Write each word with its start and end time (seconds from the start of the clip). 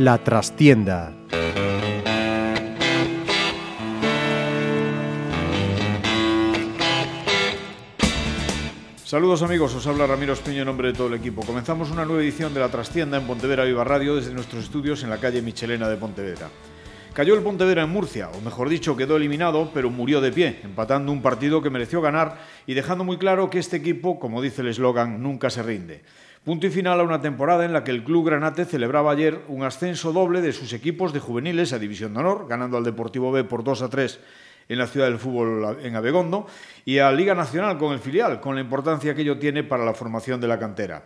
La 0.00 0.16
trastienda. 0.16 1.12
Saludos 9.04 9.42
amigos, 9.42 9.74
os 9.74 9.86
habla 9.86 10.06
Ramiro 10.06 10.32
Espiño 10.32 10.60
en 10.60 10.66
nombre 10.66 10.88
de 10.88 10.94
todo 10.94 11.08
el 11.08 11.14
equipo. 11.14 11.42
Comenzamos 11.42 11.90
una 11.90 12.06
nueva 12.06 12.22
edición 12.22 12.54
de 12.54 12.60
La 12.60 12.70
Trastienda 12.70 13.18
en 13.18 13.26
Pontevedra 13.26 13.64
Viva 13.64 13.84
Radio 13.84 14.16
desde 14.16 14.32
nuestros 14.32 14.64
estudios 14.64 15.02
en 15.02 15.10
la 15.10 15.18
calle 15.18 15.42
Michelena 15.42 15.86
de 15.86 15.96
Pontevedra. 15.98 16.48
Cayó 17.12 17.34
el 17.34 17.42
Pontevedra 17.42 17.82
en 17.82 17.90
Murcia, 17.90 18.28
o 18.30 18.40
mejor 18.40 18.68
dicho, 18.68 18.96
quedó 18.96 19.16
eliminado, 19.16 19.72
pero 19.74 19.90
murió 19.90 20.20
de 20.20 20.30
pie, 20.30 20.60
empatando 20.62 21.10
un 21.10 21.22
partido 21.22 21.60
que 21.60 21.68
mereció 21.68 22.00
ganar 22.00 22.38
y 22.68 22.74
dejando 22.74 23.02
muy 23.02 23.18
claro 23.18 23.50
que 23.50 23.58
este 23.58 23.78
equipo, 23.78 24.20
como 24.20 24.40
dice 24.40 24.62
el 24.62 24.68
eslogan, 24.68 25.20
nunca 25.20 25.50
se 25.50 25.64
rinde. 25.64 26.02
Punto 26.44 26.68
y 26.68 26.70
final 26.70 27.00
a 27.00 27.02
una 27.02 27.20
temporada 27.20 27.64
en 27.64 27.72
la 27.72 27.82
que 27.82 27.90
el 27.90 28.04
Club 28.04 28.26
Granate 28.26 28.64
celebraba 28.64 29.10
ayer 29.10 29.40
un 29.48 29.64
ascenso 29.64 30.12
doble 30.12 30.40
de 30.40 30.52
sus 30.52 30.72
equipos 30.72 31.12
de 31.12 31.18
juveniles 31.18 31.72
a 31.72 31.80
División 31.80 32.14
de 32.14 32.20
Honor, 32.20 32.46
ganando 32.48 32.76
al 32.76 32.84
Deportivo 32.84 33.32
B 33.32 33.42
por 33.42 33.64
2 33.64 33.82
a 33.82 33.88
3 33.88 34.20
en 34.68 34.78
la 34.78 34.86
ciudad 34.86 35.06
del 35.06 35.18
fútbol 35.18 35.78
en 35.82 35.96
Abegondo, 35.96 36.46
y 36.84 36.98
a 36.98 37.10
Liga 37.10 37.34
Nacional 37.34 37.76
con 37.76 37.92
el 37.92 37.98
filial, 37.98 38.40
con 38.40 38.54
la 38.54 38.60
importancia 38.60 39.16
que 39.16 39.22
ello 39.22 39.36
tiene 39.36 39.64
para 39.64 39.84
la 39.84 39.94
formación 39.94 40.40
de 40.40 40.46
la 40.46 40.60
cantera. 40.60 41.02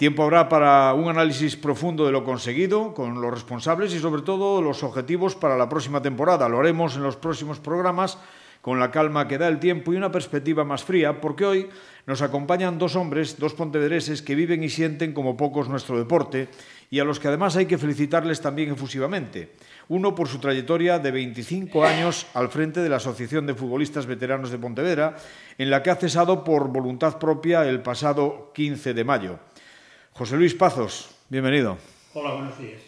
Tiempo 0.00 0.22
habrá 0.22 0.48
para 0.48 0.94
un 0.94 1.10
análisis 1.10 1.56
profundo 1.56 2.06
de 2.06 2.10
lo 2.10 2.24
conseguido, 2.24 2.94
con 2.94 3.20
los 3.20 3.34
responsables 3.34 3.92
y 3.92 3.98
sobre 3.98 4.22
todo 4.22 4.62
los 4.62 4.82
objetivos 4.82 5.36
para 5.36 5.58
la 5.58 5.68
próxima 5.68 6.00
temporada. 6.00 6.48
Lo 6.48 6.58
haremos 6.58 6.96
en 6.96 7.02
los 7.02 7.16
próximos 7.16 7.60
programas 7.60 8.16
con 8.62 8.80
la 8.80 8.90
calma 8.90 9.28
que 9.28 9.36
da 9.36 9.46
el 9.46 9.60
tiempo 9.60 9.92
y 9.92 9.96
una 9.96 10.10
perspectiva 10.10 10.64
más 10.64 10.84
fría, 10.84 11.20
porque 11.20 11.44
hoy 11.44 11.68
nos 12.06 12.22
acompañan 12.22 12.78
dos 12.78 12.96
hombres, 12.96 13.38
dos 13.38 13.52
pontevedreses 13.52 14.22
que 14.22 14.34
viven 14.34 14.64
y 14.64 14.70
sienten 14.70 15.12
como 15.12 15.36
pocos 15.36 15.68
nuestro 15.68 15.98
deporte 15.98 16.48
y 16.88 16.98
a 16.98 17.04
los 17.04 17.20
que 17.20 17.28
además 17.28 17.56
hay 17.56 17.66
que 17.66 17.76
felicitarles 17.76 18.40
también 18.40 18.72
efusivamente. 18.72 19.52
Uno 19.88 20.14
por 20.14 20.28
su 20.28 20.38
trayectoria 20.38 20.98
de 20.98 21.10
25 21.10 21.84
años 21.84 22.26
al 22.32 22.48
frente 22.48 22.80
de 22.80 22.88
la 22.88 22.96
Asociación 22.96 23.46
de 23.46 23.54
Futbolistas 23.54 24.06
Veteranos 24.06 24.50
de 24.50 24.56
Pontevedra, 24.56 25.16
en 25.58 25.68
la 25.68 25.82
que 25.82 25.90
ha 25.90 25.96
cesado 25.96 26.42
por 26.42 26.68
voluntad 26.68 27.18
propia 27.18 27.68
el 27.68 27.82
pasado 27.82 28.50
15 28.54 28.94
de 28.94 29.04
mayo. 29.04 29.49
José 30.20 30.36
Luis 30.36 30.52
Pazos, 30.52 31.08
bienvenido. 31.30 31.78
Hola, 32.12 32.34
buenos 32.34 32.58
días. 32.58 32.78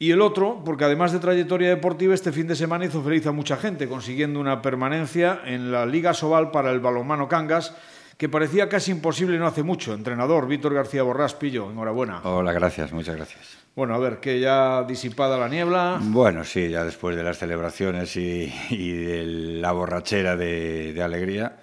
Y 0.00 0.10
el 0.10 0.20
otro, 0.20 0.60
porque 0.64 0.82
además 0.82 1.12
de 1.12 1.20
trayectoria 1.20 1.68
deportiva, 1.68 2.12
este 2.12 2.32
fin 2.32 2.48
de 2.48 2.56
semana 2.56 2.84
hizo 2.84 3.00
feliz 3.00 3.24
a 3.28 3.30
mucha 3.30 3.56
gente, 3.56 3.88
consiguiendo 3.88 4.40
una 4.40 4.60
permanencia 4.60 5.40
en 5.44 5.70
la 5.70 5.86
Liga 5.86 6.14
Sobal 6.14 6.50
para 6.50 6.72
el 6.72 6.80
balonmano 6.80 7.28
Cangas, 7.28 7.76
que 8.16 8.28
parecía 8.28 8.68
casi 8.68 8.90
imposible 8.90 9.38
no 9.38 9.46
hace 9.46 9.62
mucho. 9.62 9.94
Entrenador 9.94 10.48
Víctor 10.48 10.74
García 10.74 11.04
Borrás 11.04 11.34
Pillo, 11.34 11.70
enhorabuena. 11.70 12.22
Hola, 12.24 12.52
gracias, 12.52 12.92
muchas 12.92 13.14
gracias. 13.14 13.58
Bueno, 13.76 13.94
a 13.94 13.98
ver, 13.98 14.18
que 14.18 14.40
ya 14.40 14.82
disipada 14.82 15.38
la 15.38 15.48
niebla. 15.48 16.00
Bueno, 16.00 16.42
sí, 16.42 16.70
ya 16.70 16.82
después 16.82 17.14
de 17.14 17.22
las 17.22 17.38
celebraciones 17.38 18.16
y, 18.16 18.52
y 18.70 18.92
de 18.94 19.24
la 19.60 19.70
borrachera 19.70 20.34
de, 20.36 20.92
de 20.92 21.02
alegría, 21.04 21.56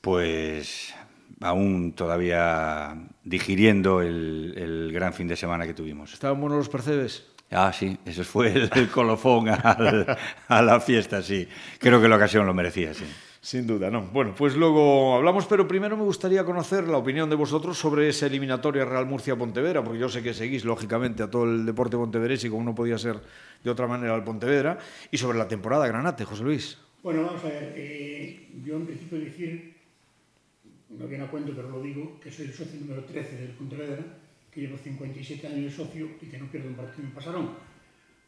pues 0.00 0.94
aún 1.42 1.92
todavía 1.92 2.96
digiriendo 3.24 4.00
el, 4.00 4.54
el, 4.56 4.92
gran 4.92 5.12
fin 5.12 5.28
de 5.28 5.36
semana 5.36 5.66
que 5.66 5.74
tuvimos. 5.74 6.12
¿Estaban 6.12 6.40
buenos 6.40 6.58
los 6.58 6.68
percebes? 6.68 7.26
Ah, 7.50 7.72
sí, 7.72 7.98
eso 8.06 8.24
fue 8.24 8.48
el, 8.48 8.70
el 8.74 8.88
colofón 8.88 9.48
al, 9.48 10.16
a 10.48 10.62
la 10.62 10.80
fiesta, 10.80 11.22
sí. 11.22 11.46
Creo 11.78 12.00
que 12.00 12.08
la 12.08 12.16
ocasión 12.16 12.46
lo 12.46 12.54
merecía, 12.54 12.94
sí. 12.94 13.04
Sin 13.44 13.66
duda, 13.66 13.90
no. 13.90 14.02
Bueno, 14.02 14.34
pues 14.38 14.54
luego 14.54 15.16
hablamos, 15.16 15.46
pero 15.46 15.66
primero 15.66 15.96
me 15.96 16.04
gustaría 16.04 16.44
conocer 16.44 16.86
la 16.86 16.98
opinión 16.98 17.28
de 17.28 17.34
vosotros 17.34 17.76
sobre 17.76 18.08
esa 18.08 18.26
eliminatoria 18.26 18.84
Real 18.84 19.04
Murcia-Pontevedra, 19.06 19.82
porque 19.82 19.98
yo 19.98 20.08
sé 20.08 20.22
que 20.22 20.32
seguís, 20.32 20.64
lógicamente, 20.64 21.24
a 21.24 21.28
todo 21.28 21.44
el 21.44 21.66
deporte 21.66 21.96
pontevedrés 21.96 22.44
y 22.44 22.50
como 22.50 22.62
no 22.62 22.72
podía 22.72 22.98
ser 22.98 23.20
de 23.64 23.70
otra 23.70 23.88
manera 23.88 24.14
al 24.14 24.22
Pontevedra, 24.22 24.78
y 25.10 25.18
sobre 25.18 25.38
la 25.38 25.48
temporada 25.48 25.88
Granate, 25.88 26.24
José 26.24 26.44
Luis. 26.44 26.78
Bueno, 27.02 27.24
vamos 27.24 27.42
a 27.44 27.48
ver, 27.48 27.74
eh, 27.76 28.48
yo 28.64 28.76
en 28.76 28.86
principio 28.86 29.18
decir, 29.18 29.71
no 30.98 31.06
viene 31.06 31.24
a 31.24 31.30
cuento, 31.30 31.52
pero 31.54 31.70
lo 31.70 31.82
digo, 31.82 32.20
que 32.20 32.30
soy 32.30 32.46
el 32.46 32.52
socio 32.52 32.80
número 32.80 33.04
13 33.04 33.36
del 33.36 33.50
Pontevedra, 33.50 34.04
que 34.50 34.60
llevo 34.60 34.76
57 34.76 35.46
años 35.46 35.64
de 35.64 35.70
socio 35.70 36.08
y 36.20 36.26
que 36.26 36.38
no 36.38 36.50
pierdo 36.50 36.68
un 36.68 36.74
partido 36.74 37.08
en 37.08 37.14
Pasarón. 37.14 37.50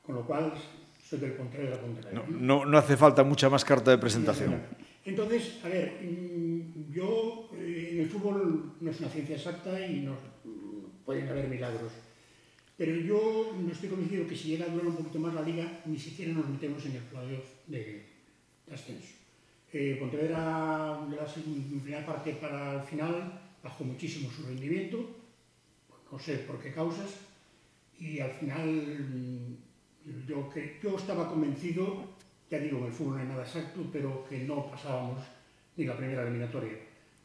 Con 0.02 0.14
lo 0.14 0.26
cual, 0.26 0.52
soy 1.02 1.18
del 1.18 1.32
Pontevedra 1.32 1.80
Pontevedra. 1.80 2.12
No, 2.12 2.38
no, 2.38 2.64
no 2.66 2.78
hace 2.78 2.96
falta 2.96 3.22
mucha 3.24 3.50
más 3.50 3.64
carta 3.64 3.90
de 3.90 3.98
presentación. 3.98 4.60
Entonces, 5.04 5.60
a 5.62 5.68
ver, 5.68 6.00
yo 6.90 7.50
eh, 7.54 7.90
en 7.92 8.00
el 8.00 8.08
fútbol 8.08 8.72
no 8.80 8.90
es 8.90 9.00
una 9.00 9.08
ciencia 9.10 9.36
exacta 9.36 9.86
y 9.86 10.00
no 10.00 10.16
pueden 11.04 11.28
haber 11.28 11.48
milagros. 11.48 11.92
Pero 12.76 12.96
yo 12.96 13.54
no 13.60 13.70
estoy 13.70 13.90
convencido 13.90 14.26
que 14.26 14.34
si 14.34 14.48
llega 14.48 14.64
a 14.64 14.68
durar 14.68 14.86
un 14.86 14.96
poquito 14.96 15.18
más 15.18 15.34
la 15.34 15.42
liga, 15.42 15.82
ni 15.84 15.98
siquiera 15.98 16.32
nos 16.32 16.48
metemos 16.48 16.84
en 16.86 16.92
el 16.92 17.02
playoff 17.02 17.44
de, 17.66 18.06
de 18.66 18.74
ascenso. 18.74 19.23
Eh, 19.76 19.96
Pontevedra, 19.98 21.00
la 21.10 21.26
primera 21.26 22.06
parte 22.06 22.32
para 22.34 22.74
el 22.74 22.82
final, 22.82 23.40
bajó 23.60 23.82
muchísimo 23.82 24.30
su 24.30 24.46
rendimiento, 24.46 25.04
no 26.12 26.16
sé 26.16 26.36
por 26.46 26.60
qué 26.60 26.72
causas, 26.72 27.10
y 27.98 28.20
al 28.20 28.30
final 28.30 28.68
mm, 28.68 30.28
yo, 30.28 30.48
que, 30.48 30.78
yo 30.80 30.94
estaba 30.96 31.28
convencido, 31.28 32.04
ya 32.48 32.60
digo, 32.60 32.78
en 32.78 32.84
el 32.84 32.92
fútbol 32.92 33.14
no 33.14 33.22
hay 33.22 33.26
nada 33.26 33.42
exacto, 33.42 33.80
pero 33.92 34.24
que 34.28 34.44
no 34.44 34.70
pasábamos 34.70 35.18
ni 35.76 35.86
la 35.86 35.96
primera 35.96 36.22
eliminatoria. 36.22 36.78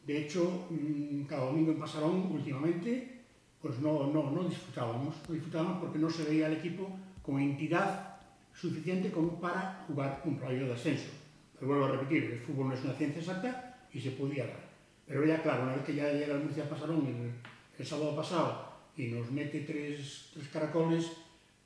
De 0.07 0.23
hecho, 0.23 0.65
mm, 0.71 1.25
cada 1.25 1.45
domingo 1.45 1.73
en 1.73 1.79
Pasarón, 1.79 2.31
últimamente, 2.31 3.21
pues 3.61 3.77
no, 3.77 4.07
no, 4.07 4.31
no 4.31 4.45
disfrutábamos, 4.45 5.13
no 5.27 5.35
disfrutábamos 5.35 5.77
porque 5.81 5.99
no 5.99 6.09
se 6.09 6.23
veía 6.23 6.47
el 6.47 6.53
equipo 6.53 6.89
con 7.21 7.39
entidad 7.39 8.17
suficiente 8.55 9.11
como 9.11 9.39
para 9.39 9.85
jugar 9.85 10.23
un 10.25 10.39
playo 10.39 10.65
de 10.65 10.73
ascenso. 10.73 11.18
Pero 11.59 11.71
vuelvo 11.71 11.85
a 11.85 11.91
repetir, 11.91 12.23
el 12.23 12.39
fútbol 12.39 12.69
no 12.69 12.73
es 12.73 12.83
una 12.83 12.93
ciencia 12.93 13.19
exacta 13.19 13.87
y 13.93 13.99
se 13.99 14.11
podía 14.11 14.45
dar. 14.45 14.69
Pero 15.05 15.25
ya 15.25 15.41
claro, 15.41 15.63
una 15.63 15.75
vez 15.75 15.83
que 15.83 15.95
ya 15.95 16.11
llega 16.11 16.35
el 16.35 16.43
Murcia 16.43 16.69
Pasarón 16.69 17.05
el, 17.07 17.31
el 17.77 17.85
sábado 17.85 18.15
pasado 18.15 18.69
y 18.95 19.07
nos 19.07 19.31
mete 19.31 19.61
tres, 19.61 20.29
tres 20.33 20.47
caracoles, 20.49 21.11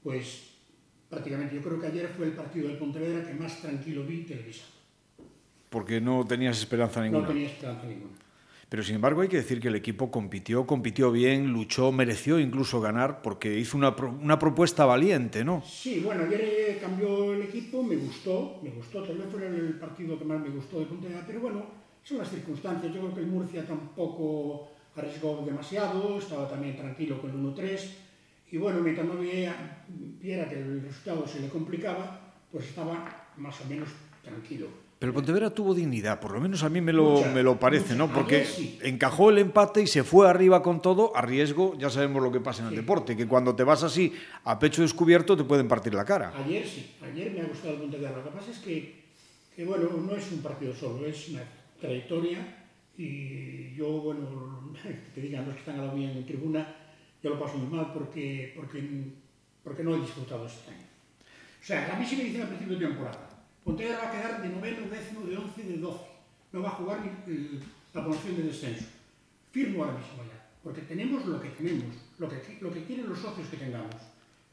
pues 0.02 0.54
prácticamente 1.10 1.56
yo 1.56 1.62
creo 1.62 1.80
que 1.80 1.88
ayer 1.88 2.08
fue 2.08 2.28
el 2.28 2.34
partido 2.34 2.68
del 2.68 2.78
Pontevedra 2.78 3.28
que 3.28 3.34
más 3.34 3.62
tranquilo 3.62 4.04
vi 4.06 4.24
televisado. 4.24 4.72
Porque 5.70 6.00
no 6.00 6.26
tenías 6.26 6.58
esperanza 6.58 7.02
ninguna. 7.02 7.22
No 7.22 7.28
tenía 7.28 7.48
esperanza 7.48 7.86
ninguna. 7.86 8.23
Pero 8.74 8.82
sin 8.82 8.96
embargo 8.96 9.22
hay 9.22 9.28
que 9.28 9.38
decir 9.38 9.60
que 9.60 9.68
el 9.68 9.76
equipo 9.76 10.10
compitió, 10.10 10.66
compitió 10.66 11.12
bien, 11.12 11.54
luchó, 11.54 11.92
mereció 11.92 12.40
incluso 12.40 12.82
ganar 12.82 13.22
porque 13.22 13.60
hizo 13.60 13.78
una, 13.78 13.90
una 13.90 14.40
propuesta 14.40 14.84
valiente, 14.84 15.46
¿no? 15.46 15.62
Sí, 15.64 16.02
bueno, 16.04 16.24
ayer 16.24 16.80
cambió 16.82 17.36
el 17.36 17.44
equipo, 17.44 17.84
me 17.84 17.96
gustó, 17.98 18.60
me 18.64 18.72
gustó, 18.72 19.04
tal 19.04 19.20
vez 19.20 19.28
fue 19.30 19.46
el 19.46 19.78
partido 19.78 20.18
que 20.18 20.26
más 20.26 20.42
me 20.42 20.50
gustó 20.50 20.80
de 20.80 20.88
Pontevedra, 20.88 21.24
pero 21.28 21.42
bueno, 21.42 21.68
son 22.02 22.18
las 22.18 22.32
circunstancias. 22.32 22.92
Yo 22.92 23.02
creo 23.02 23.14
que 23.14 23.20
el 23.20 23.28
Murcia 23.28 23.64
tampoco 23.64 24.72
arriesgó 24.96 25.44
demasiado, 25.46 26.18
estaba 26.18 26.50
también 26.50 26.76
tranquilo 26.76 27.22
con 27.22 27.30
el 27.30 27.56
1-3 27.56 27.80
y 28.54 28.58
bueno, 28.58 28.80
mientras 28.80 29.06
no 29.06 29.18
viera 29.18 30.50
que 30.50 30.56
el 30.56 30.82
resultado 30.82 31.28
se 31.28 31.42
le 31.42 31.50
complicaba, 31.50 32.34
pues 32.52 32.70
estaba 32.70 33.28
más 33.38 33.62
o 33.62 33.66
menos 33.66 33.90
tranquilo. 34.24 34.83
Pero 35.04 35.12
el 35.12 35.16
Pontevedra 35.16 35.50
tuvo 35.50 35.74
dignidad, 35.76 36.18
por 36.22 36.32
lo 36.32 36.40
menos 36.40 36.64
a 36.64 36.70
mí 36.70 36.80
me 36.80 36.94
lo, 36.94 37.04
Mucha, 37.04 37.30
me 37.34 37.44
lo 37.44 37.60
parece, 37.60 37.94
mucha. 37.94 38.08
¿no? 38.08 38.14
Porque 38.14 38.46
sí. 38.46 38.80
encajó 38.84 39.32
el 39.32 39.38
empate 39.40 39.82
y 39.82 39.88
se 39.88 40.02
fue 40.06 40.30
arriba 40.30 40.64
con 40.64 40.82
todo 40.82 41.14
a 41.14 41.22
riesgo, 41.22 41.78
ya 41.78 41.90
sabemos 41.90 42.24
lo 42.24 42.32
que 42.32 42.40
pasa 42.40 42.62
en 42.62 42.68
el 42.70 42.74
Sí. 42.76 42.78
deporte, 42.78 43.18
que 43.18 43.28
cuando 43.28 43.54
te 43.54 43.66
vas 43.66 43.84
así 43.84 44.14
a 44.46 44.58
pecho 44.58 44.82
descubierto 44.82 45.36
te 45.36 45.44
pueden 45.44 45.68
partir 45.68 45.94
la 45.94 46.06
cara. 46.06 46.32
Ayer 46.38 46.66
sí, 46.66 46.96
ayer 47.02 47.34
me 47.34 47.42
ha 47.42 47.44
gustado 47.44 47.74
el 47.74 47.80
Pontevedra. 47.82 48.16
Lo 48.16 48.24
que 48.24 48.30
pasa 48.30 48.52
es 48.52 48.60
que, 48.60 49.04
que, 49.54 49.66
bueno, 49.66 49.90
no 49.90 50.16
es 50.16 50.32
un 50.32 50.42
partido 50.42 50.74
solo, 50.74 51.06
es 51.06 51.28
una 51.28 51.42
trayectoria 51.82 52.64
y 52.98 53.76
yo, 53.76 53.88
bueno, 54.04 54.72
que 54.84 54.94
te 55.14 55.20
digan 55.20 55.44
los 55.44 55.56
que 55.56 55.60
están 55.60 55.82
a 55.82 55.86
la 55.88 55.92
mía 55.94 56.14
en 56.14 56.26
tribuna, 56.26 56.66
yo 57.22 57.32
lo 57.32 57.40
paso 57.42 57.58
muy 57.58 57.76
mal 57.78 57.92
porque, 57.94 58.54
porque, 58.56 58.82
porque 59.66 59.84
no 59.84 59.96
he 59.96 60.00
disfrutado 60.00 60.46
este 60.48 60.72
año. 60.72 60.88
O 61.62 61.66
sea, 61.66 61.94
a 61.94 62.00
mí 62.00 62.06
sí 62.06 62.16
me 62.16 62.24
dicen 62.24 62.44
al 62.44 62.48
principio 62.48 62.80
de 62.80 62.86
temporada, 62.86 63.30
Pontevedra 63.64 64.00
va 64.04 64.08
a 64.10 64.12
quedar 64.12 64.42
de 64.42 64.50
noveno, 64.50 64.90
décimo, 64.92 65.26
de 65.26 65.38
once, 65.38 65.64
de 65.64 65.78
doce. 65.78 66.12
Non 66.54 66.62
va 66.62 66.70
a 66.70 66.78
jugar 66.78 67.02
ni 67.02 67.10
eh, 67.32 67.58
la 67.96 68.04
promoción 68.04 68.36
de 68.38 68.52
descenso. 68.52 68.86
Firmo 69.50 69.82
ahora 69.82 69.98
mismo 69.98 70.22
ya, 70.28 70.38
porque 70.62 70.86
tenemos 70.86 71.26
lo 71.26 71.42
que 71.42 71.50
tenemos, 71.58 71.96
lo 72.20 72.30
que, 72.30 72.38
lo 72.62 72.70
que 72.70 72.84
quieren 72.84 73.10
los 73.10 73.18
socios 73.18 73.48
que 73.50 73.58
tengamos. 73.58 73.98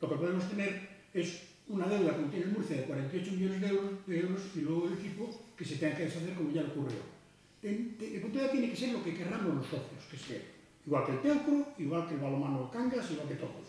Lo 0.01 0.09
que 0.09 0.17
podemos 0.17 0.49
tener 0.49 0.89
es 1.13 1.43
una 1.69 1.87
deuda 1.87 2.17
como 2.17 2.31
tiene 2.31 2.47
el 2.47 2.53
Murcia 2.53 2.77
de 2.77 2.85
48 2.85 3.33
millones 3.33 3.61
de 3.61 3.69
euros, 3.69 3.93
de 4.07 4.21
euros 4.21 4.41
y 4.57 4.61
luego 4.61 4.89
el 4.89 4.95
equipo 4.95 5.29
que 5.57 5.65
se 5.65 5.77
tenga 5.77 5.97
que 5.97 6.05
deshacer 6.05 6.35
como 6.35 6.51
ya 6.51 6.63
ocurrió. 6.63 7.03
El 7.63 8.21
Pontevedra 8.23 8.53
tiene 8.53 8.71
que 8.71 8.77
ser 8.77 8.93
lo 8.93 9.05
que 9.05 9.15
querramos 9.15 9.57
los 9.57 9.67
socios 9.67 10.05
que 10.11 10.17
sea. 10.17 10.41
Igual 10.87 11.05
que 11.05 11.13
el 11.13 11.21
Teucro, 11.21 11.67
igual 11.77 12.09
que 12.09 12.15
el 12.15 12.21
Balomano 12.21 12.71
Cangas, 12.71 13.11
igual 13.11 13.29
que 13.29 13.35
todos. 13.35 13.69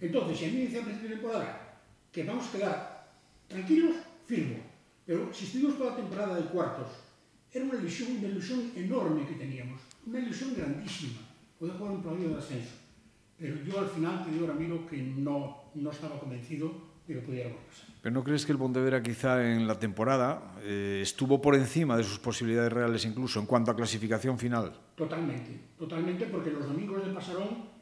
Entonces, 0.00 0.38
si 0.38 0.44
a 0.44 0.48
mí 0.48 0.54
me 0.54 0.60
dice 0.66 0.78
a 0.78 0.84
principio 0.84 1.08
de 1.08 1.14
temporada 1.16 1.80
que 2.12 2.22
vamos 2.22 2.46
a 2.46 2.52
quedar 2.52 3.08
tranquilos, 3.48 3.96
firmo. 4.26 4.73
Pero 5.06 5.32
si 5.32 5.44
estuvimos 5.44 5.76
toda 5.76 5.90
la 5.90 5.96
temporada 5.96 6.36
de 6.36 6.44
cuartos, 6.44 6.88
era 7.52 7.64
una 7.64 7.78
ilusión, 7.78 8.16
una 8.18 8.28
ilusión 8.28 8.72
enorme 8.74 9.26
que 9.26 9.34
teníamos, 9.34 9.80
una 10.06 10.18
ilusión 10.18 10.54
grandísima, 10.56 11.20
poder 11.58 11.76
jugar 11.76 11.92
un 11.92 12.02
partido 12.02 12.30
de 12.30 12.38
ascenso. 12.38 12.74
Pero 13.38 13.62
yo 13.64 13.80
al 13.80 13.88
final 13.88 14.24
te 14.24 14.30
digo, 14.30 14.46
Ramiro, 14.46 14.86
que 14.86 15.02
no, 15.02 15.70
no 15.74 15.90
estaba 15.90 16.18
convencido 16.18 16.72
de 17.06 17.14
que 17.14 17.20
pudiéramos 17.20 17.58
pasar. 17.68 17.94
¿Pero 18.00 18.14
no 18.14 18.24
crees 18.24 18.46
que 18.46 18.52
el 18.52 18.58
Pontevedra 18.58 19.02
quizá 19.02 19.52
en 19.52 19.66
la 19.66 19.78
temporada 19.78 20.54
eh, 20.62 21.00
estuvo 21.02 21.40
por 21.40 21.54
encima 21.54 21.96
de 21.96 22.04
sus 22.04 22.18
posibilidades 22.18 22.72
reales 22.72 23.04
incluso 23.04 23.40
en 23.40 23.46
cuanto 23.46 23.70
a 23.70 23.76
clasificación 23.76 24.38
final? 24.38 24.72
Totalmente, 24.96 25.60
totalmente, 25.78 26.26
porque 26.26 26.50
los 26.50 26.66
domingos 26.66 27.04
de 27.04 27.12
Pasarón, 27.12 27.74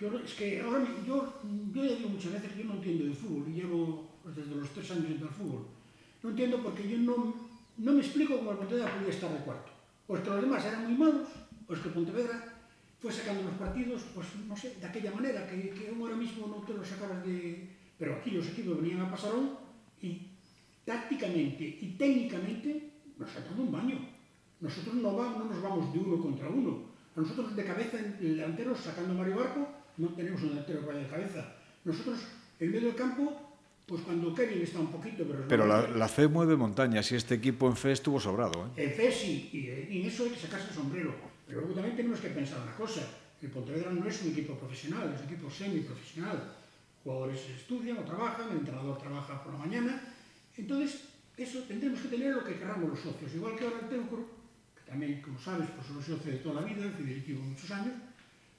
yo, 0.00 0.18
es 0.18 0.34
que 0.34 0.60
ahora 0.60 0.84
yo, 1.06 1.40
yo 1.72 1.84
ya 1.84 1.94
digo 1.94 2.08
muchas 2.08 2.32
veces 2.32 2.52
que 2.52 2.58
yo 2.62 2.64
no 2.64 2.74
entiendo 2.74 3.04
de 3.04 3.14
fútbol, 3.14 3.48
y 3.48 3.52
llevo 3.52 4.08
desde 4.24 4.54
los 4.54 4.68
tres 4.70 4.90
años 4.90 5.06
en 5.06 5.22
el 5.22 5.28
fútbol. 5.28 5.77
non 6.22 6.34
entiendo 6.34 6.58
porque 6.58 6.82
yo 6.82 6.98
non, 6.98 7.34
non 7.78 7.94
me 7.94 8.02
explico 8.02 8.38
como 8.38 8.50
a 8.50 8.58
Pontevedra 8.58 8.90
podía 8.90 9.14
estar 9.14 9.30
de 9.30 9.44
cuarto. 9.46 9.70
Os 10.10 10.18
que 10.18 10.30
os 10.30 10.42
demás 10.42 10.62
eran 10.66 10.82
moi 10.88 10.96
malos, 10.98 11.30
os 11.70 11.78
que 11.78 11.94
Pontevedra 11.94 12.58
foi 12.98 13.14
sacando 13.14 13.46
os 13.46 13.54
partidos, 13.54 14.02
pois, 14.10 14.26
pues, 14.26 14.46
non 14.50 14.58
sei, 14.58 14.74
aquella 14.82 15.14
maneira, 15.14 15.46
que, 15.46 15.70
que 15.70 15.86
un 15.94 16.02
ahora 16.02 16.18
mismo 16.18 16.50
non 16.50 16.66
te 16.66 16.74
lo 16.74 16.82
sacabas 16.82 17.22
de... 17.22 17.62
Pero 17.94 18.18
aquí 18.18 18.34
os 18.34 18.50
equipos 18.50 18.78
venían 18.78 19.06
a 19.06 19.10
pasarón 19.10 19.54
e 20.02 20.34
tácticamente 20.82 21.78
e 21.78 21.94
técnicamente 21.94 22.90
nos 23.14 23.30
sacan 23.30 23.54
un 23.58 23.70
baño. 23.70 23.98
Nosotros 24.58 24.98
non, 24.98 25.14
vamos, 25.14 25.38
no 25.38 25.44
nos 25.46 25.62
vamos 25.62 25.86
de 25.94 25.98
uno 26.02 26.18
contra 26.18 26.50
uno. 26.50 26.90
A 27.14 27.22
nosotros 27.22 27.54
de 27.54 27.62
cabeza, 27.62 27.98
delanteros, 28.18 28.82
sacando 28.82 29.14
Mario 29.14 29.38
Barco, 29.38 29.62
non 29.98 30.14
tenemos 30.18 30.42
un 30.42 30.54
delantero 30.54 30.82
que 30.82 30.90
vaya 30.90 31.06
de 31.06 31.14
cabeza. 31.14 31.42
Nosotros, 31.86 32.18
en 32.58 32.70
medio 32.70 32.90
del 32.90 32.98
campo, 32.98 33.47
pues 33.88 34.02
cuando 34.02 34.34
Kevin 34.34 34.60
está 34.60 34.78
un 34.78 34.92
poquito, 34.92 35.24
pero... 35.24 35.48
Pero 35.48 35.66
la, 35.66 35.88
la 35.88 36.08
fe 36.08 36.28
mueve 36.28 36.56
montañas 36.56 37.10
y 37.10 37.16
este 37.16 37.36
equipo 37.36 37.66
en 37.66 37.74
fe 37.74 37.92
estuvo 37.92 38.20
sobrado, 38.20 38.68
eh? 38.76 38.84
En 38.84 38.92
fe 38.92 39.10
sí, 39.10 39.48
y, 39.50 39.66
eh, 39.66 39.88
y 39.90 40.02
en 40.02 40.12
eso 40.12 40.28
é 40.28 40.30
que 40.30 40.36
sacarse 40.36 40.68
o 40.68 40.76
sombrero. 40.76 41.16
Pero 41.48 41.64
luego 41.64 41.72
también 41.72 41.96
tenemos 41.96 42.20
que 42.20 42.28
pensar 42.28 42.60
una 42.60 42.76
cosa, 42.76 43.00
el 43.40 43.48
Pontevedra 43.48 43.88
no 43.88 44.04
es 44.04 44.20
un 44.20 44.36
equipo 44.36 44.60
profesional, 44.60 45.08
es 45.16 45.24
un 45.24 45.32
equipo 45.32 45.48
semiprofesional. 45.48 46.52
Jugadores 47.00 47.40
estudian 47.48 47.96
o 47.96 48.04
trabajan, 48.04 48.52
el 48.52 48.60
entrenador 48.60 49.00
trabaja 49.00 49.40
por 49.40 49.56
la 49.56 49.64
mañana, 49.64 49.96
entonces 50.60 51.08
eso 51.40 51.64
tendremos 51.64 52.04
que 52.04 52.12
tener 52.12 52.36
lo 52.36 52.44
que 52.44 52.60
queramos 52.60 52.92
los 52.92 53.00
socios. 53.00 53.32
Igual 53.32 53.56
que 53.56 53.64
ahora 53.64 53.80
el 53.80 53.88
Teucro, 53.88 54.20
que 54.76 54.84
tamén, 54.84 55.24
como 55.24 55.40
sabes, 55.40 55.64
pues, 55.72 55.88
un 55.88 56.04
socio 56.04 56.28
de 56.28 56.44
toda 56.44 56.60
la 56.60 56.68
vida, 56.68 56.84
que 56.92 57.08
directivo 57.08 57.40
muchos 57.40 57.72
años, 57.72 57.96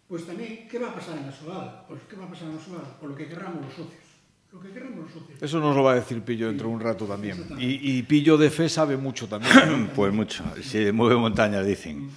pues 0.10 0.26
tamén, 0.26 0.66
¿qué 0.66 0.82
va 0.82 0.90
a 0.90 0.98
pasar 0.98 1.22
en 1.22 1.30
la 1.30 1.36
Sobal? 1.38 1.86
Pues, 1.86 2.02
¿qué 2.10 2.18
va 2.18 2.26
a 2.26 2.34
pasar 2.34 2.50
en 2.50 2.58
la 2.58 2.64
Sobal? 2.66 2.98
Por 2.98 3.14
lo 3.14 3.16
que 3.16 3.30
querramos 3.30 3.62
los 3.62 3.78
socios. 3.78 4.09
Lo 4.52 4.60
que 4.60 4.72
queramos 4.72 5.00
los 5.00 5.12
socios. 5.12 5.42
Eso 5.44 5.60
nos 5.60 5.76
lo 5.76 5.84
va 5.84 5.92
a 5.92 5.96
decir 5.96 6.22
Pillo 6.24 6.48
dentro 6.48 6.70
de 6.70 6.74
un 6.74 6.80
rato 6.80 7.06
también. 7.06 7.46
Y, 7.60 7.98
y, 7.98 8.04
Pillo 8.04 8.36
de 8.38 8.50
fe 8.50 8.68
sabe 8.68 8.98
mucho 8.98 9.28
también. 9.28 9.92
pues 9.96 10.12
mucho. 10.12 10.44
Si 10.64 10.92
mueve 10.92 11.16
montañas, 11.16 11.66
dicen. 11.66 12.10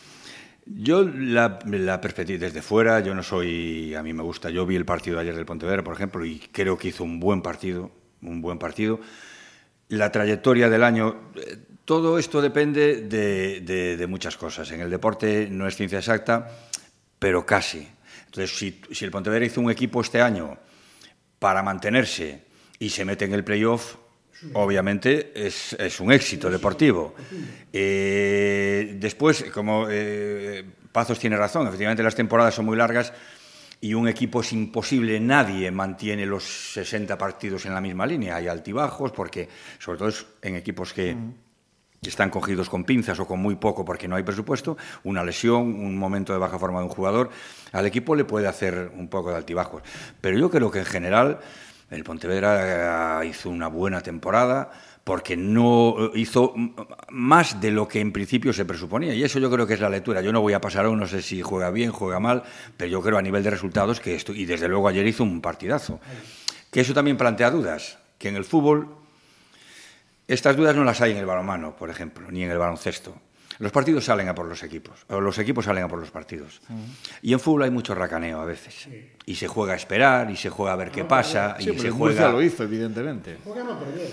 Yo 0.64 1.02
la, 1.02 1.58
la, 1.66 2.00
perspectiva 2.00 2.38
desde 2.38 2.62
fuera, 2.62 3.00
yo 3.00 3.14
no 3.14 3.22
soy, 3.22 3.94
a 3.94 4.02
mí 4.02 4.12
me 4.12 4.22
gusta, 4.22 4.48
yo 4.48 4.64
vi 4.64 4.76
el 4.76 4.84
partido 4.84 5.18
ayer 5.18 5.34
del 5.34 5.44
Pontevedra, 5.44 5.82
por 5.82 5.94
ejemplo, 5.94 6.24
y 6.24 6.38
creo 6.38 6.78
que 6.78 6.88
hizo 6.88 7.02
un 7.02 7.18
buen 7.18 7.42
partido, 7.42 7.90
un 8.22 8.40
buen 8.40 8.58
partido. 8.58 9.00
La 9.88 10.12
trayectoria 10.12 10.70
del 10.70 10.84
año, 10.84 11.32
eh, 11.34 11.58
todo 11.84 12.16
esto 12.16 12.40
depende 12.40 13.02
de, 13.02 13.60
de, 13.60 13.96
de 13.96 14.06
muchas 14.06 14.36
cosas. 14.36 14.70
En 14.70 14.80
el 14.80 14.88
deporte 14.88 15.48
no 15.50 15.66
es 15.66 15.76
ciencia 15.76 15.98
exacta, 15.98 16.48
pero 17.18 17.44
casi. 17.44 17.86
Entonces, 18.26 18.56
si, 18.56 18.80
si 18.92 19.04
el 19.04 19.10
Pontevedra 19.10 19.44
hizo 19.44 19.60
un 19.60 19.70
equipo 19.70 20.00
este 20.00 20.22
año 20.22 20.56
para 21.42 21.60
mantenerse 21.60 22.40
y 22.78 22.88
se 22.88 23.04
mete 23.04 23.24
en 23.24 23.34
el 23.34 23.42
playoff, 23.42 23.96
obviamente 24.52 25.32
es, 25.34 25.74
un 25.98 26.12
éxito 26.12 26.48
deportivo. 26.48 27.16
Eh, 27.72 28.94
después, 29.00 29.46
como 29.52 29.88
eh, 29.90 30.64
Pazos 30.92 31.18
tiene 31.18 31.36
razón, 31.36 31.66
efectivamente 31.66 32.04
las 32.04 32.14
temporadas 32.14 32.54
son 32.54 32.66
muy 32.66 32.76
largas 32.76 33.12
y 33.80 33.92
un 33.92 34.06
equipo 34.06 34.42
es 34.42 34.52
imposible, 34.52 35.18
nadie 35.18 35.68
mantiene 35.72 36.26
los 36.26 36.44
60 36.44 37.18
partidos 37.18 37.66
en 37.66 37.74
la 37.74 37.80
misma 37.80 38.06
línea, 38.06 38.36
hay 38.36 38.46
altibajos, 38.46 39.10
porque 39.10 39.48
sobre 39.80 39.98
todo 39.98 40.08
es 40.10 40.24
en 40.42 40.54
equipos 40.54 40.92
que... 40.92 41.16
que 42.02 42.10
están 42.10 42.30
cogidos 42.30 42.68
con 42.68 42.82
pinzas 42.82 43.20
o 43.20 43.26
con 43.26 43.38
muy 43.38 43.54
poco 43.54 43.84
porque 43.84 44.08
no 44.08 44.16
hay 44.16 44.24
presupuesto, 44.24 44.76
una 45.04 45.22
lesión, 45.22 45.62
un 45.62 45.96
momento 45.96 46.32
de 46.32 46.40
baja 46.40 46.58
forma 46.58 46.80
de 46.80 46.86
un 46.86 46.90
jugador, 46.90 47.30
al 47.70 47.86
equipo 47.86 48.16
le 48.16 48.24
puede 48.24 48.48
hacer 48.48 48.90
un 48.96 49.06
poco 49.06 49.30
de 49.30 49.36
altibajos. 49.36 49.82
Pero 50.20 50.36
yo 50.36 50.50
creo 50.50 50.68
que 50.72 50.80
en 50.80 50.84
general 50.84 51.38
el 51.92 52.02
Pontevedra 52.02 53.24
hizo 53.24 53.50
una 53.50 53.68
buena 53.68 54.00
temporada 54.00 54.72
porque 55.04 55.36
no 55.36 56.10
hizo 56.14 56.54
más 57.10 57.60
de 57.60 57.70
lo 57.70 57.86
que 57.86 58.00
en 58.00 58.12
principio 58.12 58.52
se 58.52 58.64
presuponía. 58.64 59.14
Y 59.14 59.22
eso 59.22 59.38
yo 59.38 59.48
creo 59.48 59.68
que 59.68 59.74
es 59.74 59.80
la 59.80 59.88
lectura. 59.88 60.22
Yo 60.22 60.32
no 60.32 60.40
voy 60.40 60.54
a 60.54 60.60
pasar 60.60 60.86
aún, 60.86 60.98
no 60.98 61.06
sé 61.06 61.22
si 61.22 61.40
juega 61.40 61.70
bien, 61.70 61.92
juega 61.92 62.18
mal, 62.18 62.42
pero 62.76 62.90
yo 62.90 63.00
creo 63.00 63.16
a 63.16 63.22
nivel 63.22 63.44
de 63.44 63.50
resultados 63.50 64.00
que 64.00 64.16
esto, 64.16 64.32
y 64.32 64.44
desde 64.44 64.66
luego 64.66 64.88
ayer 64.88 65.06
hizo 65.06 65.22
un 65.22 65.40
partidazo. 65.40 66.00
Que 66.72 66.80
eso 66.80 66.94
también 66.94 67.16
plantea 67.16 67.52
dudas, 67.52 67.98
que 68.18 68.28
en 68.28 68.34
el 68.34 68.44
fútbol 68.44 69.01
estas 70.32 70.56
dudas 70.56 70.74
no 70.74 70.84
las 70.84 71.00
hay 71.00 71.12
en 71.12 71.18
el 71.18 71.26
balonmano, 71.26 71.76
por 71.76 71.90
ejemplo, 71.90 72.30
ni 72.30 72.42
en 72.42 72.50
el 72.50 72.58
baloncesto. 72.58 73.14
Los 73.58 73.70
partidos 73.70 74.04
salen 74.04 74.28
a 74.28 74.34
por 74.34 74.46
los 74.46 74.62
equipos, 74.62 75.04
o 75.08 75.20
los 75.20 75.38
equipos 75.38 75.66
salen 75.66 75.84
a 75.84 75.88
por 75.88 75.98
los 75.98 76.10
partidos. 76.10 76.60
Uh 76.68 76.72
-huh. 76.72 77.18
Y 77.20 77.32
en 77.32 77.38
fútbol 77.38 77.64
hay 77.64 77.70
mucho 77.70 77.94
racaneo 77.94 78.40
a 78.40 78.44
veces. 78.44 78.74
Sí. 78.74 79.12
Y 79.26 79.34
se 79.36 79.46
juega 79.46 79.74
a 79.74 79.76
esperar, 79.76 80.30
y 80.30 80.36
se 80.36 80.48
juega 80.48 80.72
a 80.72 80.76
ver 80.76 80.90
qué 80.90 81.04
pasa, 81.04 81.56
sí, 81.58 81.66
pero 81.66 81.74
eh, 81.74 81.76
y 81.76 81.80
se 81.80 81.90
juega... 81.90 82.32
lo 82.32 82.42
hizo, 82.42 82.64
evidentemente. 82.64 83.38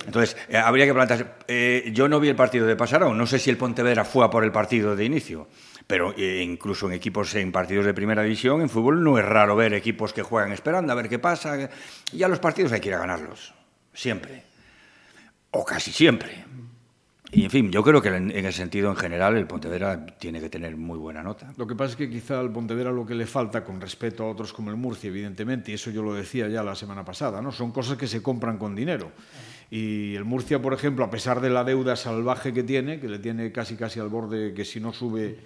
Entonces, 0.06 0.38
eh, 0.50 0.57
habría 0.57 0.86
que 0.86 0.94
plantearse... 0.94 1.25
Eh, 1.48 1.89
yo 1.94 2.07
no 2.07 2.19
vi 2.19 2.30
el 2.30 2.36
partido 2.36 2.68
de 2.68 2.75
Pasarón, 2.75 3.18
no 3.18 3.25
sé 3.25 3.39
si 3.39 3.50
el 3.50 3.57
Pontevedra 3.57 4.04
fue 4.04 4.25
a 4.25 4.30
por 4.30 4.44
el 4.44 4.51
partido 4.51 4.95
de 4.95 5.06
inicio, 5.06 5.48
pero 5.88 6.13
eh, 6.16 6.44
incluso 6.44 6.88
en 6.88 6.94
equipos, 6.94 7.33
en 7.33 7.51
partidos 7.51 7.86
de 7.86 7.94
primera 7.94 8.21
división, 8.21 8.62
en 8.62 8.69
fútbol 8.69 9.01
no 9.04 9.18
es 9.18 9.25
raro 9.25 9.56
ver 9.56 9.74
equipos 9.74 10.13
que 10.13 10.21
juegan 10.21 10.51
esperando 10.51 10.92
a 10.92 10.95
ver 10.95 11.10
qué 11.10 11.18
pasa. 11.18 11.69
Ya 12.12 12.27
los 12.27 12.39
partidos 12.39 12.74
hay 12.74 12.81
que 12.81 12.89
ir 12.89 12.95
a 12.95 13.00
ganarlos, 13.00 13.56
siempre. 13.94 14.49
O 15.51 15.66
casi 15.66 15.92
siempre. 15.92 16.46
Y 17.31 17.44
en 17.44 17.51
fin, 17.51 17.72
yo 17.72 17.84
creo 17.84 18.01
que 18.01 18.10
en, 18.10 18.31
en 18.31 18.46
el 18.46 18.54
sentido 18.54 18.90
en 18.90 18.96
general 18.96 19.38
el 19.38 19.46
Pontevedra 19.46 20.04
tiene 20.18 20.40
que 20.40 20.50
tener 20.50 20.75
muy 20.75 20.98
buena 20.98 21.22
nota. 21.22 21.54
Lo 21.57 21.68
que 21.68 21.75
pasa 21.75 21.92
es 21.92 21.96
que 21.96 22.10
quizá 22.10 22.40
al 22.40 22.51
Pontevedra 22.51 22.92
lo 22.92 23.06
que 23.06 23.13
le 23.13 23.28
falta 23.28 23.63
con 23.63 23.80
respecto 23.80 24.24
a 24.24 24.28
otros 24.28 24.51
como 24.51 24.72
el 24.72 24.78
Murcia, 24.78 25.10
evidentemente, 25.10 25.72
y 25.72 25.75
eso 25.75 25.92
yo 25.92 26.01
lo 26.01 26.16
decía 26.16 26.48
ya 26.48 26.63
la 26.63 26.74
semana 26.74 27.06
pasada, 27.06 27.40
¿no? 27.40 27.51
Son 27.51 27.72
cosas 27.72 27.98
que 27.98 28.07
se 28.07 28.24
compran 28.24 28.57
con 28.57 28.75
dinero. 28.75 29.12
Y 29.69 30.16
el 30.16 30.26
Murcia, 30.26 30.59
por 30.59 30.74
ejemplo, 30.74 31.06
a 31.06 31.12
pesar 31.12 31.40
de 31.40 31.52
la 31.52 31.64
deuda 31.64 31.95
salvaje 31.95 32.52
que 32.52 32.64
tiene, 32.64 33.00
que 33.00 33.07
le 33.07 33.19
tiene 33.19 33.52
casi 33.52 33.76
casi 33.76 34.00
al 34.00 34.09
borde 34.09 34.56
que 34.56 34.66
si 34.66 34.80
no 34.80 34.92
sube 34.92 35.38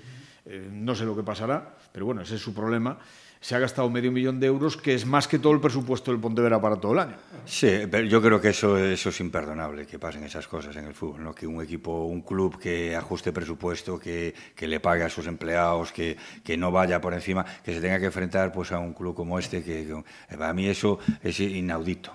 eh, 0.45 0.69
no 0.71 0.93
sé 0.93 1.05
lo 1.05 1.15
que 1.15 1.23
pasará, 1.23 1.75
pero 1.91 2.05
bueno, 2.05 2.21
ese 2.21 2.35
es 2.35 2.41
su 2.41 2.53
problema 2.53 2.97
se 3.43 3.55
ha 3.55 3.59
gastado 3.59 3.89
medio 3.89 4.09
millón 4.09 4.39
de 4.39 4.47
euros, 4.47 4.77
que 4.77 4.93
es 4.93 5.05
más 5.05 5.27
que 5.27 5.37
todo 5.37 5.51
el 5.51 5.59
presupuesto 5.59 6.11
del 6.11 6.21
Pontevedra 6.21 6.61
para 6.61 6.77
todo 6.77 6.93
el 6.93 6.99
año. 6.99 7.17
Sí, 7.45 7.81
pero 7.91 8.07
yo 8.07 8.21
creo 8.21 8.39
que 8.39 8.49
eso, 8.49 8.77
eso 8.77 9.09
es 9.09 9.19
imperdonable, 9.19 9.85
que 9.85 9.99
pasen 9.99 10.23
esas 10.23 10.47
cosas 10.47 10.73
en 10.77 10.85
el 10.85 10.93
fútbol, 10.93 11.25
¿no? 11.25 11.35
que 11.35 11.45
un 11.45 11.61
equipo, 11.61 12.05
un 12.05 12.21
club 12.21 12.57
que 12.57 12.95
ajuste 12.95 13.33
presupuesto, 13.33 13.99
que, 13.99 14.33
que 14.55 14.65
le 14.65 14.79
pague 14.79 15.03
a 15.03 15.09
sus 15.09 15.27
empleados, 15.27 15.91
que, 15.91 16.15
que, 16.41 16.55
no 16.55 16.71
vaya 16.71 17.01
por 17.01 17.13
encima, 17.13 17.45
que 17.65 17.73
se 17.73 17.81
tenga 17.81 17.99
que 17.99 18.05
enfrentar 18.05 18.53
pues, 18.53 18.71
a 18.71 18.79
un 18.79 18.93
club 18.93 19.13
como 19.13 19.37
este, 19.37 19.61
que, 19.61 19.85
que 20.29 20.37
para 20.37 20.53
mí 20.53 20.67
eso 20.67 20.99
es 21.21 21.37
inaudito. 21.41 22.13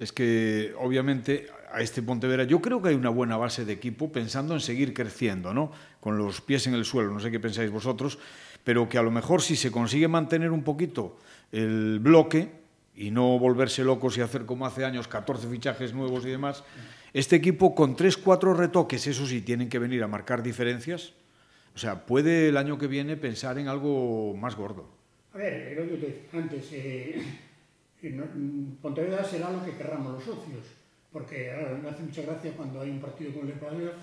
Es 0.00 0.12
que, 0.12 0.74
obviamente, 0.80 1.46
a 1.72 1.82
este 1.82 2.02
Pontevedra 2.02 2.42
yo 2.42 2.60
creo 2.60 2.82
que 2.82 2.88
hay 2.88 2.96
una 2.96 3.10
buena 3.10 3.36
base 3.36 3.64
de 3.64 3.72
equipo 3.74 4.10
pensando 4.10 4.54
en 4.54 4.60
seguir 4.60 4.92
creciendo, 4.92 5.54
¿no? 5.54 5.70
Con 6.00 6.18
los 6.18 6.40
pies 6.40 6.66
en 6.66 6.74
el 6.74 6.84
suelo, 6.84 7.12
no 7.12 7.20
sé 7.20 7.30
qué 7.30 7.38
pensáis 7.38 7.70
vosotros, 7.70 8.18
pero 8.66 8.88
que 8.88 8.98
a 8.98 9.02
lo 9.04 9.12
mejor 9.12 9.42
si 9.42 9.54
se 9.54 9.70
consigue 9.70 10.08
mantener 10.08 10.50
un 10.50 10.64
poquito 10.64 11.18
el 11.52 12.00
bloque 12.00 12.50
y 12.96 13.12
no 13.12 13.38
volverse 13.38 13.84
locos 13.84 14.18
y 14.18 14.22
hacer 14.22 14.44
como 14.44 14.66
hace 14.66 14.84
años 14.84 15.06
14 15.06 15.46
fichajes 15.46 15.94
nuevos 15.94 16.26
y 16.26 16.30
demás, 16.30 16.64
este 17.12 17.36
equipo 17.36 17.76
con 17.76 17.94
3, 17.94 18.16
4 18.16 18.54
retoques, 18.54 19.06
eso 19.06 19.24
sí, 19.24 19.40
tienen 19.42 19.68
que 19.68 19.78
venir 19.78 20.02
a 20.02 20.08
marcar 20.08 20.42
diferencias. 20.42 21.12
O 21.76 21.78
sea, 21.78 22.06
puede 22.06 22.48
el 22.48 22.56
año 22.56 22.76
que 22.76 22.88
viene 22.88 23.16
pensar 23.16 23.56
en 23.60 23.68
algo 23.68 24.34
más 24.34 24.56
gordo. 24.56 24.88
A 25.32 25.38
ver, 25.38 25.76
lo 25.78 26.00
que 26.00 26.26
antes, 26.32 26.68
eh, 26.72 27.22
Pontevedra 28.82 29.22
será 29.22 29.52
lo 29.52 29.64
que 29.64 29.76
querramos 29.76 30.14
los 30.14 30.24
socios, 30.24 30.66
porque 31.12 31.52
me 31.80 31.88
hace 31.88 32.02
mucha 32.02 32.22
gracia 32.22 32.50
cuando 32.56 32.80
hay 32.80 32.90
un 32.90 33.00
partido 33.00 33.32
con 33.32 33.46
el 33.46 33.54
Ecuador 33.54 33.94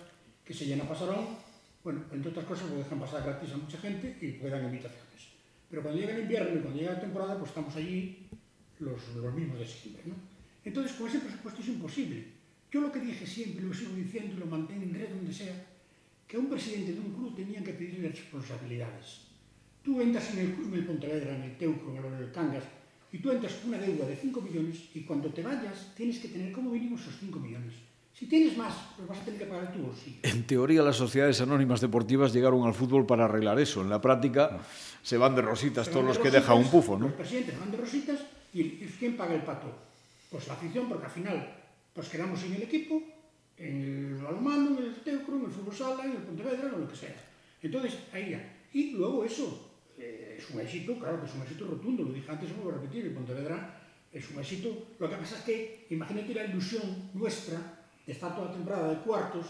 que 0.46 0.54
se 0.54 0.66
llena 0.66 0.88
Pasarón 0.88 1.53
Bueno, 1.84 2.02
entre 2.12 2.32
otras 2.32 2.46
cosas, 2.46 2.70
lo 2.70 2.78
dejan 2.78 3.00
pasar 3.00 3.24
gratis 3.24 3.52
a 3.52 3.58
mucha 3.58 3.78
gente 3.78 4.18
y 4.22 4.32
pues 4.34 4.52
dan 4.52 4.64
invitaciones. 4.64 5.28
Pero 5.70 5.82
cuando 5.82 6.00
llega 6.00 6.16
el 6.16 6.22
invierno 6.22 6.60
y 6.60 6.62
cuando 6.62 6.80
llega 6.80 6.94
la 6.94 7.02
temporada, 7.02 7.38
pues 7.38 7.50
estamos 7.50 7.76
allí 7.76 8.28
los, 8.80 9.16
los 9.16 9.34
mismos 9.34 9.60
de 9.60 9.66
siempre, 9.66 10.04
¿no? 10.06 10.16
Entonces, 10.64 10.94
con 10.94 11.08
ese 11.08 11.20
presupuesto 11.20 11.62
es 11.62 11.68
imposible. 11.68 12.26
Yo 12.72 12.82
lo 12.82 12.92
que 12.92 13.00
dije 13.00 13.28
siempre, 13.28 13.66
lo 13.66 13.74
sigo 13.74 13.94
diciendo, 13.96 14.36
lo 14.40 14.46
mantengo 14.46 14.84
en 14.84 14.94
red 14.94 15.10
donde 15.10 15.34
sea, 15.34 15.54
que 16.28 16.38
a 16.38 16.40
un 16.40 16.50
presidente 16.50 16.94
de 16.94 17.00
un 17.00 17.14
club 17.14 17.36
tenían 17.36 17.64
que 17.64 17.74
pedirle 17.74 18.10
responsabilidades. 18.10 19.28
Tú 19.84 20.00
entras 20.00 20.34
en 20.34 20.40
el, 20.40 20.54
en 20.54 20.74
el 20.74 20.86
Pontevedra, 20.86 21.36
en 21.36 21.44
el 21.44 21.58
Teucro, 21.58 21.94
en 21.94 22.14
el 22.14 22.32
Cangas, 22.32 22.64
y 23.12 23.20
tú 23.20 23.30
entras 23.30 23.54
con 23.56 23.70
una 23.70 23.78
deuda 23.78 24.08
de 24.08 24.16
5 24.16 24.42
millones 24.42 24.90
y 24.96 25.02
cuando 25.02 25.30
te 25.32 25.44
vayas 25.44 25.94
tienes 25.96 26.18
que 26.20 26.30
tener 26.30 26.52
como 26.52 26.72
mínimo 26.72 26.96
esos 26.96 27.16
5 27.20 27.40
millones. 27.40 27.74
Si 28.14 28.28
tienes 28.28 28.56
más, 28.56 28.74
pues 28.96 29.08
vas 29.08 29.18
a 29.20 29.26
tener 29.26 29.40
que 29.40 29.46
pagar 29.48 29.74
tú. 29.74 29.92
Sí. 30.02 30.20
En 30.22 30.46
teoría, 30.46 30.84
las 30.84 30.96
sociedades 30.96 31.42
anónimas 31.42 31.82
deportivas 31.82 32.32
llegaron 32.32 32.66
al 32.68 32.76
fútbol 32.76 33.08
para 33.08 33.26
arreglar 33.26 33.60
eso. 33.60 33.82
En 33.82 33.90
la 33.90 34.00
práctica, 34.00 34.50
ah. 34.54 34.60
se 35.02 35.18
van 35.18 35.36
de 35.36 35.42
rositas 35.42 35.90
todos 35.90 36.04
de 36.04 36.08
los 36.10 36.20
que 36.20 36.30
dejan 36.30 36.58
un 36.58 36.70
pufo, 36.70 36.98
¿no? 36.98 37.08
Los 37.08 37.16
presidentes 37.16 37.60
van 37.60 37.72
de 37.72 37.78
rositas 37.78 38.20
y, 38.54 38.70
¿quién 39.00 39.18
paga 39.18 39.34
el 39.34 39.42
pato? 39.42 39.68
Pues 40.30 40.48
la 40.48 40.54
afición, 40.54 40.88
porque 40.88 41.06
al 41.06 41.12
final 41.12 41.58
pues 41.94 42.10
quedamos 42.10 42.42
en 42.44 42.54
el 42.54 42.64
equipo, 42.64 43.02
en 43.58 44.16
el 44.16 44.24
balonmano, 44.24 44.80
en 44.80 44.86
el 44.86 44.96
teucro, 44.96 45.38
en 45.38 45.46
el 45.46 45.52
fútbol 45.52 45.76
sala, 45.76 46.06
en 46.06 46.12
el 46.12 46.18
Pontevedra, 46.18 46.72
o 46.76 46.80
lo 46.80 46.88
que 46.88 46.96
sea. 46.96 47.16
Entonces, 47.62 47.98
ahí 48.12 48.32
ya. 48.32 48.58
Y 48.74 48.92
luego 48.92 49.24
eso, 49.24 49.72
eh, 49.98 50.38
es 50.40 50.50
un 50.50 50.60
éxito, 50.62 50.98
claro 50.98 51.20
que 51.20 51.28
es 51.28 51.36
un 51.36 51.42
éxito 51.42 51.68
rotundo, 51.68 52.04
lo 52.04 52.14
dije 52.14 52.30
antes 52.30 52.50
lo 52.50 52.64
voy 52.64 52.74
a 52.74 52.76
repetir, 52.78 53.06
el 53.06 53.14
Pontevedra 53.14 53.80
es 54.12 54.30
un 54.32 54.40
éxito. 54.40 54.88
Lo 55.00 55.10
que 55.10 55.16
pasa 55.18 55.38
es 55.38 55.44
que, 55.44 55.88
imagínate 55.90 56.34
la 56.34 56.46
ilusión 56.46 57.12
nuestra 57.14 57.83
está 58.12 58.36
toda 58.36 58.50
a 58.50 58.54
temporada 58.54 58.90
de 58.92 59.00
cuartos 59.00 59.48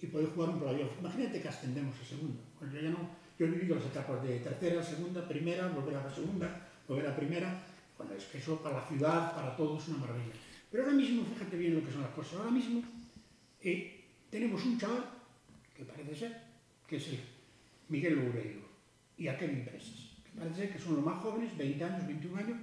e 0.00 0.08
pode 0.08 0.32
jugar 0.32 0.56
un 0.56 0.58
playoff. 0.60 0.96
Imagínate 0.96 1.44
que 1.44 1.48
ascendemos 1.52 1.92
a 2.00 2.04
segunda. 2.04 2.40
Bueno, 2.56 2.72
yo, 2.72 2.80
ya 2.80 2.90
no, 2.90 3.04
yo 3.36 3.44
he 3.44 3.52
vivido 3.52 3.76
las 3.76 3.84
etapas 3.84 4.24
de 4.24 4.40
tercera, 4.40 4.80
segunda, 4.80 5.20
primera, 5.28 5.68
volver 5.68 5.96
a 6.00 6.04
la 6.04 6.12
segunda, 6.12 6.48
volver 6.88 7.06
a 7.06 7.12
primera. 7.12 7.52
Bueno, 8.00 8.16
es 8.16 8.24
que 8.24 8.38
eso 8.38 8.56
para 8.64 8.80
la 8.80 8.86
ciudad, 8.88 9.36
para 9.36 9.52
todos, 9.52 9.82
es 9.84 9.88
una 9.92 10.08
maravilla. 10.08 10.32
Pero 10.72 10.84
ahora 10.84 10.96
mismo, 10.96 11.24
fíjate 11.24 11.56
bien 11.56 11.74
lo 11.76 11.84
que 11.84 11.92
son 11.92 12.00
las 12.00 12.16
cosas. 12.16 12.40
Ahora 12.40 12.50
mismo 12.50 12.80
eh, 13.60 14.04
tenemos 14.30 14.64
un 14.64 14.78
chaval, 14.78 15.04
que 15.76 15.84
parece 15.84 16.16
ser, 16.16 16.32
que 16.88 16.96
es 16.96 17.08
el 17.08 17.20
Miguel 17.88 18.14
Loureiro, 18.16 18.64
y 19.18 19.28
a 19.28 19.36
Kevin 19.36 19.66
Presas, 19.66 20.16
que 20.24 20.32
parece 20.32 20.56
ser 20.56 20.72
que 20.72 20.78
son 20.78 20.96
los 20.96 21.04
más 21.04 21.20
jóvenes, 21.20 21.54
20 21.58 21.84
años, 21.84 22.06
21 22.06 22.38
años, 22.38 22.58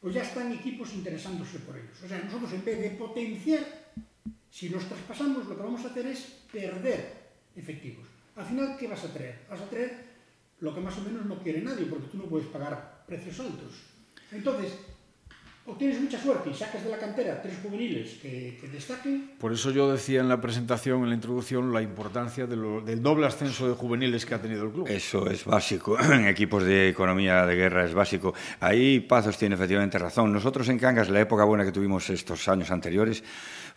pues 0.00 0.14
ya 0.14 0.22
están 0.22 0.52
equipos 0.52 0.94
interesándose 0.94 1.58
por 1.60 1.76
ellos. 1.76 2.00
O 2.02 2.08
sea, 2.08 2.18
nosotros 2.22 2.52
en 2.54 2.64
vez 2.64 2.80
de 2.80 2.90
potenciar 2.90 3.87
si 4.50 4.68
los 4.68 4.84
traspasamos, 4.84 5.46
lo 5.46 5.56
que 5.56 5.62
vamos 5.62 5.84
a 5.84 5.88
hacer 5.88 6.06
es 6.06 6.20
perder 6.52 7.14
efectivos. 7.56 8.06
Al 8.36 8.46
final, 8.46 8.76
¿qué 8.78 8.88
vas 8.88 9.04
a 9.04 9.12
traer? 9.12 9.40
Vas 9.50 9.60
a 9.60 9.68
traer 9.68 10.08
lo 10.60 10.74
que 10.74 10.80
más 10.80 10.96
o 10.98 11.02
menos 11.02 11.26
no 11.26 11.38
quiere 11.38 11.60
nadie, 11.60 11.86
porque 11.86 12.08
tú 12.08 12.18
no 12.18 12.24
puedes 12.24 12.48
pagar 12.48 13.04
precios 13.06 13.38
altos. 13.40 13.72
Entonces, 14.32 14.72
o 15.68 15.74
tienes 15.74 16.00
mucha 16.00 16.18
suerte 16.18 16.48
y 16.48 16.54
sacas 16.54 16.82
de 16.82 16.90
la 16.90 16.96
cantera 16.96 17.42
tres 17.42 17.58
juveniles 17.62 18.14
que, 18.22 18.56
que 18.58 18.68
destaquen. 18.68 19.32
Por 19.38 19.52
eso 19.52 19.70
yo 19.70 19.92
decía 19.92 20.20
en 20.20 20.28
la 20.28 20.40
presentación, 20.40 21.02
en 21.02 21.10
la 21.10 21.14
introducción, 21.14 21.74
la 21.74 21.82
importancia 21.82 22.46
de 22.46 22.56
lo, 22.56 22.80
del 22.80 23.02
doble 23.02 23.26
ascenso 23.26 23.68
de 23.68 23.74
juveniles 23.74 24.24
que 24.24 24.34
ha 24.34 24.40
tenido 24.40 24.64
el 24.64 24.72
club. 24.72 24.88
Eso 24.88 25.28
es 25.28 25.44
básico. 25.44 25.98
En 26.08 26.26
equipos 26.26 26.64
de 26.64 26.88
economía 26.88 27.44
de 27.44 27.54
guerra 27.54 27.84
es 27.84 27.92
básico. 27.92 28.32
Ahí 28.60 29.00
Pazos 29.00 29.36
tiene 29.36 29.56
efectivamente 29.56 29.98
razón. 29.98 30.32
Nosotros 30.32 30.66
en 30.70 30.78
Cangas, 30.78 31.10
la 31.10 31.20
época 31.20 31.44
buena 31.44 31.66
que 31.66 31.72
tuvimos 31.72 32.08
estos 32.08 32.48
años 32.48 32.70
anteriores, 32.70 33.22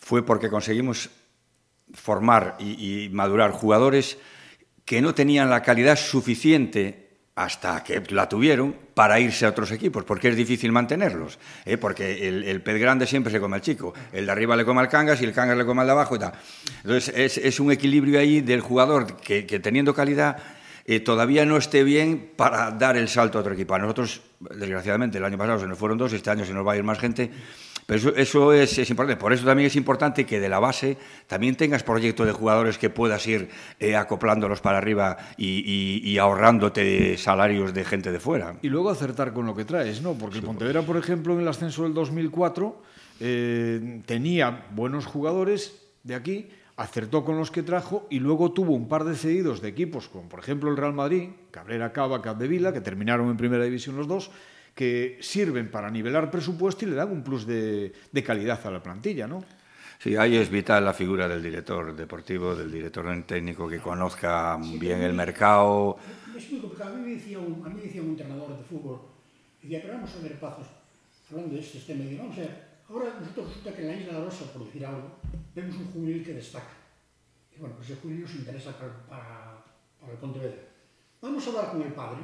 fue 0.02 0.26
porque 0.26 0.50
conseguimos 0.50 1.10
formar 1.94 2.58
y, 2.60 3.10
madurar 3.12 3.52
jugadores 3.52 4.18
que 4.84 5.02
no 5.02 5.14
tenían 5.14 5.50
la 5.50 5.62
calidad 5.62 5.96
suficiente 5.96 7.10
hasta 7.36 7.84
que 7.84 8.04
la 8.10 8.28
tuvieron 8.28 8.76
para 8.94 9.20
irse 9.20 9.46
a 9.46 9.50
otros 9.50 9.72
equipos, 9.72 10.04
porque 10.04 10.28
es 10.28 10.36
difícil 10.36 10.72
mantenerlos, 10.72 11.40
¿eh? 11.66 11.78
porque 11.78 12.28
el, 12.28 12.44
el, 12.44 12.62
pez 12.62 12.80
grande 12.80 13.08
siempre 13.08 13.32
se 13.32 13.40
come 13.40 13.56
al 13.56 13.62
chico, 13.62 13.94
el 14.12 14.26
de 14.26 14.32
arriba 14.32 14.56
le 14.56 14.66
come 14.66 14.82
al 14.82 14.90
cangas 14.90 15.22
y 15.22 15.26
el 15.26 15.34
cangas 15.34 15.58
le 15.58 15.66
come 15.66 15.82
al 15.82 15.88
de 15.88 15.94
abajo 15.94 16.16
y. 16.16 16.34
Entonces 16.84 17.38
es, 17.38 17.60
un 17.60 17.72
equilibrio 17.72 18.20
ahí 18.20 18.42
del 18.42 18.60
jugador 18.60 19.16
que, 19.18 19.46
que 19.46 19.60
teniendo 19.60 19.94
calidad 19.94 20.38
eh, 20.86 21.00
todavía 21.00 21.46
no 21.46 21.58
esté 21.58 21.84
bien 21.84 22.32
para 22.36 22.72
dar 22.72 22.98
el 22.98 23.08
salto 23.08 23.38
a 23.38 23.42
otro 23.42 23.54
equipo. 23.54 23.76
A 23.76 23.80
nosotros, 23.80 24.22
desgraciadamente, 24.40 25.20
el 25.20 25.26
año 25.26 25.38
pasado 25.38 25.60
se 25.60 25.68
nos 25.68 25.78
fueron 25.78 25.98
dos, 25.98 26.12
este 26.14 26.30
año 26.30 26.44
se 26.44 26.54
nos 26.54 26.66
va 26.66 26.74
a 26.74 26.78
ir 26.78 26.84
más 26.84 27.00
gente, 27.00 27.32
pero 27.86 27.98
eso, 27.98 28.16
eso 28.16 28.54
es, 28.54 28.78
es, 28.78 28.90
importante. 28.90 29.20
Por 29.20 29.34
eso 29.34 29.46
también 29.46 29.68
es 29.68 29.76
importante 29.76 30.26
que 30.26 30.40
de 30.40 30.50
la 30.50 30.60
base 30.60 30.98
también 31.28 31.56
tengas 31.56 31.84
proyectos 31.84 32.26
de 32.26 32.34
jugadores 32.34 32.78
que 32.78 32.90
puedas 32.90 33.26
ir 33.28 33.50
eh, 33.80 33.96
acoplándolos 33.96 34.62
para 34.62 34.78
arriba 34.78 35.18
y, 35.38 35.64
y, 35.66 36.10
y, 36.10 36.18
ahorrándote 36.18 37.18
salarios 37.18 37.74
de 37.74 37.84
gente 37.84 38.12
de 38.12 38.20
fuera. 38.20 38.56
Y 38.62 38.70
luego 38.70 38.90
acertar 38.90 39.34
con 39.34 39.46
lo 39.46 39.56
que 39.56 39.66
traes, 39.66 40.02
¿no? 40.02 40.14
Porque 40.14 40.36
sí, 40.36 40.40
el 40.40 40.46
Pontevedra, 40.46 40.82
por 40.84 40.98
ejemplo, 40.98 41.34
en 41.34 41.42
el 41.42 41.48
ascenso 41.48 41.84
del 41.84 41.94
2004 41.94 42.82
eh, 43.24 44.02
tenía 44.08 44.66
buenos 44.72 45.06
jugadores 45.06 45.80
de 46.04 46.16
aquí, 46.16 46.50
acertó 46.76 47.24
con 47.24 47.38
los 47.38 47.52
que 47.52 47.62
trajo 47.62 48.08
y 48.10 48.20
luego 48.20 48.52
tuvo 48.52 48.74
un 48.74 48.88
par 48.88 49.04
de 49.04 49.16
cedidos 49.16 49.62
de 49.62 49.70
equipos, 49.70 50.10
como 50.10 50.28
por 50.28 50.40
ejemplo 50.40 50.72
el 50.72 50.78
Real 50.78 50.94
Madrid, 50.94 51.30
Cabrera 51.52 51.94
Cava, 51.94 52.22
Capdevila, 52.22 52.74
que 52.74 52.82
terminaron 52.82 53.30
en 53.30 53.38
primera 53.38 53.64
división 53.64 53.96
los 53.96 54.08
dos, 54.08 54.32
que 54.74 55.18
sirven 55.22 55.70
para 55.70 55.90
nivelar 55.90 56.32
presupuesto 56.32 56.86
y 56.86 56.90
le 56.90 56.96
dan 56.96 57.12
un 57.12 57.24
plus 57.24 57.46
de, 57.46 57.94
de 58.12 58.24
calidad 58.24 58.66
a 58.66 58.72
la 58.72 58.82
plantilla, 58.82 59.28
¿no? 59.28 59.44
Sí, 60.00 60.16
ahí 60.16 60.36
es 60.36 60.50
vital 60.50 60.84
la 60.84 60.94
figura 60.94 61.28
del 61.28 61.44
director 61.44 61.96
deportivo, 61.96 62.56
del 62.56 62.72
director 62.72 63.06
técnico 63.24 63.70
que 63.70 63.80
conozca 63.80 64.58
sí, 64.60 64.80
bien 64.80 64.98
mí, 64.98 65.06
el 65.06 65.14
mercado. 65.14 65.98
Es 66.36 66.52
muy 66.52 66.60
complicado. 66.60 66.96
A 66.96 66.98
mí 66.98 67.06
me 67.08 67.16
decía 67.16 67.38
un, 67.38 67.64
a 67.64 67.70
mí 67.70 67.76
me 67.76 67.82
decía 67.84 68.02
un 68.02 68.10
entrenador 68.10 68.58
de 68.58 68.64
fútbol, 68.64 69.02
decía, 69.62 69.80
pero 69.82 69.94
vamos 69.94 70.16
a 70.16 70.24
ver, 70.24 70.40
Pazos, 70.40 70.66
hablando 71.30 71.54
de 71.54 71.62
este 71.62 71.80
tema, 71.80 72.04
y 72.04 72.18
vamos 72.18 72.36
a 72.38 72.42
ver, 72.42 72.64
ahora 72.90 73.14
nosotros 73.20 73.50
resulta 73.50 73.76
que 73.76 73.82
en 73.84 73.88
la 73.90 73.96
Isla 73.96 74.14
de 74.14 74.20
la 74.20 74.26
Rosa, 74.26 74.46
por 74.52 74.66
decir 74.66 74.84
algo, 74.84 75.20
vemos 75.54 75.76
un 75.76 75.92
juvenil 75.92 76.26
que 76.26 76.34
destaca. 76.34 76.74
Y 77.56 77.60
bueno, 77.60 77.76
pues 77.76 77.92
el 77.92 77.98
juvenil 77.98 78.22
nos 78.22 78.34
interesa 78.34 78.76
para, 78.76 79.06
para, 79.08 79.64
para 80.00 80.14
el 80.14 80.18
Pontevedra. 80.18 80.64
Vamos 81.22 81.46
a 81.46 81.50
hablar 81.52 81.72
con 81.74 81.82
el 81.84 81.94
padre 81.94 82.22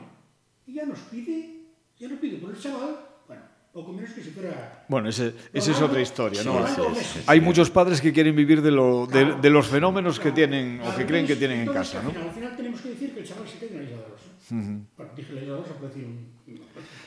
y 0.65 0.73
ya 0.73 0.85
nos 0.87 0.97
pide 0.99 1.56
ya 1.99 2.07
no 2.07 2.15
pido 2.19 2.39
por 2.39 2.51
el 2.51 2.59
chaval, 2.61 2.99
bueno, 3.27 3.41
poco 3.73 3.93
menos 3.93 4.11
que 4.11 4.21
si 4.23 4.31
fuera... 4.31 4.85
Bueno, 4.87 5.09
ese, 5.09 5.33
esa 5.53 5.71
es 5.71 5.81
otra 5.81 6.01
historia, 6.01 6.43
¿no? 6.43 6.65
Sí, 6.67 6.81
sí, 6.95 7.03
sí, 7.03 7.19
Hay 7.27 7.41
muchos 7.41 7.69
padres 7.69 8.01
que 8.01 8.13
quieren 8.13 8.35
vivir 8.35 8.61
de, 8.61 8.71
lo, 8.71 9.07
de, 9.07 9.35
de 9.35 9.49
los 9.49 9.67
fenómenos 9.67 10.19
claro, 10.19 10.29
que 10.29 10.35
tienen 10.35 10.77
claro, 10.77 10.91
o 10.93 10.97
que 10.97 11.05
creen 11.05 11.27
que 11.27 11.35
tienen 11.35 11.61
en 11.67 11.73
casa, 11.73 12.01
¿no? 12.01 12.09
Al 12.09 12.31
final 12.31 12.55
tenemos 12.55 12.81
que 12.81 12.89
decir 12.89 13.13
que 13.13 13.19
el 13.21 13.25
chaval 13.27 13.47
se 13.47 13.57
queda 13.59 13.71
en 13.71 13.77
la 13.77 13.83
isla 13.83 13.97
de 13.97 14.03
Rosa. 14.07 14.23
Uh 14.49 14.55
-huh. 14.55 14.85
Bueno, 14.97 15.11
dije 15.15 15.33
la 15.33 15.41
isla 15.41 15.53
de 15.55 15.61
Rosa 15.61 15.73
decir 15.81 16.05
un... 16.05 16.37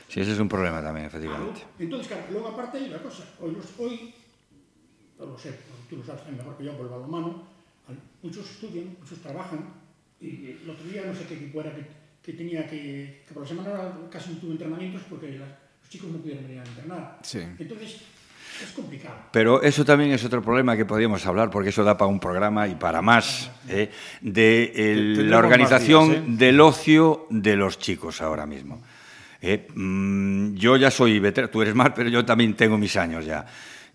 Sí, 0.07 0.19
ese 0.19 0.31
es 0.33 0.39
un 0.39 0.49
problema 0.49 0.81
también, 0.81 1.07
efectivamente. 1.07 1.61
Claro. 1.61 1.75
Entonces, 1.79 2.07
claro, 2.07 2.23
luego 2.31 2.47
aparte 2.49 2.77
hay 2.77 2.89
una 2.89 2.99
cosa. 2.99 3.23
Hoy, 3.39 3.55
hoy 3.79 4.13
no 5.17 5.25
lo 5.25 5.37
sé, 5.37 5.57
tú 5.89 5.97
lo 5.97 6.03
sabes 6.03 6.21
mejor 6.35 6.57
que 6.57 6.65
yo 6.65 6.75
por 6.75 6.87
el 6.87 6.91
balonmano, 6.91 7.43
muchos 8.21 8.49
estudian, 8.49 8.97
muchos 8.99 9.19
trabajan, 9.19 9.73
y 10.19 10.57
el 10.63 10.69
otro 10.69 10.83
día 10.85 11.03
no 11.05 11.15
sé 11.15 11.25
qué 11.27 11.35
equipo 11.35 11.61
era 11.61 11.73
que 11.75 11.85
que 12.23 12.33
tenía 12.33 12.67
que, 12.67 13.23
que 13.27 13.33
por 13.33 13.43
la 13.43 13.49
semana 13.49 13.71
casi 14.11 14.33
no 14.33 14.37
tuve 14.37 14.51
entrenamientos 14.51 15.01
porque 15.09 15.31
los 15.31 15.89
chicos 15.89 16.11
no 16.11 16.19
pudieron 16.19 16.43
venir 16.43 16.59
a 16.59 16.63
entrenar. 16.63 17.19
Sí. 17.23 17.39
Entonces, 17.57 18.01
es 18.63 18.71
complicado. 18.71 19.15
Pero 19.31 19.61
eso 19.61 19.83
también 19.83 20.11
es 20.11 20.23
otro 20.23 20.41
problema 20.41 20.77
que 20.77 20.85
podríamos 20.85 21.25
hablar, 21.25 21.49
porque 21.49 21.69
eso 21.69 21.83
da 21.83 21.97
para 21.97 22.09
un 22.09 22.19
programa 22.19 22.67
y 22.67 22.75
para 22.75 23.01
más, 23.01 23.49
¿eh? 23.67 23.89
de 24.21 24.71
el, 24.75 25.29
la 25.29 25.37
organización 25.37 26.09
días, 26.09 26.21
¿eh? 26.21 26.25
del 26.27 26.61
ocio 26.61 27.27
de 27.29 27.55
los 27.55 27.79
chicos 27.79 28.21
ahora 28.21 28.45
mismo. 28.45 28.81
¿eh? 29.41 29.67
Mm, 29.73 30.53
yo 30.55 30.77
ya 30.77 30.91
soy 30.91 31.19
veterano, 31.19 31.51
tú 31.51 31.61
eres 31.61 31.75
más, 31.75 31.91
pero 31.95 32.09
yo 32.09 32.23
también 32.23 32.53
tengo 32.55 32.77
mis 32.77 32.95
años 32.97 33.25
ya. 33.25 33.45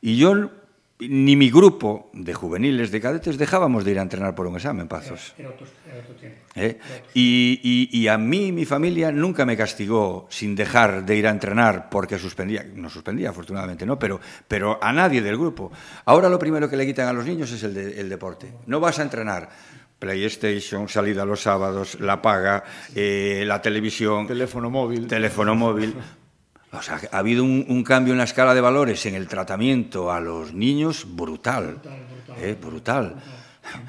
Y 0.01 0.17
yo 0.17 0.51
ni 0.99 1.37
mi 1.37 1.51
grupo 1.51 2.11
de 2.15 2.33
juveniles, 2.33 2.91
de 2.91 3.01
cadetes, 3.01 3.37
dejábamos 3.37 3.85
de 3.85 3.91
ir 3.91 3.99
a 3.99 4.03
entrenar 4.03 4.35
por 4.35 4.47
un 4.47 4.57
examen, 4.57 4.89
Pazos. 4.89 5.35
Era, 5.37 5.49
era 5.49 5.55
otro, 5.55 5.67
era 5.87 5.99
otro 5.99 6.15
tiempo. 6.15 6.39
¿Eh? 6.55 6.79
Y, 7.13 7.61
y, 7.63 8.01
y, 8.01 8.09
a 8.09 8.17
mí, 8.17 8.51
mi 8.51 8.65
familia, 8.65 9.13
nunca 9.13 9.45
me 9.45 9.57
castigó 9.57 10.27
sin 10.31 10.55
dejar 10.55 11.05
de 11.05 11.17
ir 11.17 11.27
a 11.27 11.31
entrenar 11.31 11.91
porque 11.91 12.19
suspendía. 12.19 12.65
No 12.75 12.89
suspendía, 12.89 13.31
afortunadamente, 13.31 13.85
¿no? 13.85 13.99
Pero, 13.99 14.21
pero 14.49 14.83
a 14.83 14.93
nadie 14.93 15.21
del 15.21 15.37
grupo. 15.37 15.71
Ahora 16.07 16.31
lo 16.31 16.39
primero 16.39 16.69
que 16.71 16.77
le 16.77 16.87
quitan 16.87 17.09
a 17.09 17.13
los 17.13 17.27
niños 17.27 17.53
es 17.53 17.63
el, 17.63 17.75
de, 17.75 18.01
el 18.01 18.09
deporte. 18.09 18.53
No 18.67 18.81
vas 18.81 18.99
a 18.99 19.03
entrenar. 19.03 19.51
PlayStation, 19.99 20.89
salida 20.89 21.25
los 21.25 21.41
sábados, 21.41 21.99
la 22.01 22.21
paga, 22.21 22.65
eh, 22.95 23.45
la 23.47 23.63
televisión. 23.63 24.27
Teléfono 24.27 24.71
móvil. 24.71 25.07
Teléfono 25.07 25.55
móvil. 25.55 25.95
O 26.73 26.83
sea, 26.83 27.01
ha 27.11 27.19
habido 27.19 27.45
un, 27.45 27.65
un, 27.69 27.83
cambio 27.85 28.13
en 28.13 28.19
la 28.19 28.25
escala 28.25 28.55
de 28.55 28.61
valores 28.61 29.07
en 29.07 29.15
el 29.15 29.29
tratamiento 29.29 30.13
a 30.13 30.21
los 30.21 30.53
niños 30.53 31.07
brutal. 31.09 31.77
Brutal, 31.77 32.07
brutal. 32.11 32.45
¿eh? 32.45 32.59
brutal. 32.61 33.17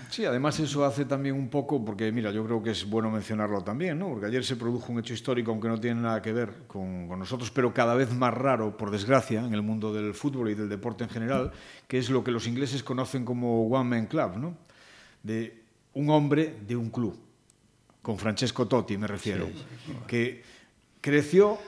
Sí, 0.09 0.25
además 0.25 0.59
eso 0.59 0.85
hace 0.85 1.05
también 1.05 1.35
un 1.35 1.49
poco, 1.49 1.83
porque 1.83 2.11
mira, 2.11 2.31
yo 2.31 2.43
creo 2.45 2.63
que 2.63 2.71
es 2.71 2.89
bueno 2.89 3.11
mencionarlo 3.11 3.61
también, 3.61 3.99
¿no? 3.99 4.09
porque 4.09 4.25
ayer 4.25 4.43
se 4.43 4.55
produjo 4.55 4.91
un 4.91 4.99
hecho 4.99 5.13
histórico, 5.13 5.51
aunque 5.51 5.67
no 5.67 5.79
tiene 5.79 6.01
nada 6.01 6.21
que 6.21 6.33
ver 6.33 6.65
con, 6.67 7.07
con, 7.07 7.19
nosotros, 7.19 7.51
pero 7.51 7.73
cada 7.73 7.93
vez 7.95 8.11
más 8.11 8.33
raro, 8.33 8.75
por 8.75 8.91
desgracia, 8.91 9.45
en 9.45 9.53
el 9.53 9.61
mundo 9.61 9.93
del 9.93 10.13
fútbol 10.13 10.49
y 10.49 10.55
del 10.55 10.69
deporte 10.69 11.03
en 11.03 11.09
general, 11.09 11.51
que 11.87 11.97
es 11.99 12.09
lo 12.09 12.23
que 12.23 12.31
los 12.31 12.47
ingleses 12.47 12.83
conocen 12.83 13.25
como 13.25 13.67
One 13.67 13.89
Man 13.89 14.05
Club, 14.07 14.37
¿no? 14.37 14.55
de 15.23 15.61
un 15.93 16.09
hombre 16.09 16.57
de 16.65 16.75
un 16.75 16.89
club, 16.89 17.17
con 18.01 18.17
Francesco 18.17 18.67
Totti 18.67 18.97
me 18.97 19.07
refiero, 19.07 19.47
sí, 19.47 19.53
sí, 19.53 19.91
sí. 19.91 19.93
que 20.07 20.43
creció 21.01 21.59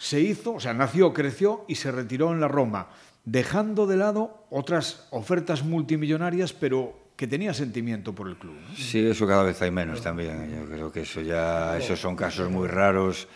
se 0.00 0.18
hizo, 0.18 0.54
o 0.54 0.60
sea, 0.60 0.72
nació, 0.72 1.12
creció 1.12 1.66
y 1.68 1.74
se 1.74 1.92
retiró 1.92 2.32
en 2.32 2.40
la 2.40 2.48
Roma, 2.48 2.88
dejando 3.26 3.86
de 3.86 3.98
lado 3.98 4.46
otras 4.48 5.06
ofertas 5.10 5.62
multimillonarias, 5.62 6.54
pero 6.54 6.98
que 7.16 7.26
tenía 7.26 7.52
sentimiento 7.52 8.14
por 8.14 8.26
el 8.28 8.36
club. 8.36 8.54
¿no? 8.66 8.74
Sí, 8.74 9.04
eso 9.04 9.26
cada 9.26 9.42
vez 9.42 9.60
hay 9.60 9.70
menos 9.70 10.00
también. 10.00 10.56
Yo 10.58 10.64
creo 10.64 10.90
que 10.90 11.02
eso 11.02 11.20
ya, 11.20 11.76
esos 11.76 12.00
son 12.00 12.16
casos 12.16 12.50
muy 12.50 12.66
raros 12.66 13.28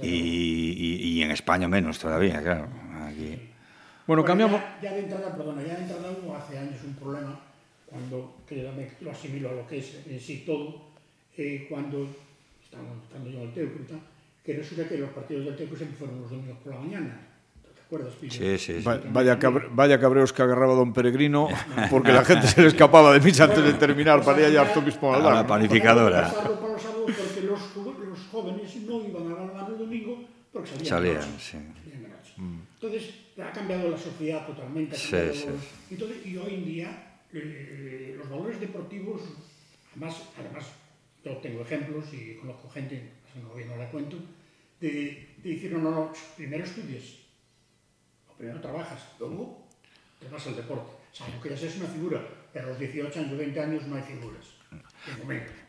y, 0.00 0.08
y, 0.08 1.18
y 1.18 1.22
en 1.22 1.32
España 1.32 1.68
menos 1.68 1.98
todavía, 1.98 2.42
claro. 2.42 2.66
aquí. 3.06 3.38
Bueno, 4.06 4.24
cambiamos... 4.24 4.62
Ya, 4.80 4.94
de 4.94 5.00
entrada, 5.00 5.36
perdona, 5.36 5.62
ya 5.62 5.74
de 5.74 5.82
entrada 5.82 6.16
hubo 6.24 6.34
hace 6.34 6.56
años 6.56 6.80
un 6.82 6.94
problema, 6.94 7.38
cuando, 7.84 8.36
que 8.48 8.72
lo 9.02 9.10
asimilo 9.10 9.50
a 9.50 9.52
lo 9.52 9.66
que 9.66 9.80
es 9.80 10.00
en 10.06 10.18
sí 10.18 10.44
todo, 10.46 10.80
eh, 11.36 11.66
cuando, 11.68 12.08
estando 12.64 13.28
yo 13.28 13.42
en 13.42 13.48
el 13.48 13.52
Teuco 13.52 13.82
y 13.82 13.86
tal, 13.86 14.00
que 14.46 14.52
resulta 14.52 14.88
que 14.88 14.96
los 14.96 15.10
partidos 15.10 15.44
del 15.44 15.56
Teuco 15.56 15.76
siempre 15.76 15.98
fueron 15.98 16.20
los 16.22 16.30
domingos 16.30 16.58
por 16.62 16.72
la 16.72 16.78
mañana. 16.78 17.20
¿Te 17.74 17.82
acuerdas? 17.82 18.14
Sí, 18.20 18.30
sí, 18.30 18.58
sí. 18.58 18.84
vaya, 19.10 19.38
cabre, 19.40 19.66
vaya 19.72 19.98
cabreos 19.98 20.32
que 20.32 20.42
agarraba 20.42 20.74
don 20.74 20.92
Peregrino, 20.92 21.48
porque 21.90 22.12
la 22.12 22.24
gente 22.24 22.46
se 22.46 22.62
le 22.62 22.68
escapaba 22.68 23.12
de 23.12 23.18
misa 23.18 23.44
antes 23.44 23.64
de 23.64 23.72
terminar 23.72 24.24
para 24.24 24.38
ir 24.40 24.46
allá 24.46 24.60
arzobispo 24.62 25.12
a 25.12 25.18
la 25.18 25.44
panificadora. 25.44 26.32
Para 26.32 26.48
los 26.50 26.58
porque 26.58 27.40
los, 27.42 27.76
los 27.76 28.18
jóvenes 28.30 28.76
no 28.76 29.04
iban 29.04 29.32
a 29.32 29.62
la 29.62 29.66
el 29.66 29.78
domingo 29.78 30.24
porque 30.52 30.70
salían. 30.70 30.86
Salían, 30.86 31.40
sí. 31.40 31.56
Mm. 32.36 32.60
Entonces, 32.74 33.14
ha 33.42 33.50
cambiado 33.50 33.90
la 33.90 33.98
sociedad 33.98 34.46
totalmente. 34.46 34.96
Sí, 34.96 35.16
sí. 35.34 35.46
Entonces, 35.90 36.24
y 36.24 36.36
hoy 36.36 36.54
en 36.54 36.64
día, 36.64 37.18
eh, 37.32 38.14
los 38.16 38.30
valores 38.30 38.60
deportivos, 38.60 39.22
además, 39.90 40.22
además, 40.38 40.66
yo 41.24 41.36
tengo 41.38 41.62
ejemplos 41.62 42.04
y 42.12 42.34
conozco 42.36 42.68
gente, 42.68 43.10
no, 43.42 43.54
no 43.66 43.76
la 43.76 43.90
cuento, 43.90 44.16
de, 44.80 45.36
de 45.42 45.50
decir, 45.50 45.72
no, 45.72 45.78
no, 45.78 46.12
primero 46.36 46.64
estudies, 46.64 47.18
primero 48.36 48.60
trabajas, 48.60 49.02
luego 49.18 49.66
te 50.20 50.28
vas 50.28 50.46
al 50.46 50.56
deporte. 50.56 50.90
O 51.12 51.14
sea, 51.14 51.26
aunque 51.32 51.50
ya 51.50 51.56
seas 51.56 51.76
una 51.76 51.88
figura, 51.88 52.26
pero 52.52 52.66
a 52.66 52.68
los 52.70 52.78
18 52.78 53.20
años, 53.20 53.38
20 53.38 53.60
años 53.60 53.86
no 53.86 53.96
hay 53.96 54.02
figuras. 54.02 54.56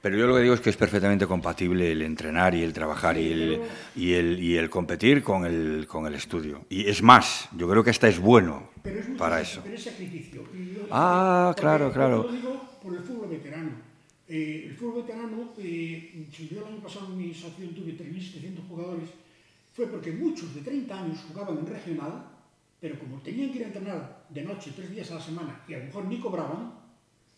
Pero 0.02 0.18
yo 0.18 0.28
lo 0.28 0.36
que 0.36 0.42
digo 0.42 0.54
es 0.54 0.62
que 0.62 0.70
es 0.70 0.78
perfectamente 0.78 1.28
compatible 1.28 1.92
el 1.92 2.02
entrenar 2.02 2.56
y 2.56 2.64
el 2.64 2.74
trabajar 2.74 3.18
y 3.18 3.32
el, 3.32 3.62
y 3.96 4.14
el, 4.14 4.40
y 4.40 4.58
el 4.58 4.70
competir 4.70 5.24
con 5.24 5.46
el, 5.46 5.86
con 5.88 6.08
el 6.08 6.16
estudio. 6.16 6.66
Y 6.70 6.90
es 6.90 7.02
más, 7.04 7.48
yo 7.56 7.70
creo 7.70 7.84
que 7.84 7.92
hasta 7.92 8.08
es 8.08 8.20
bueno 8.20 8.70
para 9.18 9.42
eso. 9.42 9.62
Pero 9.64 9.76
es 9.76 9.84
sacrificio. 9.84 10.44
ah, 10.92 11.54
claro, 11.58 11.92
claro. 11.92 12.24
Lo 12.24 12.32
digo 12.32 12.80
por 12.82 12.96
el 12.96 13.04
fútbol 13.04 13.30
veterano. 13.30 13.87
Eh, 14.30 14.66
el 14.68 14.76
fútbol 14.76 15.04
veterano, 15.04 15.54
eh, 15.58 16.28
si 16.34 16.50
yo 16.50 16.60
el 16.60 16.74
año 16.74 16.82
pasado 16.84 17.08
en 17.08 17.18
mi 17.18 17.32
asociación 17.32 17.74
tuve 17.74 17.98
3.700 17.98 18.68
jugadores, 18.68 19.10
fue 19.74 19.88
porque 19.88 20.12
muchos 20.12 20.54
de 20.54 20.62
30 20.62 21.00
años 21.00 21.20
jugaban 21.28 21.60
en 21.60 21.68
regional, 21.68 22.26
pero 22.82 23.00
como 23.00 23.22
tenían 23.22 23.52
que 23.52 23.60
ir 23.60 23.64
a 23.64 23.68
entrenar 23.68 24.26
de 24.30 24.44
noche 24.44 24.74
tres 24.76 24.92
días 24.92 25.10
a 25.12 25.16
la 25.16 25.22
semana 25.22 25.62
y 25.68 25.74
a 25.76 25.80
lo 25.80 25.86
mejor 25.86 26.06
ni 26.06 26.20
cobraban, 26.20 26.74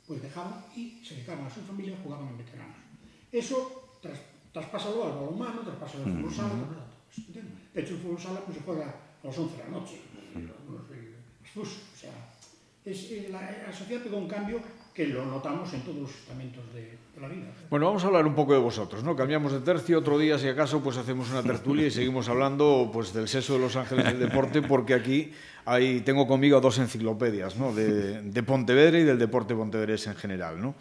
pues 0.07 0.21
dejaban 0.21 0.65
y 0.75 0.99
se 1.03 1.13
dedicaban 1.15 1.45
a 1.45 1.49
su 1.49 1.61
familia 1.61 1.93
y 1.93 2.03
jugaban 2.03 2.29
en 2.29 2.37
veteranos. 2.39 2.77
Eso 3.31 3.97
tras, 4.01 4.19
traspásalo 4.51 5.03
al 5.05 5.11
balonmano, 5.11 5.61
traspásalo 5.61 6.05
al 6.05 6.13
fútbol 6.13 6.33
sala, 6.33 6.53
de 7.73 7.81
hecho 7.81 7.93
el 7.93 7.99
fútbol 7.99 8.19
sala 8.19 8.39
pues, 8.41 8.57
se 8.57 8.63
juega 8.63 8.85
a 8.85 9.27
las 9.27 9.37
11 9.37 9.57
de 9.57 9.63
la 9.63 9.69
noche, 9.69 10.01
los, 10.35 10.91
eh, 10.91 11.15
o 11.55 11.97
sea, 11.97 12.33
es, 12.83 13.11
eh, 13.11 13.27
la, 13.29 13.51
eh, 13.51 13.63
la 13.67 13.73
sociedad 13.73 14.01
pegó 14.01 14.17
un 14.17 14.27
cambio 14.27 14.59
que 14.99 15.07
lo 15.07 15.25
notamos 15.25 15.73
en 15.73 15.79
todos 15.79 15.97
los 15.97 16.09
estamentos 16.09 16.61
de, 16.73 16.97
la 17.21 17.29
vida. 17.29 17.53
Bueno, 17.69 17.85
vamos 17.85 18.03
a 18.03 18.07
hablar 18.07 18.27
un 18.27 18.35
poco 18.35 18.51
de 18.51 18.59
vosotros, 18.59 19.01
¿no? 19.01 19.15
Cambiamos 19.15 19.53
de 19.53 19.61
tercio, 19.61 19.97
otro 19.97 20.19
día, 20.19 20.37
si 20.37 20.49
acaso, 20.49 20.83
pues 20.83 20.97
hacemos 20.97 21.31
una 21.31 21.41
tertulia 21.41 21.87
y 21.87 21.91
seguimos 21.91 22.27
hablando 22.27 22.89
pues, 22.91 23.13
del 23.13 23.29
seso 23.29 23.53
de 23.53 23.59
los 23.59 23.77
ángeles 23.77 24.03
del 24.03 24.19
deporte, 24.19 24.61
porque 24.61 24.93
aquí 24.93 25.31
hay, 25.63 26.01
tengo 26.01 26.27
conmigo 26.27 26.59
dos 26.59 26.79
enciclopedias, 26.79 27.55
¿no? 27.55 27.73
De, 27.73 28.21
de 28.23 28.43
Pontevedra 28.43 28.99
y 28.99 29.05
del 29.05 29.17
deporte 29.17 29.55
pontevedrés 29.55 30.05
en 30.07 30.15
general, 30.15 30.59
¿no? 30.61 30.75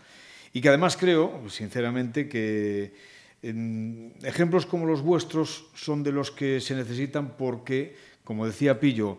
Y 0.53 0.61
que 0.61 0.69
además 0.69 0.97
creo, 0.97 1.49
sinceramente, 1.49 2.29
que 2.29 2.95
ejemplos 3.41 4.67
como 4.67 4.87
los 4.87 5.01
vuestros 5.01 5.67
son 5.77 6.03
de 6.03 6.11
los 6.11 6.33
que 6.33 6.61
se 6.61 6.75
necesitan 6.75 7.37
porque, 7.37 7.95
como 8.25 8.47
decía 8.47 8.81
Pillo, 8.81 9.19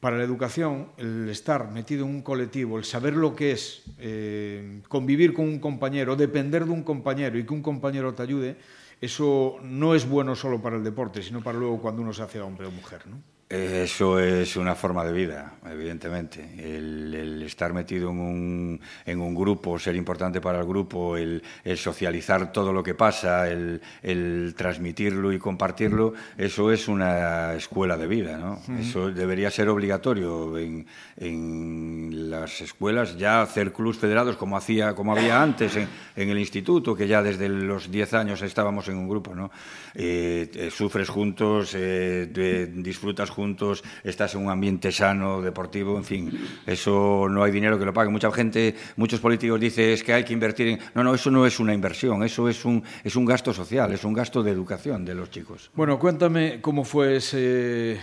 para 0.00 0.16
la 0.16 0.24
educación, 0.24 0.88
el 0.96 1.28
estar 1.28 1.70
metido 1.70 2.06
en 2.06 2.10
un 2.10 2.22
colectivo, 2.22 2.78
el 2.78 2.84
saber 2.84 3.14
lo 3.14 3.36
que 3.36 3.52
es 3.52 3.82
eh, 3.98 4.80
convivir 4.88 5.34
con 5.34 5.44
un 5.44 5.58
compañero, 5.58 6.16
depender 6.16 6.64
de 6.64 6.70
un 6.70 6.82
compañero 6.82 7.38
y 7.38 7.44
que 7.44 7.52
un 7.52 7.62
compañero 7.62 8.14
te 8.14 8.22
ayude, 8.22 8.56
eso 9.00 9.56
no 9.62 9.94
es 9.94 10.08
bueno 10.08 10.34
solo 10.34 10.60
para 10.60 10.76
el 10.76 10.84
deporte, 10.84 11.22
sino 11.22 11.42
para 11.42 11.58
luego 11.58 11.80
cuando 11.80 12.00
uno 12.00 12.14
se 12.14 12.22
hace 12.22 12.40
hombre 12.40 12.66
o 12.66 12.70
mujer. 12.70 13.06
¿no? 13.06 13.18
Eso 13.50 14.20
es 14.20 14.54
una 14.54 14.76
forma 14.76 15.04
de 15.04 15.12
vida, 15.12 15.54
evidentemente. 15.68 16.50
El, 16.56 17.42
estar 17.42 17.72
metido 17.72 18.10
en 18.10 18.20
un, 18.20 18.80
en 19.04 19.20
un, 19.20 19.34
grupo, 19.34 19.76
ser 19.76 19.96
importante 19.96 20.40
para 20.40 20.60
el 20.60 20.66
grupo, 20.66 21.16
el, 21.16 21.42
socializar 21.74 22.52
todo 22.52 22.72
lo 22.72 22.80
que 22.80 22.94
pasa, 22.94 23.50
el, 23.50 24.54
transmitirlo 24.56 25.32
y 25.32 25.40
compartirlo, 25.40 26.14
eso 26.38 26.70
es 26.70 26.86
una 26.86 27.54
escuela 27.54 27.96
de 27.96 28.06
vida. 28.06 28.38
¿no? 28.38 28.60
Eso 28.78 29.10
debería 29.10 29.50
ser 29.50 29.68
obligatorio 29.68 30.56
en, 30.56 30.86
en, 31.16 32.30
las 32.30 32.60
escuelas, 32.60 33.18
ya 33.18 33.42
hacer 33.42 33.72
clubs 33.72 33.98
federados 33.98 34.36
como, 34.36 34.56
hacía, 34.56 34.94
como 34.94 35.10
había 35.10 35.42
antes 35.42 35.74
en, 35.76 35.88
el 36.14 36.38
instituto, 36.38 36.94
que 36.94 37.08
ya 37.08 37.20
desde 37.20 37.48
los 37.48 37.90
10 37.90 38.14
años 38.14 38.42
estábamos 38.42 38.86
en 38.88 38.96
un 38.96 39.08
grupo. 39.08 39.34
¿no? 39.34 39.50
Eh, 39.92 40.48
eh, 40.54 40.70
sufres 40.70 41.08
juntos, 41.08 41.74
eh, 41.74 42.70
disfrutas 42.72 43.28
juntos 43.28 43.39
juntos, 43.40 43.82
estás 44.04 44.34
en 44.34 44.42
un 44.44 44.50
ambiente 44.50 44.92
sano, 44.92 45.40
deportivo, 45.40 45.96
en 45.96 46.04
fin, 46.04 46.30
eso 46.66 47.26
no 47.30 47.42
hay 47.42 47.50
dinero 47.50 47.78
que 47.78 47.86
lo 47.86 47.94
pague. 47.94 48.10
Mucha 48.10 48.30
gente, 48.30 48.74
muchos 48.96 49.18
políticos 49.20 49.58
dicen 49.58 49.88
es 49.90 50.04
que 50.04 50.12
hay 50.12 50.24
que 50.24 50.34
invertir 50.34 50.68
en... 50.68 50.78
No, 50.94 51.02
no, 51.02 51.14
eso 51.14 51.30
no 51.30 51.46
es 51.46 51.58
una 51.58 51.72
inversión, 51.72 52.22
eso 52.22 52.48
es 52.50 52.64
un, 52.66 52.82
es 53.02 53.16
un 53.16 53.24
gasto 53.24 53.54
social, 53.54 53.92
es 53.92 54.04
un 54.04 54.12
gasto 54.12 54.42
de 54.42 54.50
educación 54.50 55.06
de 55.06 55.14
los 55.14 55.30
chicos. 55.30 55.70
Bueno, 55.74 55.98
cuéntame 55.98 56.60
cómo 56.60 56.84
fue 56.84 57.16
ese 57.16 57.98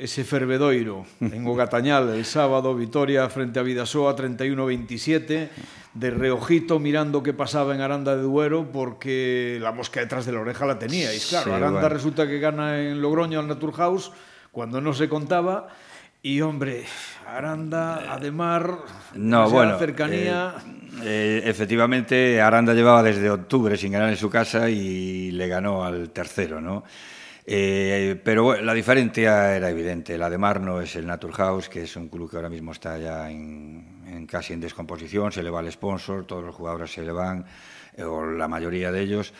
ese 0.00 0.24
fervedoiro 0.24 1.04
en 1.20 1.46
Ogatañal 1.46 2.08
el 2.08 2.24
sábado, 2.24 2.74
Vitoria 2.74 3.28
frente 3.28 3.60
a 3.60 3.62
Vidasoa 3.62 4.16
31-27, 4.16 5.48
de 5.92 6.10
reojito 6.10 6.78
mirando 6.78 7.22
qué 7.22 7.34
pasaba 7.34 7.74
en 7.74 7.82
Aranda 7.82 8.16
de 8.16 8.22
Duero 8.22 8.72
porque 8.72 9.58
la 9.60 9.72
mosca 9.72 10.00
detrás 10.00 10.24
de 10.24 10.32
la 10.32 10.40
oreja 10.40 10.64
la 10.64 10.78
teníais. 10.78 11.26
Claro, 11.26 11.44
sí, 11.44 11.50
Aranda 11.50 11.80
bueno. 11.80 11.88
resulta 11.90 12.26
que 12.26 12.38
gana 12.38 12.80
en 12.80 13.02
Logroño 13.02 13.40
al 13.40 13.46
Naturhaus 13.46 14.10
cuando 14.52 14.80
no 14.80 14.92
se 14.92 15.08
contaba. 15.08 15.68
Y 16.22 16.42
hombre, 16.42 16.84
Aranda, 17.26 18.12
Ademar, 18.12 18.76
no, 19.14 19.48
bueno, 19.48 19.78
cercanía. 19.78 20.54
Eh, 21.02 21.40
eh, 21.42 21.42
efectivamente, 21.46 22.42
Aranda 22.42 22.74
llevaba 22.74 23.02
desde 23.02 23.30
octubre 23.30 23.74
sin 23.78 23.92
ganar 23.92 24.10
en 24.10 24.18
su 24.18 24.28
casa 24.28 24.68
y 24.68 25.30
le 25.30 25.48
ganó 25.48 25.82
al 25.82 26.10
tercero, 26.10 26.60
¿no? 26.60 26.84
Eh, 27.46 28.20
pero 28.22 28.60
la 28.60 28.74
diferencia 28.74 29.56
era 29.56 29.70
evidente. 29.70 30.16
El 30.16 30.22
Ademar 30.22 30.60
no 30.60 30.82
es 30.82 30.94
el 30.94 31.06
Naturhaus, 31.06 31.70
que 31.70 31.84
es 31.84 31.96
un 31.96 32.08
club 32.08 32.30
que 32.30 32.36
ahora 32.36 32.50
mismo 32.50 32.72
está 32.72 32.98
ya 32.98 33.30
en, 33.30 34.02
en 34.06 34.26
casi 34.26 34.52
en 34.52 34.60
descomposición. 34.60 35.32
Se 35.32 35.42
le 35.42 35.48
va 35.48 35.60
el 35.60 35.72
sponsor, 35.72 36.26
todos 36.26 36.44
los 36.44 36.54
jugadores 36.54 36.92
se 36.92 37.02
le 37.02 37.12
van, 37.12 37.46
o 37.98 38.26
la 38.26 38.46
mayoría 38.46 38.92
de 38.92 39.00
ellos 39.00 39.32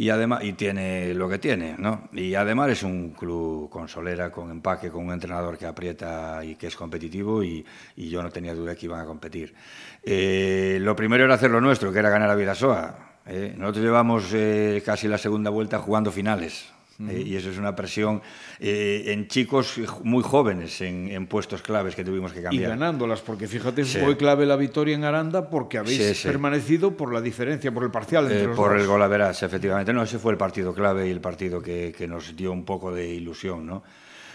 y 0.00 0.08
además 0.08 0.42
y 0.42 0.54
tiene 0.54 1.12
lo 1.12 1.28
que 1.28 1.38
tiene, 1.38 1.74
¿no? 1.76 2.08
Y 2.14 2.34
además 2.34 2.70
es 2.70 2.82
un 2.84 3.10
club 3.10 3.68
con 3.68 3.86
solera, 3.86 4.32
con 4.32 4.50
empaque, 4.50 4.88
con 4.88 5.04
un 5.04 5.12
entrenador 5.12 5.58
que 5.58 5.66
aprieta 5.66 6.42
y 6.42 6.54
que 6.54 6.68
es 6.68 6.74
competitivo 6.74 7.44
y, 7.44 7.66
yo 7.94 8.22
no 8.22 8.30
tenía 8.30 8.54
duda 8.54 8.74
que 8.74 8.86
iban 8.86 9.00
a 9.00 9.04
competir. 9.04 9.54
Eh, 10.02 10.78
lo 10.80 10.96
primero 10.96 11.24
era 11.24 11.34
hacer 11.34 11.50
lo 11.50 11.60
nuestro, 11.60 11.92
que 11.92 11.98
era 11.98 12.08
ganar 12.08 12.30
a 12.30 12.34
Vidasoa. 12.34 13.18
¿eh? 13.26 13.54
Nosotros 13.58 13.84
llevamos 13.84 14.32
eh, 14.32 14.82
casi 14.86 15.06
la 15.06 15.18
segunda 15.18 15.50
vuelta 15.50 15.78
jugando 15.78 16.10
finales. 16.10 16.72
Eh, 17.08 17.22
y 17.26 17.36
eso 17.36 17.50
es 17.50 17.56
una 17.56 17.74
presión 17.74 18.20
eh, 18.58 19.04
en 19.06 19.26
chicos 19.28 19.80
muy 20.02 20.22
jóvenes, 20.22 20.80
en, 20.82 21.08
en, 21.08 21.26
puestos 21.26 21.62
claves 21.62 21.94
que 21.94 22.04
tuvimos 22.04 22.32
que 22.32 22.42
cambiar. 22.42 22.62
Y 22.62 22.66
ganándolas, 22.66 23.20
porque 23.22 23.46
fíjate, 23.46 23.84
sí. 23.84 23.98
fue 23.98 24.16
clave 24.16 24.44
la 24.44 24.56
victoria 24.56 24.94
en 24.94 25.04
Aranda 25.04 25.48
porque 25.48 25.78
habéis 25.78 25.98
sí, 25.98 26.14
sí. 26.14 26.28
permanecido 26.28 26.96
por 26.96 27.14
la 27.14 27.20
diferencia, 27.20 27.72
por 27.72 27.84
el 27.84 27.90
parcial 27.90 28.24
entre 28.24 28.42
eh, 28.42 28.46
los 28.48 28.56
Por 28.56 28.72
dos. 28.72 28.80
el 28.80 28.86
gol 28.86 29.02
a 29.02 29.08
veras, 29.08 29.42
efectivamente. 29.42 29.92
No, 29.92 30.02
ese 30.02 30.18
fue 30.18 30.32
el 30.32 30.38
partido 30.38 30.74
clave 30.74 31.08
y 31.08 31.10
el 31.10 31.20
partido 31.20 31.62
que, 31.62 31.94
que 31.96 32.06
nos 32.06 32.36
dio 32.36 32.52
un 32.52 32.64
poco 32.64 32.92
de 32.92 33.08
ilusión, 33.08 33.66
¿no? 33.66 33.82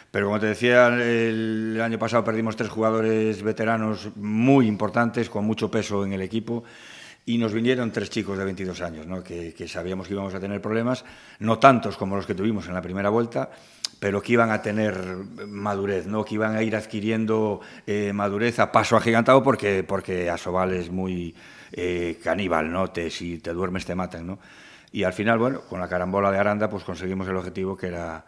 Pero 0.10 0.28
como 0.28 0.40
te 0.40 0.46
decía, 0.46 0.88
el 0.88 1.78
año 1.84 2.00
pasado 2.00 2.24
perdimos 2.24 2.56
tres 2.56 2.70
jugadores 2.70 3.44
veteranos 3.44 4.10
muy 4.16 4.66
importantes, 4.66 5.30
con 5.30 5.44
mucho 5.44 5.70
peso 5.70 6.06
en 6.06 6.14
el 6.14 6.22
equipo 6.22 6.64
y 7.26 7.38
nos 7.38 7.54
vinieron 7.54 7.92
tres 7.92 8.10
chicos 8.10 8.38
de 8.38 8.46
22 8.46 8.82
años, 8.82 9.08
¿no? 9.08 9.24
que, 9.24 9.54
sabíamos 9.68 10.08
que 10.08 10.14
íbamos 10.14 10.36
a 10.36 10.40
tener 10.40 10.62
problemas, 10.62 11.04
no 11.40 11.58
tantos 11.58 11.98
como 11.98 12.16
los 12.16 12.26
que 12.26 12.36
tuvimos 12.36 12.68
en 12.68 12.76
la 12.76 12.82
primera 12.82 13.10
vuelta, 13.10 13.50
pero 14.00 14.22
que 14.22 14.34
iban 14.34 14.52
a 14.52 14.62
tener 14.62 14.96
madurez, 15.48 16.06
¿no? 16.06 16.24
que 16.24 16.36
iban 16.36 16.56
a 16.56 16.62
ir 16.62 16.76
adquiriendo 16.76 17.62
eh, 17.88 18.14
madurez 18.14 18.60
a 18.60 18.72
paso 18.72 18.96
agigantado 18.96 19.42
porque, 19.42 19.84
porque 19.84 20.30
Asobal 20.30 20.74
es 20.74 20.92
muy 20.92 21.34
eh, 21.72 22.20
caníbal, 22.24 22.72
¿no? 22.72 22.92
te, 22.92 23.10
si 23.10 23.40
te 23.40 23.54
duermes 23.54 23.86
te 23.86 23.96
matan. 23.96 24.28
¿no? 24.28 24.40
Y 24.92 25.04
al 25.04 25.14
final, 25.14 25.40
bueno, 25.40 25.62
con 25.62 25.80
la 25.80 25.88
carambola 25.88 26.32
de 26.32 26.38
Aranda 26.38 26.70
pues 26.70 26.84
conseguimos 26.84 27.28
el 27.28 27.38
objetivo 27.38 27.76
que 27.76 27.88
era 27.88 28.24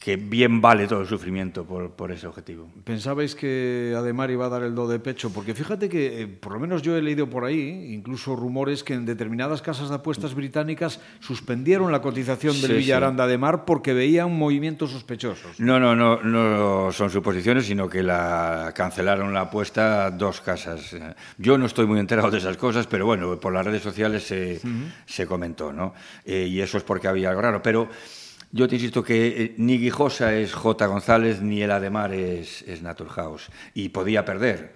que 0.00 0.16
bien 0.16 0.62
vale 0.62 0.88
todo 0.88 1.02
el 1.02 1.06
sufrimiento 1.06 1.66
por, 1.66 1.90
por, 1.90 2.10
ese 2.10 2.26
objetivo. 2.26 2.70
¿Pensabais 2.84 3.34
que 3.34 3.92
Ademar 3.94 4.30
iba 4.30 4.46
a 4.46 4.48
dar 4.48 4.62
el 4.62 4.74
do 4.74 4.88
de 4.88 4.98
pecho? 4.98 5.28
Porque 5.28 5.52
fíjate 5.52 5.90
que, 5.90 6.22
eh, 6.22 6.26
por 6.26 6.54
lo 6.54 6.58
menos 6.58 6.80
yo 6.80 6.96
he 6.96 7.02
leído 7.02 7.28
por 7.28 7.44
ahí, 7.44 7.92
incluso 7.92 8.34
rumores 8.34 8.82
que 8.82 8.94
en 8.94 9.04
determinadas 9.04 9.60
casas 9.60 9.90
de 9.90 9.96
apuestas 9.96 10.34
británicas 10.34 11.00
suspendieron 11.20 11.92
la 11.92 12.00
cotización 12.00 12.58
del 12.62 12.70
sí, 12.70 12.76
Villarán 12.78 13.10
sí. 13.10 13.16
de 13.18 13.22
Ademar 13.24 13.66
porque 13.66 13.92
veían 13.92 14.32
movimientos 14.32 14.90
sospechosos. 14.90 15.60
No, 15.60 15.78
no, 15.78 15.94
no, 15.94 16.22
no 16.22 16.90
son 16.92 17.10
suposiciones, 17.10 17.66
sino 17.66 17.86
que 17.86 18.02
la 18.02 18.72
cancelaron 18.74 19.34
la 19.34 19.42
apuesta 19.42 20.10
dos 20.10 20.40
casas. 20.40 20.96
Yo 21.36 21.58
no 21.58 21.66
estoy 21.66 21.84
muy 21.84 22.00
enterado 22.00 22.30
de 22.30 22.38
esas 22.38 22.56
cosas, 22.56 22.86
pero 22.86 23.04
bueno, 23.04 23.38
por 23.38 23.52
las 23.52 23.66
redes 23.66 23.82
sociales 23.82 24.22
se, 24.22 24.62
uh 24.64 24.66
-huh. 24.66 24.92
se 25.04 25.26
comentó, 25.26 25.74
¿no? 25.74 25.92
Eh, 26.24 26.46
y 26.48 26.62
eso 26.62 26.78
es 26.78 26.84
porque 26.84 27.06
había 27.06 27.28
algo 27.28 27.42
raro. 27.42 27.62
Pero 27.62 27.90
yo 28.52 28.68
te 28.68 28.74
insisto 28.76 29.02
que 29.02 29.28
eh, 29.28 29.54
ni 29.58 29.78
Guijosa 29.78 30.34
es 30.34 30.54
J. 30.54 30.86
González, 30.86 31.40
ni 31.40 31.62
el 31.62 31.70
Ademar 31.70 32.12
es, 32.12 32.62
es 32.62 32.82
Naturhaus. 32.82 33.48
Y 33.74 33.90
podía 33.90 34.24
perder. 34.24 34.74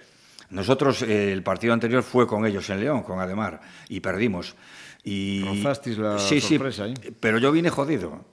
Nosotros, 0.50 1.02
eh, 1.02 1.32
el 1.32 1.42
partido 1.42 1.72
anterior 1.72 2.02
fue 2.02 2.26
con 2.26 2.46
ellos 2.46 2.70
en 2.70 2.80
León, 2.80 3.02
con 3.02 3.18
Ademar, 3.18 3.60
y 3.88 4.00
perdimos. 4.00 4.54
Y... 5.02 5.42
Rozasteis 5.44 5.98
la 5.98 6.18
sí, 6.18 6.40
sorpresa 6.40 6.86
sí, 6.86 6.94
ahí. 7.02 7.14
pero 7.18 7.38
yo 7.38 7.50
vine 7.50 7.70
jodido. 7.70 8.24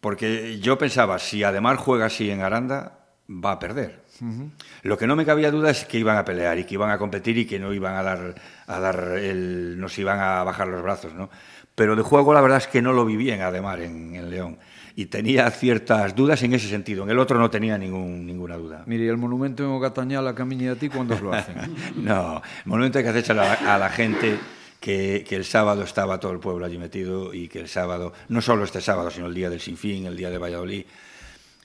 Porque 0.00 0.58
yo 0.60 0.76
pensaba, 0.78 1.18
si 1.18 1.44
Ademar 1.44 1.76
juega 1.76 2.06
así 2.06 2.30
en 2.30 2.40
Aranda, 2.40 3.06
va 3.28 3.52
a 3.52 3.58
perder. 3.58 4.02
Uh 4.20 4.24
-huh. 4.24 4.50
Lo 4.82 4.98
que 4.98 5.06
no 5.06 5.14
me 5.14 5.24
cabía 5.24 5.50
duda 5.50 5.70
es 5.70 5.84
que 5.84 5.98
iban 5.98 6.16
a 6.16 6.24
pelear 6.24 6.58
y 6.58 6.64
que 6.64 6.74
iban 6.74 6.90
a 6.90 6.98
competir 6.98 7.38
y 7.38 7.46
que 7.46 7.58
no 7.58 7.72
iban 7.72 7.94
a 7.94 8.02
dar, 8.02 8.34
a 8.66 8.80
dar 8.80 9.18
el, 9.18 9.78
nos 9.78 9.96
iban 9.98 10.18
a 10.18 10.42
bajar 10.42 10.68
los 10.68 10.82
brazos, 10.82 11.14
¿no? 11.14 11.30
Pero 11.74 11.94
de 11.94 12.02
juego 12.02 12.34
la 12.34 12.40
verdad 12.40 12.58
es 12.58 12.66
que 12.66 12.82
no 12.82 12.92
lo 12.92 13.04
viví 13.04 13.30
en 13.30 13.42
Ademar, 13.42 13.80
en, 13.80 14.14
en 14.14 14.30
León 14.30 14.58
y 14.96 15.06
tenía 15.06 15.50
ciertas 15.50 16.14
dudas 16.14 16.42
en 16.42 16.54
ese 16.54 16.68
sentido. 16.68 17.04
En 17.04 17.10
el 17.10 17.18
otro 17.18 17.38
no 17.38 17.50
tenía 17.50 17.78
ningún, 17.78 18.26
ninguna 18.26 18.56
duda. 18.56 18.82
Mire, 18.86 19.04
¿y 19.04 19.08
el 19.08 19.16
monumento 19.16 19.64
en 19.64 19.70
Ogatañal 19.70 20.26
a 20.28 20.34
Camiña 20.34 20.72
a 20.72 20.76
ti 20.76 20.88
cuándo 20.88 21.18
lo 21.18 21.32
hacen? 21.32 21.56
no, 21.96 22.36
el 22.36 22.66
monumento 22.66 22.98
hay 22.98 23.04
que 23.04 23.10
hacerse 23.10 23.32
a 23.32 23.36
la, 23.36 23.52
a 23.74 23.78
la 23.78 23.90
gente 23.90 24.38
que, 24.78 25.24
que, 25.26 25.36
el 25.36 25.44
sábado 25.44 25.82
estaba 25.82 26.18
todo 26.18 26.32
el 26.32 26.40
pueblo 26.40 26.64
allí 26.64 26.78
metido 26.78 27.34
y 27.34 27.48
que 27.48 27.60
el 27.60 27.68
sábado, 27.68 28.12
no 28.28 28.40
solo 28.40 28.64
este 28.64 28.80
sábado, 28.80 29.10
sino 29.10 29.26
el 29.26 29.34
día 29.34 29.50
del 29.50 29.60
Sinfín, 29.60 30.06
el 30.06 30.16
día 30.16 30.30
de 30.30 30.38
Valladolid, 30.38 30.84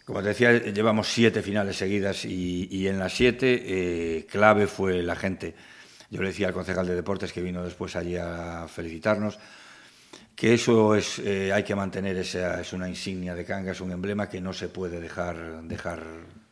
como 0.05 0.21
te 0.21 0.29
decía, 0.29 0.51
llevamos 0.51 1.07
siete 1.07 1.41
finales 1.41 1.77
seguidas 1.77 2.25
y, 2.25 2.67
y 2.69 2.88
en 2.88 2.99
las 2.99 3.11
siete 3.13 3.63
eh, 3.65 4.27
clave 4.27 4.67
fue 4.67 5.01
la 5.01 5.15
gente. 5.15 5.55
Yo 6.11 6.21
le 6.21 6.27
decía 6.27 6.47
al 6.47 6.53
concejal 6.53 6.85
de 6.85 6.93
deportes 6.93 7.33
que 7.33 7.41
vino 7.41 7.63
después 7.63 7.95
allí 7.95 8.15
a 8.15 8.67
felicitarnos, 8.67 9.39
que 10.36 10.54
eso 10.54 10.95
es, 10.95 11.19
eh, 11.19 11.54
hay 11.54 11.63
que 11.63 11.76
mantener, 11.76 12.17
esa, 12.17 12.60
es 12.60 12.74
una 12.74 12.89
insignia 12.89 13.34
de 13.34 13.45
Cangas, 13.45 13.80
un 13.82 13.91
emblema 13.91 14.28
que 14.28 14.41
no 14.41 14.52
se 14.54 14.67
puede 14.67 15.00
dejar, 15.00 15.63
dejar 15.63 16.04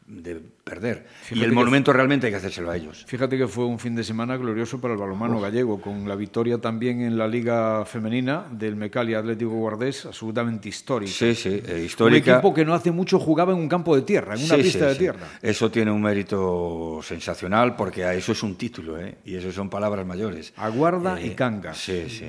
de 0.08 0.36
perder. 0.36 1.06
Fíjate 1.24 1.40
y 1.40 1.44
el 1.44 1.54
monumento 1.54 1.92
que, 1.92 1.98
realmente 1.98 2.28
hay 2.28 2.34
que 2.34 2.38
hacérselo 2.38 2.72
a 2.72 2.78
ellos. 2.78 3.06
Fíjate 3.08 3.38
que 3.38 3.48
fue 3.48 3.66
un 3.66 3.80
fin 3.80 3.96
de 3.96 4.04
semana 4.04 4.38
glorioso 4.38 4.80
para 4.80 4.94
el 4.94 5.00
balonmano 5.00 5.40
gallego, 5.40 5.82
con 5.82 6.08
la 6.08 6.16
victoria 6.16 6.60
también 6.60 7.02
en 7.02 7.18
la 7.18 7.28
Liga 7.28 7.86
Femenina 7.86 8.46
del 8.52 8.76
Mecalia 8.76 9.20
Atlético 9.20 9.52
Guardés, 9.52 10.06
absolutamente 10.06 10.70
histórica. 10.70 11.12
Sí, 11.12 11.36
sí, 11.36 11.62
eh, 11.66 11.84
histórica. 11.86 12.32
Un 12.32 12.38
equipo 12.38 12.54
que 12.54 12.66
no 12.66 12.74
hace 12.74 12.92
mucho 12.92 13.20
jugaba 13.20 13.54
en 13.54 13.60
un 13.60 13.70
campo 13.70 13.96
de 13.96 14.04
tierra, 14.04 14.36
en 14.36 14.44
una 14.44 14.56
sí, 14.56 14.64
pista 14.64 14.80
sí, 14.80 14.86
de 14.86 14.94
sí. 14.94 15.00
tierra. 15.00 15.28
Eso 15.42 15.72
tiene 15.72 15.92
un 15.92 16.02
mérito 16.02 17.00
sensacional 17.02 17.76
porque 17.76 18.10
eso 18.16 18.32
es 18.32 18.44
un 18.44 18.56
título, 18.56 19.00
¿eh? 19.00 19.18
y 19.26 19.36
eso 19.36 19.52
son 19.52 19.70
palabras 19.70 20.06
mayores. 20.06 20.54
Aguarda 20.58 21.20
eh, 21.20 21.28
y 21.28 21.30
Cangas. 21.32 21.78
Sí, 21.78 22.10
sí. 22.10 22.26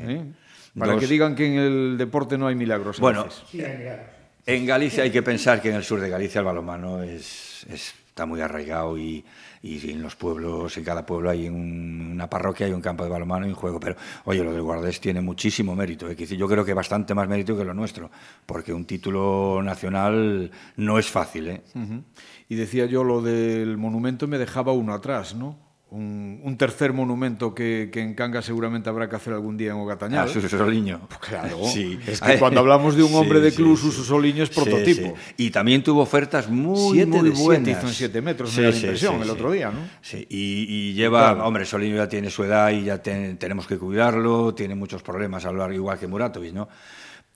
Para 0.78 0.92
Dos... 0.92 1.00
que 1.00 1.06
digan 1.06 1.34
que 1.34 1.46
en 1.46 1.54
el 1.54 1.98
deporte 1.98 2.36
no 2.36 2.46
hay 2.46 2.54
milagros. 2.54 2.98
Bueno, 3.00 3.26
sí, 3.50 3.62
hay 3.62 3.78
milagros. 3.78 4.06
en 4.46 4.66
Galicia 4.66 5.04
hay 5.04 5.10
que 5.10 5.22
pensar 5.22 5.62
que 5.62 5.70
en 5.70 5.76
el 5.76 5.84
sur 5.84 6.00
de 6.00 6.08
Galicia 6.08 6.40
el 6.40 6.44
balonmano 6.44 7.02
es, 7.02 7.66
es 7.70 7.94
está 8.14 8.26
muy 8.26 8.40
arraigado 8.40 8.96
y, 8.96 9.24
y, 9.60 9.90
en 9.90 10.00
los 10.00 10.14
pueblos, 10.14 10.76
en 10.76 10.84
cada 10.84 11.04
pueblo 11.04 11.30
hay 11.30 11.48
un, 11.48 12.10
una 12.12 12.30
parroquia, 12.30 12.66
hay 12.66 12.72
un 12.72 12.80
campo 12.80 13.02
de 13.02 13.10
balonmano 13.10 13.44
y 13.44 13.48
un 13.48 13.56
juego. 13.56 13.80
Pero, 13.80 13.96
oye, 14.26 14.44
lo 14.44 14.52
del 14.52 14.62
Guardés 14.62 15.00
tiene 15.00 15.20
muchísimo 15.20 15.74
mérito. 15.74 16.08
¿eh? 16.08 16.14
Yo 16.14 16.46
creo 16.46 16.64
que 16.64 16.74
bastante 16.74 17.12
más 17.12 17.26
mérito 17.26 17.58
que 17.58 17.64
lo 17.64 17.74
nuestro, 17.74 18.12
porque 18.46 18.72
un 18.72 18.84
título 18.84 19.60
nacional 19.64 20.52
no 20.76 20.96
es 21.00 21.10
fácil. 21.10 21.48
¿eh? 21.48 21.62
Uh 21.74 21.78
-huh. 21.80 22.02
Y 22.48 22.54
decía 22.54 22.86
yo, 22.86 23.02
lo 23.02 23.20
del 23.20 23.76
monumento 23.78 24.28
me 24.28 24.38
dejaba 24.38 24.70
uno 24.70 24.94
atrás, 24.94 25.34
¿no? 25.34 25.58
Un, 25.94 26.40
un, 26.42 26.56
tercer 26.56 26.92
monumento 26.92 27.54
que, 27.54 27.88
que, 27.92 28.00
en 28.00 28.14
Cangas 28.14 28.44
seguramente 28.44 28.88
habrá 28.88 29.08
que 29.08 29.14
hacer 29.14 29.32
algún 29.32 29.56
día 29.56 29.70
en 29.70 29.76
Ogatañal. 29.76 30.26
Ah, 30.28 30.32
Suso 30.32 30.48
Soliño. 30.48 31.00
Pues 31.06 31.20
claro, 31.20 31.58
sí. 31.72 31.98
es 32.06 32.20
que 32.20 32.38
cuando 32.38 32.60
hablamos 32.60 32.96
de 32.96 33.04
un 33.04 33.14
hombre 33.14 33.38
sí, 33.38 33.44
de 33.44 33.52
club, 33.52 33.76
sí, 33.76 33.84
Suso 33.84 34.02
Soliño 34.02 34.42
es 34.42 34.50
prototipo. 34.50 35.14
Y 35.36 35.50
también 35.50 35.84
tuvo 35.84 36.02
ofertas 36.02 36.48
muy, 36.48 36.94
siete 36.94 37.06
muy 37.06 37.30
buenas. 37.30 37.64
Siete, 37.64 37.70
hizo 37.70 37.86
en 37.86 37.94
siete 37.94 38.22
metros, 38.22 38.56
me 38.56 38.62
da 38.64 38.70
la 38.70 38.76
impresión, 38.76 39.22
el 39.22 39.30
otro 39.30 39.52
día, 39.52 39.70
¿no? 39.70 39.78
Sí, 40.02 40.26
y, 40.28 40.66
y 40.68 40.94
lleva, 40.94 41.32
claro. 41.32 41.46
hombre, 41.46 41.64
Soliño 41.64 41.96
ya 41.96 42.08
tiene 42.08 42.28
su 42.28 42.42
edad 42.42 42.70
y 42.70 42.84
ya 42.84 42.98
ten, 42.98 43.36
tenemos 43.38 43.66
que 43.66 43.78
cuidarlo, 43.78 44.52
tiene 44.52 44.74
muchos 44.74 45.02
problemas 45.02 45.44
a 45.44 45.52
lo 45.52 45.58
largo, 45.58 45.74
igual 45.74 45.98
que 45.98 46.08
Muratovic, 46.08 46.52
¿no? 46.52 46.68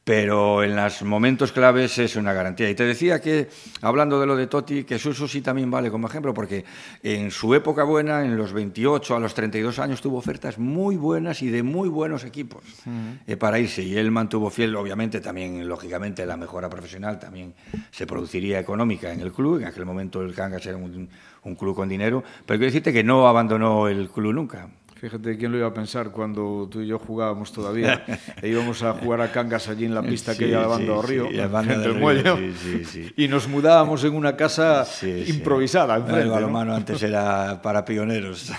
Pero 0.08 0.64
en 0.64 0.74
los 0.74 1.02
momentos 1.02 1.52
claves 1.52 1.98
es 1.98 2.16
una 2.16 2.32
garantía. 2.32 2.70
Y 2.70 2.74
te 2.74 2.84
decía 2.84 3.20
que, 3.20 3.50
hablando 3.82 4.18
de 4.18 4.24
lo 4.24 4.36
de 4.36 4.46
Totti, 4.46 4.84
que 4.84 4.98
Suso 4.98 5.28
sí 5.28 5.42
también 5.42 5.70
vale 5.70 5.90
como 5.90 6.06
ejemplo, 6.06 6.32
porque 6.32 6.64
en 7.02 7.30
su 7.30 7.54
época 7.54 7.82
buena, 7.82 8.24
en 8.24 8.34
los 8.34 8.54
28 8.54 9.16
a 9.16 9.20
los 9.20 9.34
32 9.34 9.78
años, 9.78 10.00
tuvo 10.00 10.16
ofertas 10.16 10.56
muy 10.56 10.96
buenas 10.96 11.42
y 11.42 11.50
de 11.50 11.62
muy 11.62 11.90
buenos 11.90 12.24
equipos 12.24 12.64
uh 12.86 12.88
-huh. 12.88 13.18
eh, 13.26 13.36
para 13.36 13.58
irse. 13.58 13.82
Y 13.82 13.98
él 13.98 14.10
mantuvo 14.10 14.48
fiel, 14.48 14.74
obviamente, 14.76 15.20
también, 15.20 15.68
lógicamente, 15.68 16.24
la 16.24 16.38
mejora 16.38 16.70
profesional 16.70 17.18
también 17.18 17.52
se 17.90 18.06
produciría 18.06 18.58
económica 18.58 19.12
en 19.12 19.20
el 19.20 19.30
club. 19.30 19.60
En 19.60 19.66
aquel 19.66 19.84
momento 19.84 20.22
el 20.22 20.34
Cangas 20.34 20.64
era 20.64 20.78
un, 20.78 21.10
un 21.42 21.54
club 21.54 21.76
con 21.76 21.86
dinero, 21.86 22.24
pero 22.46 22.56
quiero 22.58 22.72
decirte 22.72 22.94
que 22.94 23.04
no 23.04 23.28
abandonó 23.28 23.88
el 23.88 24.08
club 24.08 24.32
nunca. 24.32 24.70
Fíjate 25.00 25.36
quién 25.38 25.52
lo 25.52 25.58
iba 25.58 25.68
a 25.68 25.72
pensar 25.72 26.10
cuando 26.10 26.68
tú 26.68 26.80
y 26.80 26.88
yo 26.88 26.98
jugábamos 26.98 27.52
todavía 27.52 28.04
e 28.42 28.48
íbamos 28.48 28.82
a 28.82 28.94
jugar 28.94 29.20
a 29.20 29.30
Cangas 29.30 29.68
allí 29.68 29.84
en 29.84 29.94
la 29.94 30.02
pista 30.02 30.32
sí, 30.32 30.40
que 30.40 30.48
lavando 30.48 31.00
sí, 31.02 31.08
río, 31.08 31.28
sí, 31.28 31.36
frente 31.36 31.72
al 31.84 32.00
muelle, 32.00 32.52
sí, 32.84 33.12
y 33.16 33.28
nos 33.28 33.46
mudábamos 33.46 34.02
en 34.02 34.14
una 34.14 34.36
casa 34.36 34.84
improvisada. 35.28 35.96
Enfrente, 35.96 36.22
el 36.22 36.30
balonmano 36.30 36.72
¿no? 36.72 36.76
antes 36.76 37.00
era 37.00 37.62
para 37.62 37.84
pioneros. 37.84 38.50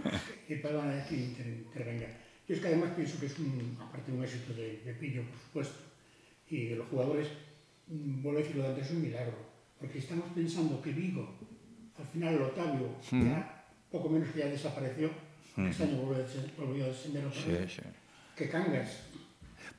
y 0.48 0.54
perdón, 0.56 0.98
aquí 0.98 1.36
intervenga. 1.68 2.06
Yo 2.48 2.54
es 2.54 2.60
que 2.62 2.68
además 2.68 2.90
pienso 2.96 3.20
que 3.20 3.26
es 3.26 3.38
un, 3.38 3.76
aparte 3.78 4.10
de 4.10 4.16
un 4.16 4.24
éxito 4.24 4.54
de, 4.54 4.80
de 4.84 4.94
Pillo, 4.94 5.22
por 5.24 5.38
supuesto, 5.38 5.78
y 6.48 6.68
de 6.68 6.76
los 6.76 6.86
jugadores, 6.88 7.28
mm, 7.88 8.22
vuelvo 8.22 8.38
a 8.38 8.42
decirlo 8.42 8.62
de 8.62 8.68
antes, 8.70 8.86
es 8.86 8.92
un 8.92 9.02
milagro, 9.02 9.36
porque 9.78 9.98
estamos 9.98 10.24
pensando 10.34 10.80
que 10.80 10.92
Vigo, 10.92 11.34
al 11.98 12.06
final 12.06 12.34
el 12.34 12.42
Otavio, 12.42 12.88
mm. 13.10 13.24
ya 13.26 13.66
poco 13.90 14.08
menos 14.08 14.30
que 14.30 14.40
ya 14.40 14.46
desapareció, 14.46 15.10
este 15.56 15.84
año 15.84 15.96
volvió 15.98 16.86
vez. 16.86 16.96
Sí, 17.34 17.76
sí. 17.76 17.82
Que 18.36 18.48
Cangas. 18.48 19.12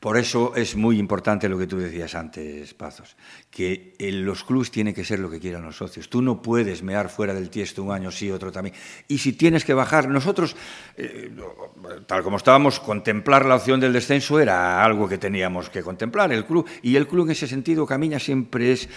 Por 0.03 0.17
eso 0.17 0.53
es 0.53 0.75
muy 0.75 0.99
importante 0.99 1.47
lo 1.47 1.57
que 1.57 1.65
tú 1.65 1.77
decías 1.77 2.13
antes, 2.13 2.73
Pazos, 2.73 3.15
que 3.49 3.95
los 3.99 4.43
clubes 4.43 4.69
tiene 4.69 4.93
que 4.93 5.05
ser 5.05 5.19
lo 5.19 5.29
que 5.31 5.39
quieran 5.39 5.63
los 5.63 5.77
socios. 5.77 6.09
Tú 6.09 6.21
no 6.21 6.41
puedes 6.41 6.83
mear 6.83 7.07
fuera 7.07 7.33
del 7.33 7.49
tiesto 7.49 7.83
un 7.83 7.93
año 7.93 8.12
sí, 8.12 8.29
otro 8.29 8.51
también. 8.51 8.75
Y 9.07 9.19
si 9.19 9.31
tienes 9.31 9.63
que 9.63 9.73
bajar, 9.73 10.09
nosotros, 10.09 10.57
eh, 10.97 11.31
tal 12.05 12.21
como 12.21 12.36
estábamos, 12.36 12.81
contemplar 12.81 13.45
la 13.45 13.55
opción 13.55 13.79
del 13.79 13.93
descenso 13.93 14.41
era 14.41 14.83
algo 14.83 15.07
que 15.07 15.17
teníamos 15.17 15.69
que 15.69 15.81
contemplar, 15.81 16.33
el 16.33 16.43
club. 16.43 16.67
Y 16.81 16.97
el 16.97 17.07
club 17.07 17.27
en 17.27 17.31
ese 17.31 17.47
sentido 17.47 17.86
camina 17.86 18.19
siempre 18.19 18.73
es, 18.73 18.89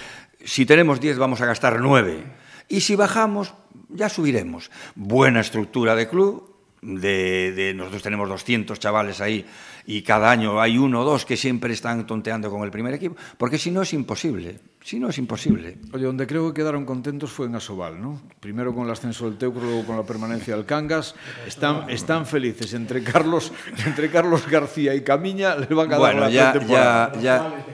si 0.44 0.66
tenemos 0.66 0.98
10 0.98 1.18
vamos 1.18 1.40
a 1.40 1.46
gastar 1.46 1.80
9. 1.80 2.24
Y 2.68 2.80
si 2.80 2.96
bajamos, 2.96 3.54
ya 3.90 4.08
subiremos. 4.08 4.72
Buena 4.96 5.38
estructura 5.38 5.94
de 5.94 6.08
club, 6.08 6.55
de, 6.82 7.52
de, 7.52 7.74
nosotros 7.74 8.02
tenemos 8.02 8.28
200 8.28 8.78
chavales 8.78 9.20
ahí 9.20 9.44
y 9.86 10.02
cada 10.02 10.30
año 10.30 10.60
hay 10.60 10.78
uno 10.78 11.00
o 11.00 11.04
dos 11.04 11.24
que 11.24 11.36
siempre 11.36 11.72
están 11.72 12.06
tonteando 12.06 12.50
con 12.50 12.62
el 12.62 12.70
primer 12.70 12.94
equipo, 12.94 13.16
porque 13.38 13.56
si 13.58 13.70
no 13.70 13.82
es 13.82 13.92
imposible, 13.92 14.58
si 14.82 14.98
no 14.98 15.08
es 15.08 15.18
imposible. 15.18 15.78
Oye, 15.92 16.04
donde 16.04 16.26
creo 16.26 16.52
que 16.52 16.60
quedaron 16.60 16.84
contentos 16.84 17.30
fue 17.30 17.46
en 17.46 17.54
Asobal, 17.54 18.00
¿no? 18.00 18.20
Primero 18.40 18.74
con 18.74 18.84
el 18.84 18.90
ascenso 18.90 19.28
del 19.28 19.38
Teucro, 19.38 19.62
luego 19.62 19.86
con 19.86 19.96
la 19.96 20.02
permanencia 20.02 20.56
del 20.56 20.66
Cangas, 20.66 21.14
están, 21.46 21.88
están 21.88 22.26
felices 22.26 22.74
entre 22.74 23.02
Carlos, 23.02 23.52
entre 23.86 24.10
Carlos 24.10 24.48
García 24.48 24.94
y 24.94 25.02
Camiña, 25.02 25.54
les 25.56 25.68
van 25.68 25.92
a 25.92 25.98
bueno, 25.98 26.20
dar 26.22 26.30
la 26.30 26.30
ya, 26.30 26.66
ya, 26.66 27.12
ya, 27.20 27.64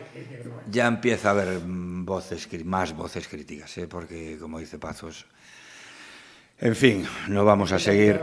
ya 0.70 0.86
empieza 0.86 1.28
a 1.28 1.32
haber 1.32 1.60
voces, 1.64 2.48
más 2.64 2.94
voces 2.94 3.26
críticas, 3.26 3.76
¿eh? 3.78 3.86
porque 3.88 4.36
como 4.38 4.58
dice 4.58 4.78
Pazos... 4.78 5.26
en 6.62 6.76
fin, 6.76 7.04
no 7.28 7.44
vamos 7.44 7.72
a 7.72 7.78
seguir. 7.78 8.18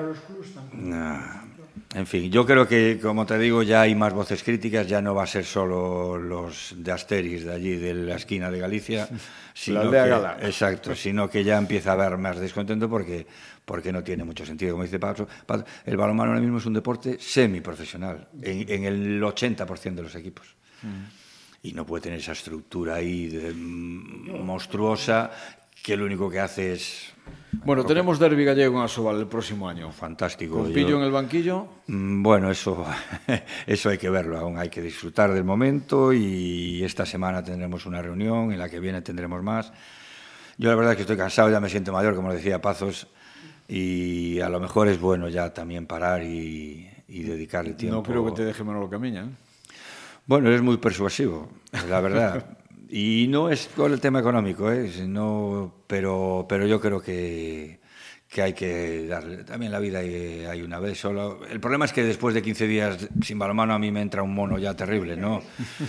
En 1.95 2.05
fin, 2.05 2.31
yo 2.31 2.45
creo 2.45 2.67
que, 2.67 2.99
como 3.01 3.25
te 3.25 3.37
digo, 3.39 3.63
ya 3.63 3.81
hay 3.81 3.95
más 3.95 4.13
voces 4.13 4.43
críticas, 4.43 4.87
ya 4.87 5.01
no 5.01 5.15
va 5.15 5.23
a 5.23 5.27
ser 5.27 5.43
solo 5.43 6.17
los 6.17 6.75
de 6.77 6.91
Asteris, 6.91 7.45
de 7.45 7.53
allí, 7.53 7.75
de 7.77 7.93
la 7.95 8.15
esquina 8.15 8.51
de 8.51 8.59
Galicia, 8.59 9.09
sino 9.53 9.83
la 9.85 10.37
que, 10.37 10.45
exacto, 10.45 10.95
sino 10.95 11.29
que 11.29 11.43
ya 11.43 11.57
empieza 11.57 11.89
a 11.89 11.93
haber 11.93 12.17
más 12.17 12.37
descontento 12.37 12.87
porque, 12.87 13.25
porque 13.65 13.91
no 13.91 14.03
tiene 14.03 14.23
mucho 14.23 14.45
sentido. 14.45 14.73
Como 14.73 14.83
dice 14.83 14.99
Pablo, 14.99 15.27
el 15.85 15.97
balonmano 15.97 16.29
ahora 16.29 16.41
mismo 16.41 16.59
es 16.59 16.65
un 16.65 16.73
deporte 16.73 17.17
semiprofesional, 17.19 18.29
en, 18.41 18.71
en 18.71 18.83
el 18.85 19.21
80% 19.21 19.95
de 19.95 20.03
los 20.03 20.15
equipos. 20.15 20.55
Mm. 20.81 21.67
y 21.67 21.73
no 21.73 21.85
puede 21.85 22.03
tener 22.03 22.19
esa 22.19 22.31
estructura 22.31 22.95
ahí 22.95 23.27
de, 23.27 23.53
mm, 23.53 24.45
monstruosa 24.45 25.29
que 25.83 25.97
lo 25.97 26.05
único 26.05 26.29
que 26.29 26.39
hace 26.39 26.73
es... 26.73 27.13
Bueno, 27.65 27.83
tenemos 27.83 28.19
Derby 28.19 28.45
gallego 28.45 28.77
en 28.77 28.85
Asobal 28.85 29.19
el 29.19 29.27
próximo 29.27 29.67
año. 29.67 29.91
Fantástico. 29.91 30.57
¿Con 30.57 30.71
Pillo 30.71 30.97
en 30.97 31.03
el 31.03 31.11
banquillo? 31.11 31.67
Mm, 31.87 32.23
bueno, 32.23 32.51
eso, 32.51 32.85
eso 33.67 33.89
hay 33.89 33.97
que 33.97 34.09
verlo, 34.09 34.37
aún 34.37 34.57
hay 34.57 34.69
que 34.69 34.81
disfrutar 34.81 35.33
del 35.33 35.43
momento 35.43 36.13
y 36.13 36.83
esta 36.83 37.05
semana 37.05 37.43
tendremos 37.43 37.85
una 37.85 38.01
reunión, 38.01 38.51
en 38.51 38.59
la 38.59 38.69
que 38.69 38.79
viene 38.79 39.01
tendremos 39.01 39.41
más. 39.43 39.71
Yo 40.57 40.69
la 40.69 40.75
verdad 40.75 40.93
es 40.93 40.97
que 40.97 41.01
estoy 41.03 41.17
cansado, 41.17 41.49
ya 41.49 41.59
me 41.59 41.69
siento 41.69 41.91
mayor, 41.91 42.15
como 42.15 42.33
decía 42.33 42.61
Pazos, 42.61 43.07
y 43.67 44.39
a 44.41 44.49
lo 44.49 44.59
mejor 44.59 44.87
es 44.87 44.99
bueno 44.99 45.29
ya 45.29 45.53
también 45.53 45.85
parar 45.85 46.23
y, 46.23 46.89
y 47.07 47.23
dedicarle 47.23 47.73
tiempo. 47.73 47.97
No 47.97 48.03
creo 48.03 48.25
que 48.25 48.31
te 48.31 48.45
deje 48.45 48.63
Manolo 48.63 48.89
Camiña. 48.89 49.23
¿eh? 49.23 49.29
Bueno, 50.25 50.51
es 50.51 50.61
muy 50.61 50.77
persuasivo, 50.77 51.49
la 51.89 52.01
verdad. 52.01 52.45
y 52.89 53.27
no 53.29 53.49
es 53.49 53.67
por 53.67 53.91
el 53.91 54.01
tema 54.01 54.19
económico, 54.19 54.71
¿eh? 54.71 54.91
no, 55.07 55.73
pero, 55.87 56.45
pero 56.49 56.65
yo 56.65 56.81
creo 56.81 57.01
que, 57.01 57.78
que 58.29 58.43
hay 58.43 58.53
que 58.53 59.07
darle. 59.07 59.43
También 59.43 59.71
la 59.71 59.79
vida 59.79 59.99
hay, 59.99 60.45
hay, 60.45 60.61
una 60.61 60.79
vez 60.79 60.99
solo. 60.99 61.39
El 61.49 61.59
problema 61.59 61.85
es 61.85 61.93
que 61.93 62.03
después 62.03 62.35
de 62.35 62.43
15 62.43 62.67
días 62.67 63.09
sin 63.23 63.39
balonmano 63.39 63.73
a 63.73 63.79
mí 63.79 63.91
me 63.91 64.01
entra 64.01 64.21
un 64.21 64.35
mono 64.35 64.59
ya 64.59 64.75
terrible, 64.75 65.17
¿no? 65.17 65.41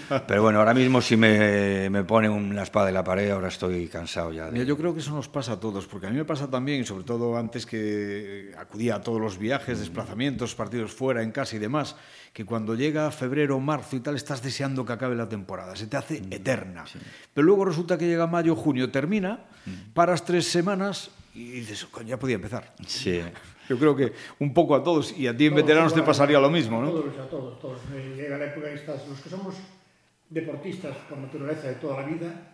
Pero 0.27 0.43
bueno, 0.43 0.59
ahora 0.59 0.73
mismo 0.73 1.03
si 1.03 1.19
me, 1.19 1.91
me 1.91 2.03
pone 2.03 2.31
una 2.31 2.63
espada 2.63 2.89
en 2.89 2.95
la 2.95 3.05
pared, 3.05 3.31
ahora 3.31 3.49
estoy 3.49 3.89
cansado 3.89 4.33
ya. 4.33 4.47
De... 4.47 4.53
Mira, 4.53 4.65
yo 4.65 4.79
creo 4.79 4.95
que 4.95 5.01
eso 5.01 5.15
nos 5.15 5.29
pasa 5.29 5.53
a 5.53 5.61
todos, 5.61 5.87
porque 5.87 6.07
a 6.07 6.11
mí 6.11 6.17
me 6.17 6.25
pasa 6.25 6.49
también, 6.49 6.81
y 6.81 6.85
sobre 6.87 7.05
todo 7.05 7.37
antes 7.37 7.67
que 7.67 8.53
acudía 8.57 8.95
a 8.95 9.01
todos 9.03 9.21
los 9.21 9.37
viajes, 9.37 9.79
desplazamientos, 9.79 10.55
partidos 10.55 10.93
fuera, 10.93 11.23
en 11.23 11.33
casa 11.33 11.57
y 11.57 11.59
demás, 11.59 11.97
que 12.33 12.47
cuando 12.47 12.75
llega 12.75 13.11
febrero, 13.11 13.61
marzo 13.61 13.97
y 13.97 14.01
tal, 14.01 14.17
estás 14.17 14.43
deseando 14.43 14.87
que 14.87 14.95
acabe 14.95 15.15
la 15.15 15.29
temporada, 15.29 15.77
se 15.77 15.89
te 15.89 15.99
hace 15.99 16.23
mm, 16.23 16.33
eterna. 16.33 16.87
Sí. 16.87 16.99
Pero 17.35 17.45
luego 17.45 17.67
resulta 17.67 17.99
que 17.99 18.07
llega 18.07 18.27
mayo, 18.27 18.57
junio, 18.57 18.91
termina, 18.91 19.45
mm. 19.67 19.93
paras 19.93 20.25
tres 20.25 20.47
semanas 20.47 21.11
E 21.35 21.63
dices, 21.63 21.87
coño, 21.87 22.09
ya 22.09 22.19
podía 22.19 22.37
empezar. 22.37 22.75
Sí. 22.87 23.23
Eu 23.71 23.79
creo 23.79 23.95
que 23.95 24.11
un 24.43 24.51
pouco 24.51 24.75
a 24.75 24.83
todos, 24.83 25.15
e 25.15 25.31
a 25.31 25.35
ti 25.37 25.47
en 25.47 25.55
todos, 25.55 25.63
veteranos 25.63 25.95
igual, 25.95 26.03
te 26.03 26.11
pasaría 26.11 26.43
lo 26.43 26.51
mismo, 26.51 26.83
¿no? 26.83 26.91
A 26.91 26.91
todos, 26.91 27.19
a 27.23 27.27
todos, 27.31 27.53
todos. 27.63 27.79
Eh, 27.95 28.19
llega 28.19 28.35
la 28.35 28.51
época 28.51 28.67
que 28.67 28.75
estás, 28.83 29.07
los 29.07 29.21
que 29.23 29.31
somos 29.31 29.55
deportistas 30.27 30.97
por 31.07 31.19
naturaleza 31.19 31.69
de 31.69 31.79
toda 31.79 32.03
la 32.03 32.07
vida, 32.07 32.51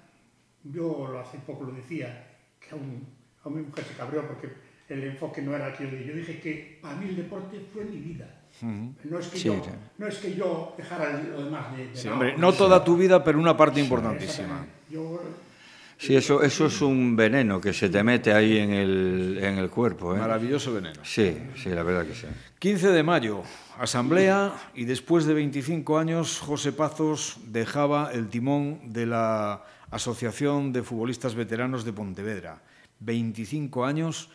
yo 0.63 1.09
hace 1.19 1.39
poco 1.39 1.65
lo 1.65 1.73
decía, 1.73 2.37
que 2.61 2.75
aún, 2.75 3.01
a 3.45 3.49
mi 3.49 3.63
mujer 3.63 3.85
se 3.85 3.95
cabreó 3.95 4.29
porque 4.29 4.53
el 4.89 5.05
enfoque 5.05 5.41
no 5.41 5.57
era 5.57 5.69
el 5.69 5.75
que 5.75 5.85
yo 5.85 5.91
dije. 5.91 6.05
Yo 6.05 6.15
dije 6.15 6.41
que 6.41 6.79
para 6.83 6.97
mí 6.97 7.09
el 7.09 7.17
deporte 7.17 7.65
fue 7.73 7.85
mi 7.85 7.97
vida. 7.97 8.29
Uh 8.61 8.67
-huh. 8.67 8.95
no, 9.05 9.19
es 9.19 9.29
que 9.29 9.39
sí, 9.39 9.49
yo, 9.49 9.55
sí. 9.65 9.71
no 9.99 10.07
es 10.07 10.17
que 10.19 10.35
yo 10.35 10.75
dejara 10.77 11.21
lo 11.21 11.45
demás 11.45 11.77
de, 11.77 11.89
de 11.89 11.97
sí, 11.97 12.09
hombre, 12.09 12.37
no 12.37 12.53
toda 12.53 12.83
tu 12.85 12.97
vida, 12.97 13.23
pero 13.25 13.39
una 13.39 13.57
parte 13.57 13.81
importantísima. 13.81 14.67
Yo 14.89 15.21
Sí, 15.99 16.15
eso, 16.15 16.43
eso 16.43 16.67
es 16.67 16.83
un 16.83 17.17
veneno 17.17 17.61
que 17.61 17.73
se 17.73 17.89
te 17.89 18.03
mete 18.03 18.33
ahí 18.33 18.59
en 18.59 18.71
el, 18.71 19.39
en 19.41 19.59
el 19.59 19.71
cuerpo. 19.71 20.15
¿eh? 20.15 20.19
Maravilloso 20.19 20.75
veneno. 20.75 21.01
Sí, 21.03 21.37
sí, 21.57 21.71
la 21.71 21.83
verdad 21.83 22.07
que 22.07 22.15
sí. 22.15 22.27
15 22.59 22.89
de 22.89 23.03
mayo, 23.03 23.43
asamblea 23.79 24.53
y 24.75 24.85
después 24.85 25.25
de 25.25 25.35
25 25.35 25.99
años 25.99 26.39
José 26.39 26.73
Pazos 26.73 27.39
dejaba 27.47 28.11
el 28.13 28.29
timón 28.29 28.93
de 28.93 29.07
la 29.07 29.65
Asociación 29.91 30.73
de 30.73 30.83
Futbolistas 30.83 31.35
Veteranos 31.35 31.85
de 31.85 31.93
Pontevedra. 31.93 32.61
25 33.01 33.85
años 33.85 34.31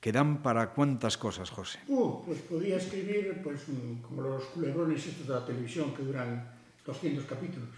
que 0.00 0.12
dan 0.12 0.42
para 0.42 0.70
cuántas 0.70 1.16
cosas, 1.16 1.50
José. 1.50 1.78
Uh, 1.88 2.24
pues 2.26 2.40
podía 2.40 2.76
escribir 2.76 3.40
pues, 3.42 3.68
mm, 3.68 4.02
como 4.02 4.22
los 4.22 4.44
culebrones 4.46 5.06
estos 5.06 5.26
de 5.26 5.34
la 5.34 5.44
televisión 5.44 5.94
que 5.94 6.02
duran 6.02 6.46
200 6.84 7.24
capítulos. 7.24 7.68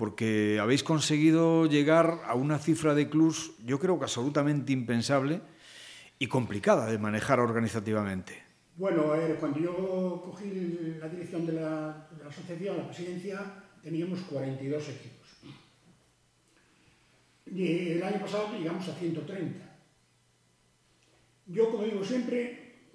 Porque 0.00 0.56
habéis 0.58 0.82
conseguido 0.82 1.66
llegar 1.66 2.22
a 2.24 2.34
una 2.34 2.58
cifra 2.58 2.94
de 2.94 3.10
clubs, 3.10 3.52
yo 3.66 3.78
creo 3.78 3.98
que 3.98 4.04
absolutamente 4.04 4.72
impensable 4.72 5.42
y 6.18 6.26
complicada 6.26 6.86
de 6.86 6.96
manejar 6.96 7.38
organizativamente. 7.38 8.32
Bueno, 8.78 9.12
cuando 9.38 9.58
yo 9.58 10.22
cogí 10.24 10.96
la 10.98 11.06
dirección 11.06 11.44
de 11.44 11.52
la, 11.52 12.08
asociación, 12.26 12.78
la 12.78 12.86
presidencia, 12.86 13.40
teníamos 13.82 14.20
42 14.22 14.88
equipos. 14.88 15.28
Y 17.44 17.90
el 17.90 18.02
año 18.02 18.20
pasado 18.22 18.58
llegamos 18.58 18.88
a 18.88 18.94
130. 18.94 19.76
Yo, 21.48 21.70
como 21.70 21.84
digo 21.84 22.02
siempre, 22.02 22.88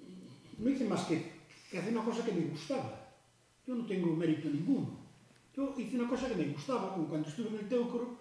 no 0.58 0.68
hice 0.68 0.84
más 0.86 1.04
que 1.04 1.78
hacer 1.78 1.92
una 1.92 2.04
cosa 2.04 2.24
que 2.24 2.32
me 2.32 2.46
gustaba. 2.46 3.14
Yo 3.64 3.76
no 3.76 3.86
tengo 3.86 4.08
mérito 4.16 4.48
ninguno 4.48 4.95
Yo 5.56 5.74
hice 5.78 5.96
una 5.96 6.08
cosa 6.08 6.28
que 6.28 6.34
me 6.36 6.52
gustaba, 6.52 6.92
como 6.92 7.08
cuando 7.08 7.28
estuve 7.28 7.48
en 7.48 7.54
el 7.56 7.68
Teucro, 7.68 8.18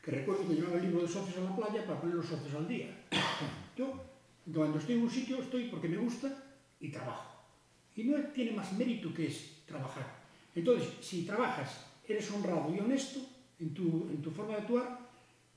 que 0.00 0.10
recuerdo 0.12 0.46
que 0.46 0.54
llevaba 0.54 0.76
el 0.76 0.84
libro 0.84 1.02
de 1.02 1.08
socios 1.08 1.36
a 1.38 1.40
la 1.40 1.56
playa 1.56 1.84
para 1.84 2.00
poner 2.00 2.14
los 2.14 2.26
socios 2.26 2.54
al 2.54 2.68
día. 2.68 2.86
Yo, 3.76 3.92
cuando 4.54 4.78
estoy 4.78 4.94
en 4.94 5.02
un 5.02 5.10
sitio, 5.10 5.42
estoy 5.42 5.64
porque 5.64 5.88
me 5.88 5.96
gusta 5.96 6.44
y 6.78 6.90
trabajo. 6.90 7.42
Y 7.96 8.04
no 8.04 8.16
tiene 8.32 8.52
más 8.52 8.72
mérito 8.74 9.12
que 9.12 9.26
es 9.26 9.64
trabajar. 9.66 10.06
Entonces, 10.54 10.88
si 11.00 11.26
trabajas, 11.26 11.86
eres 12.06 12.30
honrado 12.30 12.72
y 12.72 12.78
honesto 12.78 13.18
en 13.58 13.74
tu, 13.74 14.08
en 14.08 14.22
tu 14.22 14.30
forma 14.30 14.54
de 14.54 14.60
actuar, 14.60 15.00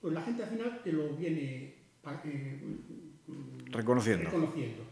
pues 0.02 0.14
la 0.14 0.24
gente 0.24 0.44
al 0.44 0.50
final 0.50 0.82
te 0.84 0.92
lo 0.92 1.16
viene 1.16 1.76
eh, 2.26 2.60
reconociendo. 3.68 4.26
reconociendo. 4.26 4.84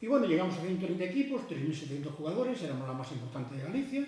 Y 0.00 0.06
bueno, 0.06 0.26
llegamos 0.26 0.56
a 0.56 0.60
130 0.60 1.04
equipos, 1.04 1.42
3.700 1.48 2.06
jugadores, 2.12 2.62
éramos 2.62 2.86
la 2.86 2.94
más 2.94 3.10
importante 3.10 3.56
de 3.56 3.62
Galicia, 3.62 4.06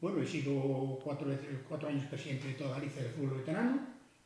Bueno, 0.00 0.20
he 0.20 0.26
sido 0.26 0.98
cuatro, 1.02 1.28
cuatro 1.68 1.88
años 1.88 2.04
presidente 2.06 2.48
de 2.48 2.54
toda 2.54 2.78
Galicia 2.78 3.02
de 3.02 3.08
fútbol 3.10 3.38
veterano, 3.38 3.80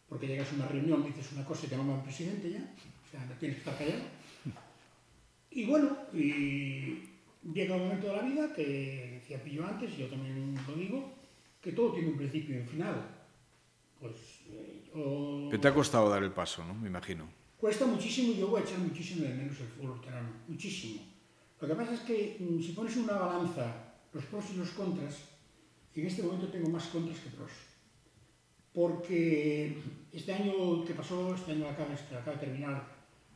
porque 0.08 0.26
llegas 0.26 0.50
a 0.52 0.56
una 0.56 0.66
reunión, 0.66 1.04
dices 1.04 1.32
una 1.32 1.44
cosa 1.44 1.66
y 1.66 1.68
te 1.68 1.76
llaman 1.76 2.02
presidente 2.02 2.50
ya, 2.50 2.58
o 2.58 3.10
sea, 3.10 3.24
no 3.24 3.34
tienes 3.34 3.58
que 3.58 3.70
estar 3.70 3.78
callado. 3.78 4.02
Y 5.52 5.64
bueno, 5.66 5.96
y 6.12 7.08
llega 7.52 7.74
un 7.74 7.82
momento 7.82 8.06
de 8.06 8.16
la 8.16 8.22
vida 8.22 8.52
que 8.54 9.20
decía 9.20 9.42
Pillo 9.42 9.66
antes, 9.66 9.92
y 9.92 10.02
yo 10.02 10.08
también 10.08 10.54
lo 10.66 10.74
digo, 10.74 11.12
que 11.60 11.72
todo 11.72 11.92
tiene 11.92 12.08
un 12.08 12.16
principio 12.16 12.56
y 12.56 12.60
un 12.60 12.66
final. 12.66 13.16
Pues 14.00 14.14
eh, 14.48 14.82
yo... 14.94 15.48
Que 15.50 15.58
te 15.58 15.68
ha 15.68 15.74
costado 15.74 16.08
dar 16.08 16.22
el 16.22 16.32
paso, 16.32 16.64
¿no? 16.64 16.74
Me 16.74 16.88
imagino. 16.88 17.28
Cuesta 17.58 17.86
muchísimo 17.86 18.32
yo 18.32 18.48
voy 18.48 18.62
a 18.62 18.64
echar 18.64 18.78
muchísimo 18.78 19.24
de 19.24 19.34
menos 19.34 19.60
el 19.60 19.66
fútbol 19.66 19.98
veterano, 19.98 20.28
muchísimo. 20.48 21.02
Lo 21.60 21.68
que 21.68 21.74
pasa 21.74 21.94
es 21.94 22.00
que 22.00 22.36
mm, 22.40 22.62
si 22.62 22.72
pones 22.72 22.96
una 22.96 23.12
balanza 23.14 23.74
los 24.12 24.24
pros 24.24 24.44
y 24.54 24.56
los 24.56 24.70
contras, 24.70 25.29
en 25.96 26.06
este 26.06 26.22
momento 26.22 26.48
tengo 26.48 26.68
más 26.70 26.86
contras 26.86 27.18
que 27.18 27.30
pros. 27.30 27.50
Porque 28.72 29.76
este 30.12 30.32
año 30.32 30.84
que 30.84 30.94
pasó, 30.94 31.34
este 31.34 31.52
año 31.52 31.64
que 31.64 31.70
acaba, 31.70 31.94
que 31.94 32.14
acaba 32.14 32.36
de 32.36 32.46
terminar, 32.46 32.86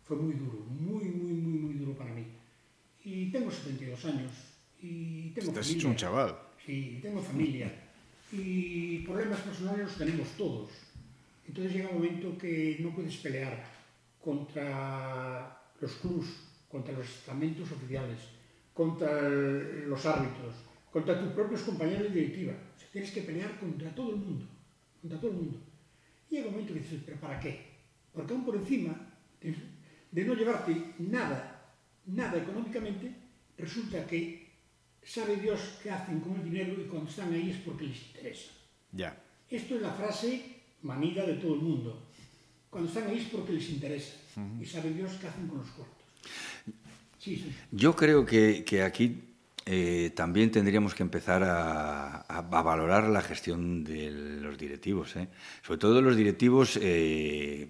fue 0.04 0.16
muy 0.16 0.34
duro, 0.34 0.58
muy, 0.68 1.04
muy, 1.06 1.32
muy, 1.32 1.58
muy 1.58 1.74
duro 1.74 1.92
para 1.94 2.12
mí. 2.12 2.24
Y 3.04 3.30
tengo 3.30 3.50
72 3.50 4.04
años. 4.04 4.32
Y 4.80 5.30
tengo 5.30 5.48
Estás 5.50 5.66
familia. 5.66 5.88
un 5.88 5.96
chaval. 5.96 6.38
Sí, 6.64 6.98
tengo 7.02 7.20
familia. 7.22 7.72
Y 8.32 8.98
problemas 9.00 9.40
personales 9.40 9.86
los 9.86 9.96
tenemos 9.96 10.28
todos. 10.36 10.70
Entonces 11.46 11.72
llega 11.74 11.88
un 11.88 11.96
momento 11.96 12.38
que 12.38 12.78
no 12.80 12.94
puedes 12.94 13.16
pelear 13.16 13.64
contra 14.22 15.60
los 15.80 15.92
clubs, 15.94 16.28
contra 16.70 16.94
los 16.94 17.06
estamentos 17.06 17.70
oficiales, 17.70 18.18
contra 18.72 19.20
el, 19.26 19.88
los 19.88 20.04
árbitros, 20.06 20.54
contra 20.94 21.18
tus 21.18 21.32
propios 21.32 21.62
compañeros 21.62 22.04
de 22.04 22.20
directiva. 22.20 22.52
O 22.52 22.78
sea, 22.78 22.88
tienes 22.92 23.10
que 23.10 23.22
pelear 23.22 23.58
contra 23.58 23.92
todo 23.92 24.10
el 24.10 24.16
mundo, 24.16 24.46
contra 25.02 25.18
todo 25.18 25.32
el 25.32 25.38
mundo. 25.38 25.58
Y 26.30 26.36
llega 26.36 26.46
un 26.46 26.52
momento 26.52 26.72
que 26.72 26.78
dices, 26.78 27.00
pero 27.04 27.18
¿para 27.18 27.40
qué? 27.40 27.66
Porque 28.12 28.32
aún 28.32 28.44
por 28.44 28.54
encima 28.54 28.94
de, 29.40 29.56
de 30.12 30.24
no 30.24 30.34
llevarte 30.34 30.94
nada, 31.00 31.74
nada 32.06 32.38
económicamente, 32.38 33.12
resulta 33.58 34.06
que 34.06 34.52
sabe 35.02 35.34
Dios 35.38 35.80
qué 35.82 35.90
hacen 35.90 36.20
con 36.20 36.36
el 36.36 36.44
dinero 36.44 36.80
y 36.80 36.84
cuando 36.84 37.10
están 37.10 37.32
ahí 37.32 37.50
es 37.50 37.56
porque 37.56 37.86
les 37.88 38.00
interesa. 38.00 38.52
Ya. 38.92 39.20
Esto 39.50 39.74
es 39.74 39.82
la 39.82 39.92
frase 39.94 40.60
manida 40.82 41.26
de 41.26 41.34
todo 41.34 41.54
el 41.54 41.60
mundo. 41.60 42.06
Cuando 42.70 42.88
están 42.88 43.08
ahí 43.08 43.18
es 43.18 43.28
porque 43.30 43.52
les 43.52 43.68
interesa 43.68 44.14
uh 44.36 44.40
-huh. 44.40 44.62
y 44.62 44.64
sabe 44.64 44.90
Dios 44.90 45.10
qué 45.20 45.26
hacen 45.26 45.48
con 45.48 45.58
los 45.58 45.70
cortos. 45.70 46.04
Sí, 47.18 47.34
sí. 47.36 47.52
Yo 47.72 47.96
creo 47.96 48.24
que, 48.24 48.64
que 48.64 48.82
aquí 48.82 49.33
eh, 49.66 50.12
también 50.14 50.50
tendríamos 50.50 50.94
que 50.94 51.02
empezar 51.02 51.42
a, 51.42 52.26
a, 52.28 52.38
a, 52.38 52.62
valorar 52.62 53.04
la 53.04 53.22
gestión 53.22 53.82
de 53.82 54.10
los 54.10 54.58
directivos, 54.58 55.16
¿eh? 55.16 55.28
sobre 55.62 55.78
todo 55.78 56.02
los 56.02 56.16
directivos 56.16 56.78
eh, 56.82 57.68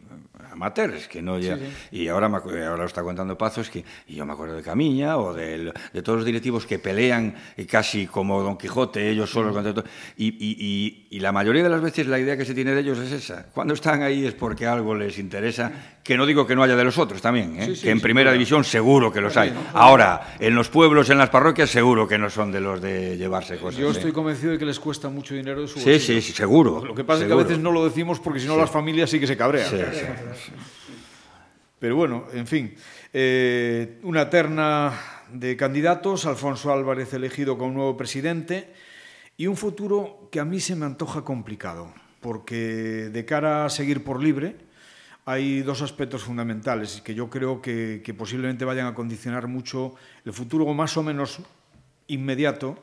amateurs, 0.51 1.07
que 1.07 1.23
no 1.23 1.39
ya, 1.39 1.57
sí, 1.57 1.63
sí. 1.91 1.97
y 1.99 2.09
ahora, 2.09 2.29
me, 2.29 2.39
ahora 2.39 2.79
lo 2.79 2.87
está 2.87 3.05
contando 3.05 3.39
Pazos, 3.39 3.71
que 3.71 3.85
y 4.09 4.17
yo 4.17 4.27
me 4.27 4.33
acuerdo 4.33 4.57
de 4.57 4.63
Camiña 4.63 5.19
o 5.19 5.33
de, 5.33 5.73
de 5.93 6.03
todos 6.03 6.19
los 6.19 6.27
directivos 6.27 6.67
que 6.67 6.81
pelean 6.81 7.33
y 7.57 7.65
casi 7.65 8.09
como 8.09 8.43
Don 8.43 8.59
Quijote, 8.59 9.11
ellos 9.11 9.31
solos 9.31 9.53
contra 9.53 9.73
todo, 9.73 9.85
y, 10.17 10.31
y, 10.31 10.57
y, 10.59 11.07
y 11.17 11.21
la 11.21 11.31
mayoría 11.31 11.63
de 11.63 11.69
las 11.69 11.81
veces 11.81 12.09
la 12.09 12.19
idea 12.19 12.37
que 12.37 12.45
se 12.45 12.55
tiene 12.55 12.73
de 12.73 12.81
ellos 12.81 12.99
es 12.99 13.13
esa, 13.13 13.47
cuando 13.55 13.73
están 13.73 14.03
ahí 14.03 14.27
es 14.27 14.35
porque 14.35 14.67
algo 14.67 14.97
les 14.97 15.17
interesa 15.21 15.71
que 16.05 16.19
no 16.19 16.27
digo 16.27 16.47
que 16.47 16.55
no 16.55 16.63
haya 16.63 16.77
de 16.77 16.85
los 16.85 16.99
otros 16.99 17.23
también, 17.23 17.59
¿eh? 17.59 17.75
que 17.83 17.91
en 17.91 17.99
primera 17.99 18.31
división 18.31 18.63
seguro 18.63 19.11
que 19.11 19.23
los 19.23 19.35
hay. 19.39 19.55
Ahora, 19.73 20.37
en 20.39 20.55
los 20.55 20.69
pueblos, 20.69 21.09
en 21.09 21.17
las 21.17 21.31
parroquias, 21.31 21.71
seguro 21.71 22.07
que 22.07 22.19
no 22.19 22.29
son 22.29 22.53
de 22.53 22.61
los 22.61 22.81
de 22.83 23.17
llevarse 23.17 23.57
cosas. 23.57 23.81
Yo 23.81 23.91
estoy 23.91 24.13
convencido 24.13 24.53
de 24.53 24.59
que 24.59 24.67
les 24.67 24.79
cuesta 24.79 25.09
mucho 25.09 25.35
dinero 25.35 25.63
de 25.63 25.67
su 25.67 25.81
Sí, 25.81 25.99
sí, 25.99 26.21
sí, 26.21 26.33
seguro. 26.33 26.85
Lo 26.85 26.95
que 26.95 27.05
pasa 27.05 27.23
es 27.23 27.27
que 27.27 27.33
a 27.33 27.37
veces 27.37 27.59
no 27.59 27.73
lo 27.73 27.83
decimos 27.83 28.21
porque 28.21 28.39
si 28.39 28.47
no 28.47 28.57
las 28.59 28.71
familias 28.71 29.09
sí 29.09 29.19
que 29.19 29.27
se 29.27 29.35
cabrean. 29.35 29.73
Pero 31.79 31.97
bueno, 31.97 32.27
en 32.35 32.47
fin, 32.47 32.75
eh, 33.13 33.99
una 34.03 34.29
terna 34.29 34.93
de 35.33 35.57
candidatos, 35.57 36.27
Alfonso 36.27 36.71
Álvarez 36.71 37.15
elegido 37.15 37.57
como 37.57 37.73
nuevo 37.73 37.97
presidente 37.97 38.73
y 39.39 39.47
un 39.47 39.57
futuro 39.57 40.29
que 40.31 40.39
a 40.39 40.45
mí 40.45 40.61
se 40.61 40.77
me 40.77 40.85
antoja 40.85 41.23
complicado, 41.23 41.93
porque 42.21 43.09
de 43.11 43.25
cara 43.25 43.65
a 43.65 43.71
seguir 43.71 44.05
por 44.05 44.23
libre, 44.23 44.57
hay 45.27 45.63
dos 45.63 45.81
aspectos 45.81 46.23
fundamentales 46.23 47.01
que 47.01 47.15
yo 47.15 47.31
creo 47.31 47.63
que, 47.63 48.15
posiblemente 48.17 48.65
vayan 48.65 48.87
a 48.87 48.95
condicionar 48.95 49.49
mucho 49.49 49.95
el 50.25 50.33
futuro 50.33 50.73
más 50.75 50.97
o 50.97 51.03
menos 51.03 51.41
inmediato 52.09 52.79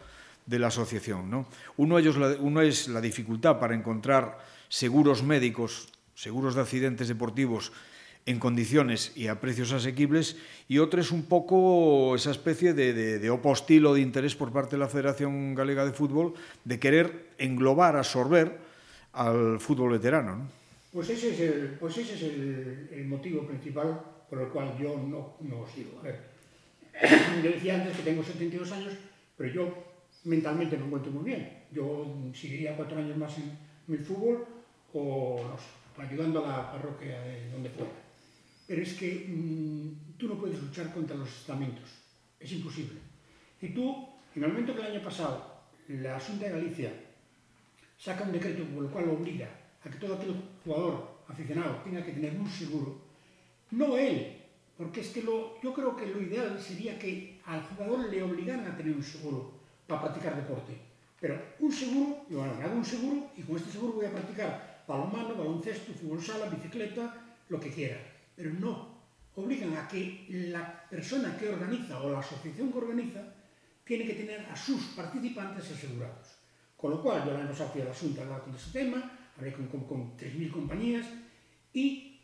de 0.46 0.58
la 0.58 0.68
asociación. 0.68 1.30
¿no? 1.30 1.46
Uno, 1.78 1.98
uno 2.40 2.62
es 2.62 2.88
la 2.88 3.02
dificultad 3.02 3.60
para 3.60 3.76
encontrar 3.76 4.40
seguros 4.70 5.24
médicos, 5.24 5.90
seguros 6.16 6.56
de 6.56 6.62
accidentes 6.62 7.08
deportivos 7.08 7.72
en 8.26 8.40
condiciones 8.40 9.14
y 9.16 9.28
a 9.28 9.40
precios 9.40 9.72
asequibles, 9.72 10.38
y 10.68 10.78
otro 10.78 11.02
es 11.02 11.12
un 11.12 11.24
poco 11.24 12.16
esa 12.16 12.30
especie 12.30 12.74
de, 12.74 12.94
de, 12.94 13.20
de 13.20 13.30
opostilo 13.32 13.94
de 13.94 14.02
interés 14.02 14.36
por 14.36 14.52
parte 14.52 14.76
de 14.76 14.80
la 14.80 14.90
Federación 14.90 15.56
Galega 15.56 15.86
de 15.86 15.92
Fútbol 15.92 16.34
de 16.64 16.80
querer 16.80 17.30
englobar, 17.40 17.98
absorber 17.98 18.60
al 19.14 19.60
fútbol 19.60 19.92
veterano. 19.92 20.36
¿no? 20.36 20.61
Pues 20.92 21.10
ese 21.10 21.32
es 21.32 21.40
el, 21.40 21.78
pues 21.80 21.98
ese 21.98 22.16
es 22.16 22.24
el, 22.24 22.90
el 22.92 23.06
motivo 23.06 23.48
principal 23.48 24.02
por 24.30 24.42
el 24.42 24.50
cual 24.50 24.78
yo 24.78 24.98
no, 24.98 25.38
no 25.40 25.66
sigo. 25.68 26.00
A 26.00 26.04
ver, 26.04 26.20
yo 27.44 27.52
decía 27.52 27.76
antes 27.76 27.96
que 27.98 28.04
tengo 28.04 28.24
72 28.24 28.72
años, 28.74 28.94
pero 29.38 29.54
yo 29.54 29.84
mentalmente 30.26 30.78
me 30.78 30.86
encuentro 30.86 31.12
muy 31.12 31.24
bien. 31.24 31.64
Yo 31.72 32.06
seguiría 32.34 32.76
cuatro 32.76 32.98
años 32.98 33.16
más 33.18 33.38
en 33.38 33.58
mi 33.88 33.98
fútbol 33.98 34.46
o, 34.94 35.42
no 35.48 35.58
sé, 35.58 36.12
ayudando 36.12 36.46
a 36.46 36.50
la 36.50 36.72
parroquia 36.74 37.22
de 37.22 37.50
donde 37.52 37.70
fuera. 37.70 37.92
Pero 38.68 38.82
es 38.82 38.94
que 38.94 39.26
mmm, 39.30 40.18
tú 40.18 40.28
no 40.28 40.38
puedes 40.38 40.62
luchar 40.62 40.94
contra 40.94 41.16
los 41.16 41.30
estamentos. 41.30 41.90
Es 42.38 42.52
imposible. 42.52 43.00
Y 43.62 43.70
tú, 43.70 44.10
en 44.36 44.44
el 44.44 44.50
momento 44.50 44.76
que 44.76 44.82
el 44.82 44.92
año 44.92 45.02
pasado 45.02 45.62
la 45.88 46.20
Junta 46.20 46.46
de 46.46 46.52
Galicia 46.52 46.92
saca 47.98 48.24
un 48.24 48.32
decreto 48.34 48.64
por 48.66 48.86
el 48.86 48.92
cual 48.92 49.10
obliga 49.10 49.61
a 49.84 49.90
que 49.90 49.98
todo 49.98 50.16
aquel 50.16 50.36
jugador 50.64 51.22
aficionado 51.28 51.82
tenga 51.84 52.04
que 52.04 52.12
tener 52.12 52.36
un 52.36 52.50
seguro, 52.50 53.02
no 53.72 53.98
él, 53.98 54.38
porque 54.78 55.02
es 55.02 55.10
que 55.10 55.24
lo, 55.24 55.62
yo 55.62 55.74
creo 55.74 55.96
que 55.96 56.08
lo 56.08 56.22
ideal 56.22 56.60
sería 56.60 56.98
que 56.98 57.40
al 57.46 57.64
jugador 57.64 58.10
le 58.10 58.24
obligaran 58.24 58.68
a 58.68 58.76
tener 58.76 58.96
un 58.96 59.04
seguro 59.04 59.52
para 59.88 60.02
practicar 60.02 60.36
deporte. 60.36 60.78
Pero 61.20 61.40
un 61.60 61.72
seguro, 61.72 62.26
yo 62.30 62.42
me 62.42 62.64
hago 62.64 62.76
un 62.76 62.86
seguro 62.86 63.30
y 63.38 63.44
con 63.44 63.58
este 63.58 63.72
seguro 63.72 63.94
voy 63.94 64.06
a 64.06 64.12
practicar 64.12 64.84
balonmano, 64.88 65.36
baloncesto, 65.36 65.94
fútbol 65.94 66.22
sala, 66.22 66.48
bicicleta, 66.48 67.14
lo 67.50 67.60
que 67.60 67.70
quiera. 67.70 67.98
Pero 68.36 68.52
no, 68.54 68.88
obligan 69.36 69.78
a 69.78 69.88
que 69.88 70.26
la 70.30 70.90
persona 70.90 71.38
que 71.38 71.50
organiza 71.50 72.02
o 72.02 72.10
la 72.10 72.20
asociación 72.20 72.72
que 72.72 72.78
organiza 72.78 73.22
tiene 73.84 74.06
que 74.06 74.14
tener 74.14 74.46
a 74.46 74.56
sus 74.56 74.82
participantes 74.96 75.72
asegurados. 75.72 76.42
Con 76.76 76.92
lo 76.92 77.04
cual, 77.04 77.24
yo 77.24 77.34
la 77.34 77.40
año 77.40 77.50
pasado 77.50 77.70
fui 77.70 77.82
a 77.82 77.86
la 77.86 77.94
Junta 77.94 78.22
a 78.22 78.24
hablar 78.24 78.42
con 78.42 78.56
ese 78.56 78.72
tema, 78.72 79.12
Hablé 79.42 79.54
con, 79.54 79.66
con, 79.70 79.86
con 79.86 80.18
3.000 80.18 80.52
compañías, 80.52 81.08
y 81.74 82.20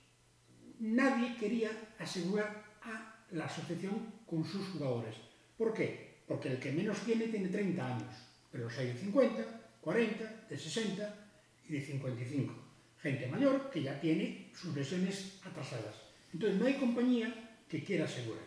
nadie 0.79 1.35
quería 1.35 1.71
asegurar 1.97 2.77
a 2.83 3.25
la 3.31 3.45
asociación 3.45 4.13
con 4.27 4.45
sus 4.45 4.67
jugadores. 4.67 5.15
¿Por 5.57 5.73
qué? 5.73 6.17
Porque 6.27 6.49
el 6.49 6.59
que 6.59 6.71
menos 6.71 6.99
tiene 6.99 7.25
tiene 7.29 7.47
30 7.47 7.95
años, 7.95 8.13
pero 8.51 8.65
los 8.65 8.77
hay 8.77 8.89
de 8.89 8.99
50, 8.99 9.61
40, 9.81 10.45
de 10.47 10.57
60 10.59 11.27
y 11.67 11.73
de 11.73 11.81
55. 11.81 12.53
Gente 13.01 13.25
mayor 13.25 13.71
que 13.71 13.81
ya 13.81 13.99
tiene 13.99 14.51
sus 14.53 14.75
lesiones 14.75 15.39
atrasadas. 15.43 15.95
Entonces 16.31 16.59
no 16.59 16.67
hay 16.67 16.75
compañía 16.75 17.57
que 17.67 17.83
quiera 17.83 18.05
asegurar. 18.05 18.45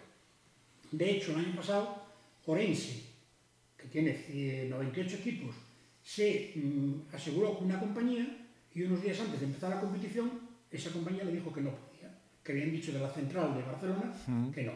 De 0.92 1.10
hecho, 1.10 1.32
el 1.32 1.44
año 1.44 1.56
pasado, 1.56 2.06
Orense, 2.46 3.02
que 3.76 3.88
tiene 3.88 4.68
98 4.68 5.16
equipos, 5.16 5.56
se 6.04 6.52
mm, 6.54 7.12
aseguró 7.12 7.58
con 7.58 7.66
una 7.66 7.80
compañía 7.80 8.46
y 8.74 8.82
unos 8.82 9.02
días 9.02 9.18
antes 9.20 9.40
de 9.40 9.46
empezar 9.46 9.70
la 9.70 9.80
competición, 9.80 10.30
esa 10.70 10.90
compañía 10.90 11.24
le 11.24 11.32
dijo 11.32 11.52
que 11.52 11.60
no 11.60 11.70
podía, 11.70 12.14
que 12.42 12.52
habían 12.52 12.70
dicho 12.70 12.92
de 12.92 13.00
la 13.00 13.10
central 13.10 13.54
de 13.54 13.62
Barcelona 13.62 14.12
mm. 14.26 14.50
que 14.50 14.62
no. 14.62 14.72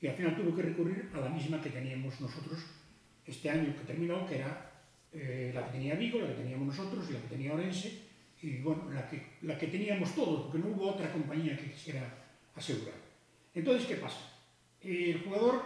Y 0.00 0.08
al 0.08 0.16
final 0.16 0.36
tuvo 0.36 0.54
que 0.54 0.62
recurrir 0.62 1.10
a 1.14 1.20
la 1.20 1.28
misma 1.28 1.60
que 1.60 1.70
teníamos 1.70 2.20
nosotros 2.20 2.58
este 3.24 3.50
año 3.50 3.74
que 3.74 3.84
terminó, 3.84 4.26
que 4.26 4.36
era 4.36 4.70
eh, 5.12 5.52
la 5.54 5.64
que 5.66 5.72
tenía 5.72 5.94
Vigo, 5.94 6.18
la 6.18 6.28
que 6.28 6.42
teníamos 6.42 6.66
nosotros 6.66 7.08
y 7.08 7.12
la 7.12 7.20
que 7.20 7.28
tenía 7.28 7.54
Orense, 7.54 8.02
y 8.42 8.58
bueno, 8.58 8.90
la 8.92 9.08
que, 9.08 9.22
la 9.42 9.56
que 9.56 9.68
teníamos 9.68 10.14
todos, 10.14 10.46
porque 10.46 10.58
no 10.58 10.74
hubo 10.74 10.90
otra 10.90 11.10
compañía 11.12 11.56
que 11.56 11.70
quisiera 11.70 12.02
asegurar. 12.54 12.94
Entonces, 13.54 13.86
¿qué 13.88 13.96
pasa? 13.96 14.18
El 14.82 15.22
jugador 15.22 15.62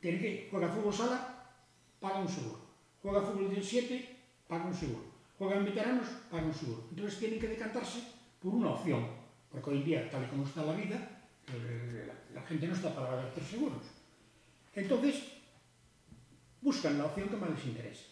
tiene 0.00 0.18
que, 0.20 0.48
juega 0.50 0.68
fútbol 0.68 0.94
sala, 0.94 1.50
paga 1.98 2.20
un 2.20 2.28
seguro. 2.28 2.60
Juega 3.02 3.22
fútbol 3.22 3.50
17, 3.50 4.16
paga 4.46 4.66
un 4.66 4.74
seguro 4.74 5.09
Juegan 5.40 5.64
veteranos, 5.64 6.06
pagan 6.30 6.52
seguro. 6.52 6.84
Entonces 6.90 7.18
tienen 7.18 7.40
que 7.40 7.48
decantarse 7.48 8.02
por 8.42 8.52
una 8.52 8.72
opción, 8.72 9.08
porque 9.50 9.70
hoy 9.70 9.78
en 9.78 9.84
día, 9.86 10.10
tal 10.10 10.24
y 10.24 10.26
como 10.26 10.44
está 10.44 10.62
la 10.66 10.74
vida, 10.74 10.98
eh, 11.48 12.12
la, 12.34 12.42
gente 12.42 12.68
no 12.68 12.74
está 12.74 12.94
para 12.94 13.26
hacer 13.26 13.42
seguros. 13.42 13.82
Entonces, 14.74 15.32
buscan 16.60 16.98
la 16.98 17.06
opción 17.06 17.30
que 17.30 17.36
más 17.36 17.48
les 17.48 17.64
interesa. 17.64 18.04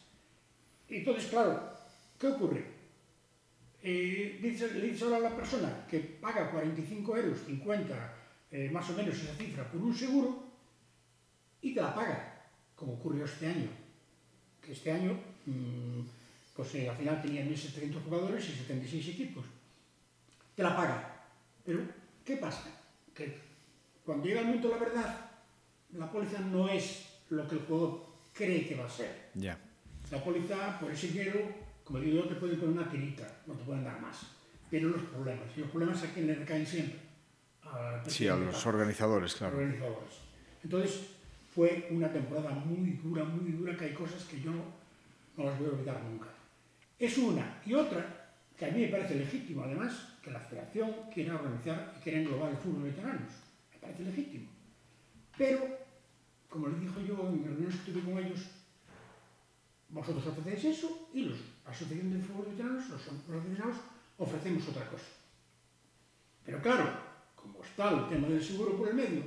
Entonces, 0.89 1.27
claro, 1.27 1.71
¿qué 2.19 2.29
ocurre? 2.29 2.65
Eh, 3.83 4.39
dice, 4.41 4.73
le 4.73 4.87
dice 4.87 5.05
ahora 5.05 5.19
a 5.19 5.29
la 5.29 5.37
persona 5.37 5.87
que 5.87 5.99
paga 5.99 6.51
45 6.51 7.15
euros, 7.15 7.41
50, 7.45 8.15
eh, 8.53 8.71
más 8.73 8.89
o 8.89 8.95
menos 8.95 9.15
esa 9.15 9.35
cifra, 9.35 9.71
por 9.71 9.83
un 9.83 9.95
seguro, 9.95 10.45
y 11.61 11.75
te 11.75 11.83
la 11.83 11.95
paga, 11.95 12.49
como 12.75 12.95
ocurrió 12.95 13.27
este 13.27 13.49
año. 13.49 13.69
Que 14.63 14.73
este 14.73 14.91
año... 14.91 15.13
Mmm, 15.45 16.18
pues 16.59 16.75
eh, 16.75 16.91
al 16.91 16.97
final 16.97 17.23
tenía 17.23 17.45
1.700 17.45 18.03
jugadores 18.03 18.49
y 18.49 18.53
76 18.53 19.09
equipos. 19.11 19.45
Te 20.57 20.65
la 20.65 20.77
paga. 20.77 21.23
Pero, 21.65 21.83
¿qué 22.25 22.37
pasa? 22.37 22.65
Que 23.15 23.39
cuando 24.05 24.27
llega 24.27 24.41
el 24.41 24.47
momento 24.47 24.67
de 24.67 24.75
la 24.75 24.81
verdad, 24.81 25.31
la 25.93 26.11
póliza 26.11 26.41
no 26.41 26.69
es 26.69 27.21
lo 27.31 27.47
que 27.47 27.55
el 27.55 27.61
jugador 27.61 28.07
cree 28.35 28.67
que 28.67 28.75
va 28.75 28.87
a 28.87 28.91
ser. 28.91 29.29
Ya. 29.35 29.57
La 30.11 30.25
póliza, 30.25 30.81
por 30.81 30.91
ese 30.91 31.07
dinero, 31.07 31.43
como 31.85 32.01
digo 32.01 32.25
yo, 32.25 32.29
te 32.29 32.35
pueden 32.35 32.59
poner 32.59 32.77
una 32.77 32.91
tirita, 32.91 33.41
no 33.47 33.55
te 33.55 33.63
pueden 33.63 33.85
dar 33.85 34.01
más. 34.01 34.27
Pero 34.69 34.89
los 34.89 35.03
problemas, 35.03 35.47
y 35.57 35.61
los 35.61 35.71
problemas 35.71 36.03
a 36.03 36.13
quién 36.13 36.27
le 36.27 36.35
recaen 36.35 36.67
siempre. 36.67 36.99
A 37.63 38.03
sí, 38.05 38.27
a 38.27 38.35
los 38.35 38.67
organizadores, 38.67 39.33
claro. 39.37 39.59
Organizadores. 39.59 40.15
Entonces, 40.65 41.11
fue 41.55 41.87
una 41.93 42.13
temporada 42.13 42.51
muy 42.51 42.95
dura, 42.95 43.23
muy 43.23 43.53
dura, 43.53 43.77
que 43.77 43.85
hay 43.85 43.95
cosas 43.95 44.25
que 44.25 44.41
yo 44.41 44.51
no 45.37 45.45
las 45.45 45.57
voy 45.57 45.69
a 45.69 45.71
olvidar 45.71 46.03
nunca. 46.03 46.27
Es 46.99 47.17
una 47.17 47.63
y 47.65 47.75
otra, 47.75 48.33
que 48.57 48.67
a 48.67 48.71
mí 48.71 48.81
me 48.81 48.89
parece 48.89 49.15
legítimo 49.15 49.63
además, 49.63 50.19
que 50.23 50.33
la 50.33 50.41
federación 50.41 50.93
quiera 51.15 51.37
organizar 51.37 51.95
y 51.97 52.03
quiera 52.03 52.19
englobar 52.19 52.51
el 52.51 52.57
fútbol 52.57 52.85
veteranos. 52.85 53.33
Me 53.73 53.79
parece 53.79 54.03
legítimo. 54.03 54.49
Pero, 55.37 55.61
como 56.49 56.69
les 56.69 56.81
dijo 56.81 57.01
yo 57.01 57.29
en 57.29 57.45
reuniones 57.45 57.77
que 57.77 57.93
tuve 57.93 58.03
con 58.03 58.19
ellos, 58.19 58.41
vosotros 59.91 60.27
ofrecéis 60.27 60.77
eso 60.77 61.09
y 61.15 61.23
los, 61.23 61.39
Asociación 61.65 62.13
de 62.13 62.19
Fútbol 62.19 62.47
Veteranos, 62.51 62.89
los 62.89 63.03
profesionales, 63.03 63.77
ofrecemos 64.17 64.69
otra 64.69 64.89
cosa. 64.91 65.07
Pero 66.45 66.61
claro, 66.61 66.91
como 67.37 67.63
está 67.63 67.91
el 67.91 68.09
tema 68.09 68.27
del 68.27 68.43
seguro 68.43 68.77
por 68.77 68.89
el 68.89 68.95
medio, 68.95 69.23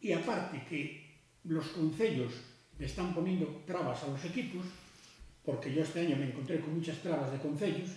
y 0.00 0.12
aparte 0.12 0.64
que 0.68 1.20
los 1.44 1.68
concellos 1.68 2.32
le 2.78 2.86
están 2.86 3.14
poniendo 3.14 3.62
trabas 3.64 4.02
a 4.02 4.08
los 4.08 4.24
equipos, 4.24 4.66
porque 5.44 5.72
yo 5.72 5.82
este 5.82 6.00
año 6.00 6.16
me 6.16 6.26
encontré 6.26 6.60
con 6.60 6.74
muchas 6.74 6.98
trabas 6.98 7.32
de 7.32 7.38
concellos. 7.38 7.90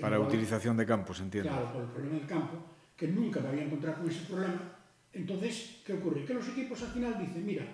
Para 0.00 0.16
no 0.16 0.24
utilización 0.24 0.76
había, 0.76 0.84
de 0.84 0.86
campos, 0.86 1.20
entiendo. 1.20 1.50
Claro, 1.50 1.72
por 1.72 1.82
el 1.82 1.88
problema 1.88 2.18
del 2.18 2.26
campo, 2.26 2.56
que 2.96 3.08
nunca 3.08 3.40
me 3.40 3.48
había 3.48 3.64
encontrado 3.64 3.98
con 3.98 4.10
ese 4.10 4.24
problema. 4.26 4.60
Entonces, 5.12 5.80
¿qué 5.86 5.92
ocurre? 5.92 6.24
Que 6.24 6.34
los 6.34 6.48
equipos 6.48 6.82
al 6.82 6.92
final 6.92 7.18
dicen, 7.18 7.46
mira, 7.46 7.64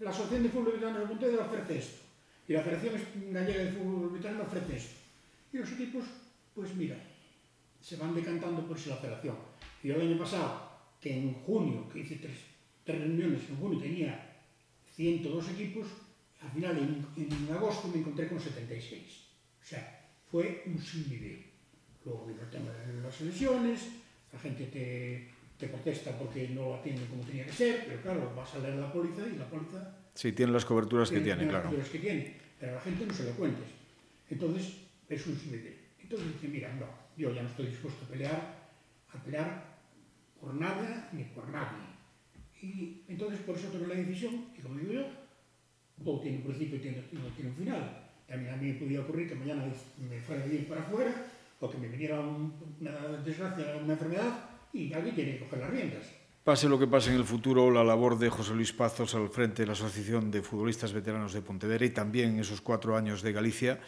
la 0.00 0.10
Asociación 0.10 0.42
de 0.42 0.48
Fútbol 0.48 0.72
Veterano 0.72 1.00
de 1.00 1.06
Pontevedra 1.06 1.46
ofrece 1.46 1.78
esto, 1.78 2.02
y 2.48 2.52
la 2.52 2.62
Federación 2.62 3.32
Gallega 3.32 3.64
de 3.64 3.72
Fútbol 3.72 4.10
Veterano 4.10 4.42
ofrece 4.42 4.76
esto. 4.76 4.94
Y 5.52 5.58
los 5.58 5.70
equipos, 5.70 6.04
pues 6.54 6.74
mira, 6.74 6.96
se 7.80 7.96
van 7.96 8.14
decantando 8.14 8.66
por 8.66 8.78
si 8.78 8.90
la 8.90 8.96
federación. 8.96 9.36
Y 9.82 9.88
yo 9.88 9.94
el 9.94 10.08
año 10.08 10.18
pasado, 10.18 10.68
que 11.00 11.16
en 11.16 11.34
junio, 11.44 11.88
que 11.88 12.00
hice 12.00 12.16
tres, 12.16 12.38
tres 12.82 12.98
reuniones, 12.98 13.48
en 13.48 13.56
junio 13.56 13.78
tenía 13.78 14.34
102 14.96 15.50
equipos, 15.50 15.86
al 16.44 16.50
final, 16.52 16.78
en, 16.78 17.06
en, 17.16 17.54
agosto 17.54 17.88
me 17.88 17.98
encontré 18.00 18.28
con 18.28 18.40
76. 18.40 19.26
O 19.60 19.64
sea, 19.64 20.10
fue 20.30 20.62
un 20.66 20.78
sin. 20.80 21.54
Luego 22.04 22.26
vino 22.26 22.42
el 22.42 22.50
tema 22.50 22.70
de 22.70 23.00
las 23.00 23.20
elecciones, 23.20 23.88
la 24.32 24.38
gente 24.38 24.66
te, 24.66 25.30
te 25.58 25.68
protesta 25.68 26.16
porque 26.18 26.48
no 26.48 26.68
lo 26.68 26.74
atienden 26.76 27.06
como 27.06 27.24
tenía 27.24 27.46
que 27.46 27.52
ser, 27.52 27.84
pero 27.86 28.02
claro, 28.02 28.32
vas 28.36 28.54
a 28.54 28.58
leer 28.58 28.74
la 28.74 28.92
póliza 28.92 29.26
y 29.26 29.38
la 29.38 29.48
póliza... 29.48 29.96
Sí, 30.14 30.32
tiene 30.32 30.52
las 30.52 30.66
coberturas 30.66 31.08
que 31.08 31.20
tiene, 31.20 31.36
tiene 31.36 31.50
claro. 31.50 31.64
Las 31.64 31.72
coberturas 31.72 31.90
que 31.90 31.98
tiene, 31.98 32.36
pero 32.60 32.72
a 32.72 32.74
la 32.74 32.80
gente 32.82 33.06
no 33.06 33.14
se 33.14 33.24
lo 33.24 33.30
cuentes. 33.30 33.66
Entonces, 34.28 34.74
es 35.08 35.26
un 35.26 35.38
subideo. 35.38 35.72
Entonces 35.98 36.34
dice, 36.34 36.48
mira, 36.48 36.74
no, 36.74 36.86
yo 37.16 37.32
ya 37.32 37.42
no 37.42 37.48
estoy 37.48 37.66
dispuesto 37.68 38.04
a 38.04 38.08
pelear, 38.08 38.70
a 39.12 39.24
pelear 39.24 39.78
por 40.40 40.54
nada 40.54 41.08
ni 41.12 41.24
por 41.24 41.48
nadie. 41.48 41.94
Y 42.60 43.02
entonces 43.08 43.40
por 43.40 43.56
eso 43.56 43.68
tomé 43.68 43.86
la 43.86 43.94
decisión, 43.94 44.46
y 44.56 44.60
como 44.60 44.78
digo 44.78 44.92
yo, 44.92 45.06
todo 46.02 46.20
tiene 46.20 46.38
un 46.38 46.44
principio 46.44 46.76
y 46.76 47.16
no 47.16 47.28
tiene 47.34 47.50
un 47.50 47.56
final. 47.56 48.04
También 48.26 48.54
a 48.54 48.56
mí 48.56 48.72
me 48.72 48.74
podía 48.74 49.00
ocurrir 49.00 49.28
que 49.28 49.34
mañana 49.34 49.64
me 50.08 50.20
fuera 50.20 50.42
a 50.42 50.46
vivir 50.46 50.66
para 50.66 50.80
afuera, 50.80 51.12
o 51.60 51.70
que 51.70 51.78
me 51.78 51.88
viniera 51.88 52.20
un, 52.20 52.52
una 52.80 53.18
desgracia, 53.24 53.76
una 53.82 53.92
enfermedad, 53.92 54.50
y 54.72 54.92
alguien 54.92 55.14
tiene 55.14 55.32
que 55.32 55.44
coger 55.44 55.60
las 55.60 55.70
riendas. 55.70 56.06
Pase 56.42 56.68
lo 56.68 56.78
que 56.78 56.86
pase 56.86 57.10
en 57.10 57.16
el 57.16 57.24
futuro, 57.24 57.70
la 57.70 57.84
labor 57.84 58.18
de 58.18 58.28
José 58.28 58.54
Luis 58.54 58.72
Pazos 58.72 59.14
al 59.14 59.30
frente 59.30 59.62
de 59.62 59.66
la 59.66 59.72
Asociación 59.72 60.30
de 60.30 60.42
Futbolistas 60.42 60.92
Veteranos 60.92 61.32
de 61.32 61.40
Pontevedra 61.40 61.86
y 61.86 61.90
también 61.90 62.38
esos 62.38 62.60
cuatro 62.60 62.96
años 62.96 63.22
de 63.22 63.32
Galicia, 63.32 63.80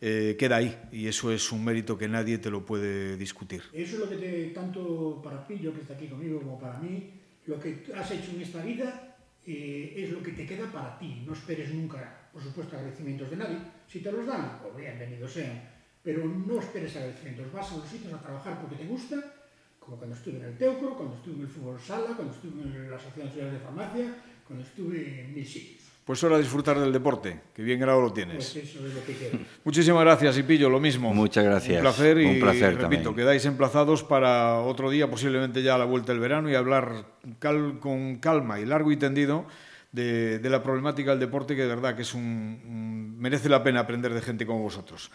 eh, 0.00 0.36
queda 0.38 0.56
ahí 0.56 0.76
y 0.92 1.08
eso 1.08 1.32
es 1.32 1.50
un 1.50 1.64
mérito 1.64 1.98
que 1.98 2.06
nadie 2.06 2.38
te 2.38 2.50
lo 2.50 2.64
puede 2.64 3.16
discutir. 3.16 3.62
Eso 3.72 3.94
es 3.94 3.98
lo 3.98 4.08
que 4.08 4.16
te, 4.16 4.44
tanto 4.50 5.20
para 5.20 5.44
Pillo, 5.48 5.74
que 5.74 5.80
está 5.80 5.94
aquí 5.94 6.06
conmigo, 6.06 6.38
como 6.40 6.60
para 6.60 6.78
mí, 6.78 7.10
lo 7.46 7.58
que 7.58 7.82
has 7.96 8.10
hecho 8.12 8.30
en 8.32 8.42
esta 8.42 8.62
vida 8.62 9.15
eh, 9.46 9.94
es 9.96 10.10
lo 10.10 10.22
que 10.22 10.32
te 10.32 10.46
queda 10.46 10.70
para 10.70 10.98
ti. 10.98 11.22
No 11.24 11.32
esperes 11.32 11.72
nunca, 11.72 12.28
por 12.32 12.42
supuesto, 12.42 12.76
agradecimientos 12.76 13.30
de 13.30 13.36
nadie. 13.36 13.58
Si 13.86 14.00
te 14.00 14.10
los 14.10 14.26
dan, 14.26 14.58
pues 14.60 14.76
bienvenidos 14.76 15.32
sean. 15.32 15.62
Pero 16.02 16.24
no 16.24 16.58
esperes 16.58 16.96
agradecimientos. 16.96 17.52
Vas 17.52 17.72
a 17.72 17.76
los 17.76 17.88
sitios 17.88 18.12
a 18.12 18.20
trabajar 18.20 18.60
porque 18.60 18.76
te 18.76 18.86
gusta, 18.86 19.16
como 19.78 19.96
cuando 19.96 20.16
estuve 20.16 20.38
en 20.38 20.44
el 20.46 20.58
Teucro, 20.58 20.96
cuando 20.96 21.16
estuve 21.16 21.36
en 21.36 21.40
el 21.42 21.48
Fútbol 21.48 21.80
Sala, 21.80 22.16
cuando 22.16 22.34
estuve 22.34 22.62
en 22.62 22.90
la 22.90 22.96
Asociación 22.96 23.26
Nacional 23.26 23.52
de 23.52 23.60
Farmacia, 23.60 24.14
cuando 24.46 24.64
estuve 24.64 25.20
en 25.20 25.34
mil 25.34 25.46
sitios. 25.46 25.85
Pues 26.06 26.22
hora 26.22 26.36
de 26.36 26.42
disfrutar 26.44 26.78
del 26.78 26.92
deporte, 26.92 27.40
que 27.52 27.62
bien 27.64 27.80
grado 27.80 28.00
lo 28.00 28.12
tienes. 28.12 28.36
Pues 28.36 28.56
eso 28.56 28.86
es 28.86 28.94
lo 28.94 29.04
que 29.04 29.12
quiero. 29.12 29.38
Muchísimas 29.64 30.02
gracias, 30.04 30.38
y 30.38 30.44
pillo 30.44 30.70
lo 30.70 30.78
mismo. 30.78 31.12
Muchas 31.12 31.44
gracias. 31.44 31.78
Un 31.78 31.82
placer 31.82 32.18
y 32.20 32.26
Un 32.26 32.38
placer 32.38 32.76
repito, 32.76 33.02
también. 33.02 33.14
quedáis 33.16 33.44
emplazados 33.44 34.04
para 34.04 34.60
otro 34.60 34.88
día, 34.88 35.10
posiblemente 35.10 35.64
ya 35.64 35.74
a 35.74 35.78
la 35.78 35.84
vuelta 35.84 36.12
del 36.12 36.20
verano, 36.20 36.48
y 36.48 36.54
hablar 36.54 37.06
cal- 37.40 37.80
con 37.80 38.16
calma 38.16 38.60
y 38.60 38.66
largo 38.66 38.92
y 38.92 38.96
tendido 38.96 39.46
de, 39.90 40.38
de 40.38 40.48
la 40.48 40.62
problemática 40.62 41.10
del 41.10 41.18
deporte, 41.18 41.56
que 41.56 41.62
de 41.62 41.68
verdad 41.68 41.96
que 41.96 42.02
es 42.02 42.14
un, 42.14 42.22
un- 42.22 43.18
merece 43.18 43.48
la 43.48 43.64
pena 43.64 43.80
aprender 43.80 44.14
de 44.14 44.20
gente 44.20 44.46
como 44.46 44.60
vosotros. 44.62 45.10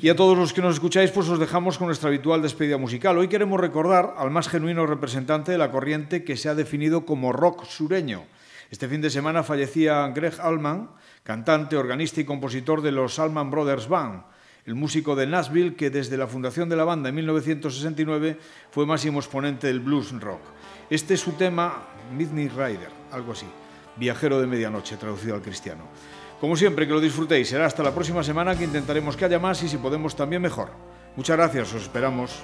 Y 0.00 0.10
a 0.10 0.14
todos 0.14 0.38
los 0.38 0.52
que 0.52 0.60
nos 0.60 0.74
escucháis, 0.74 1.10
pues 1.10 1.28
os 1.28 1.40
dejamos 1.40 1.76
con 1.76 1.88
nuestra 1.88 2.08
habitual 2.08 2.40
despedida 2.40 2.76
musical. 2.76 3.18
Hoy 3.18 3.26
queremos 3.26 3.58
recordar 3.58 4.14
al 4.16 4.30
más 4.30 4.46
genuino 4.48 4.86
representante 4.86 5.50
de 5.50 5.58
la 5.58 5.72
corriente 5.72 6.22
que 6.22 6.36
se 6.36 6.48
ha 6.48 6.54
definido 6.54 7.04
como 7.04 7.32
rock 7.32 7.64
sureño. 7.64 8.22
Este 8.70 8.86
fin 8.86 9.00
de 9.00 9.10
semana 9.10 9.42
fallecía 9.42 10.06
Greg 10.14 10.40
Allman, 10.40 10.90
cantante, 11.24 11.76
organista 11.76 12.20
y 12.20 12.24
compositor 12.24 12.82
de 12.82 12.92
los 12.92 13.18
Allman 13.18 13.50
Brothers 13.50 13.88
Band, 13.88 14.22
el 14.64 14.76
músico 14.76 15.16
de 15.16 15.26
Nashville 15.26 15.74
que 15.74 15.90
desde 15.90 16.16
la 16.16 16.28
fundación 16.28 16.68
de 16.68 16.76
la 16.76 16.84
banda 16.84 17.08
en 17.08 17.16
1969 17.16 18.38
fue 18.70 18.86
máximo 18.86 19.18
exponente 19.18 19.66
del 19.66 19.80
blues 19.80 20.12
rock. 20.20 20.40
Este 20.88 21.14
es 21.14 21.20
su 21.20 21.32
tema 21.32 21.82
Midnight 22.16 22.52
Rider, 22.52 22.90
algo 23.10 23.32
así, 23.32 23.46
viajero 23.96 24.40
de 24.40 24.46
medianoche 24.46 24.96
traducido 24.96 25.34
al 25.34 25.42
cristiano. 25.42 25.88
Como 26.40 26.56
siempre, 26.56 26.86
que 26.86 26.92
lo 26.92 27.00
disfrutéis. 27.00 27.48
Será 27.48 27.66
hasta 27.66 27.82
la 27.82 27.92
próxima 27.92 28.22
semana 28.22 28.56
que 28.56 28.64
intentaremos 28.64 29.16
que 29.16 29.24
haya 29.24 29.40
más 29.40 29.62
y 29.64 29.68
si 29.68 29.78
podemos 29.78 30.14
también 30.14 30.40
mejor. 30.40 30.70
Muchas 31.16 31.36
gracias, 31.36 31.74
os 31.74 31.82
esperamos. 31.82 32.40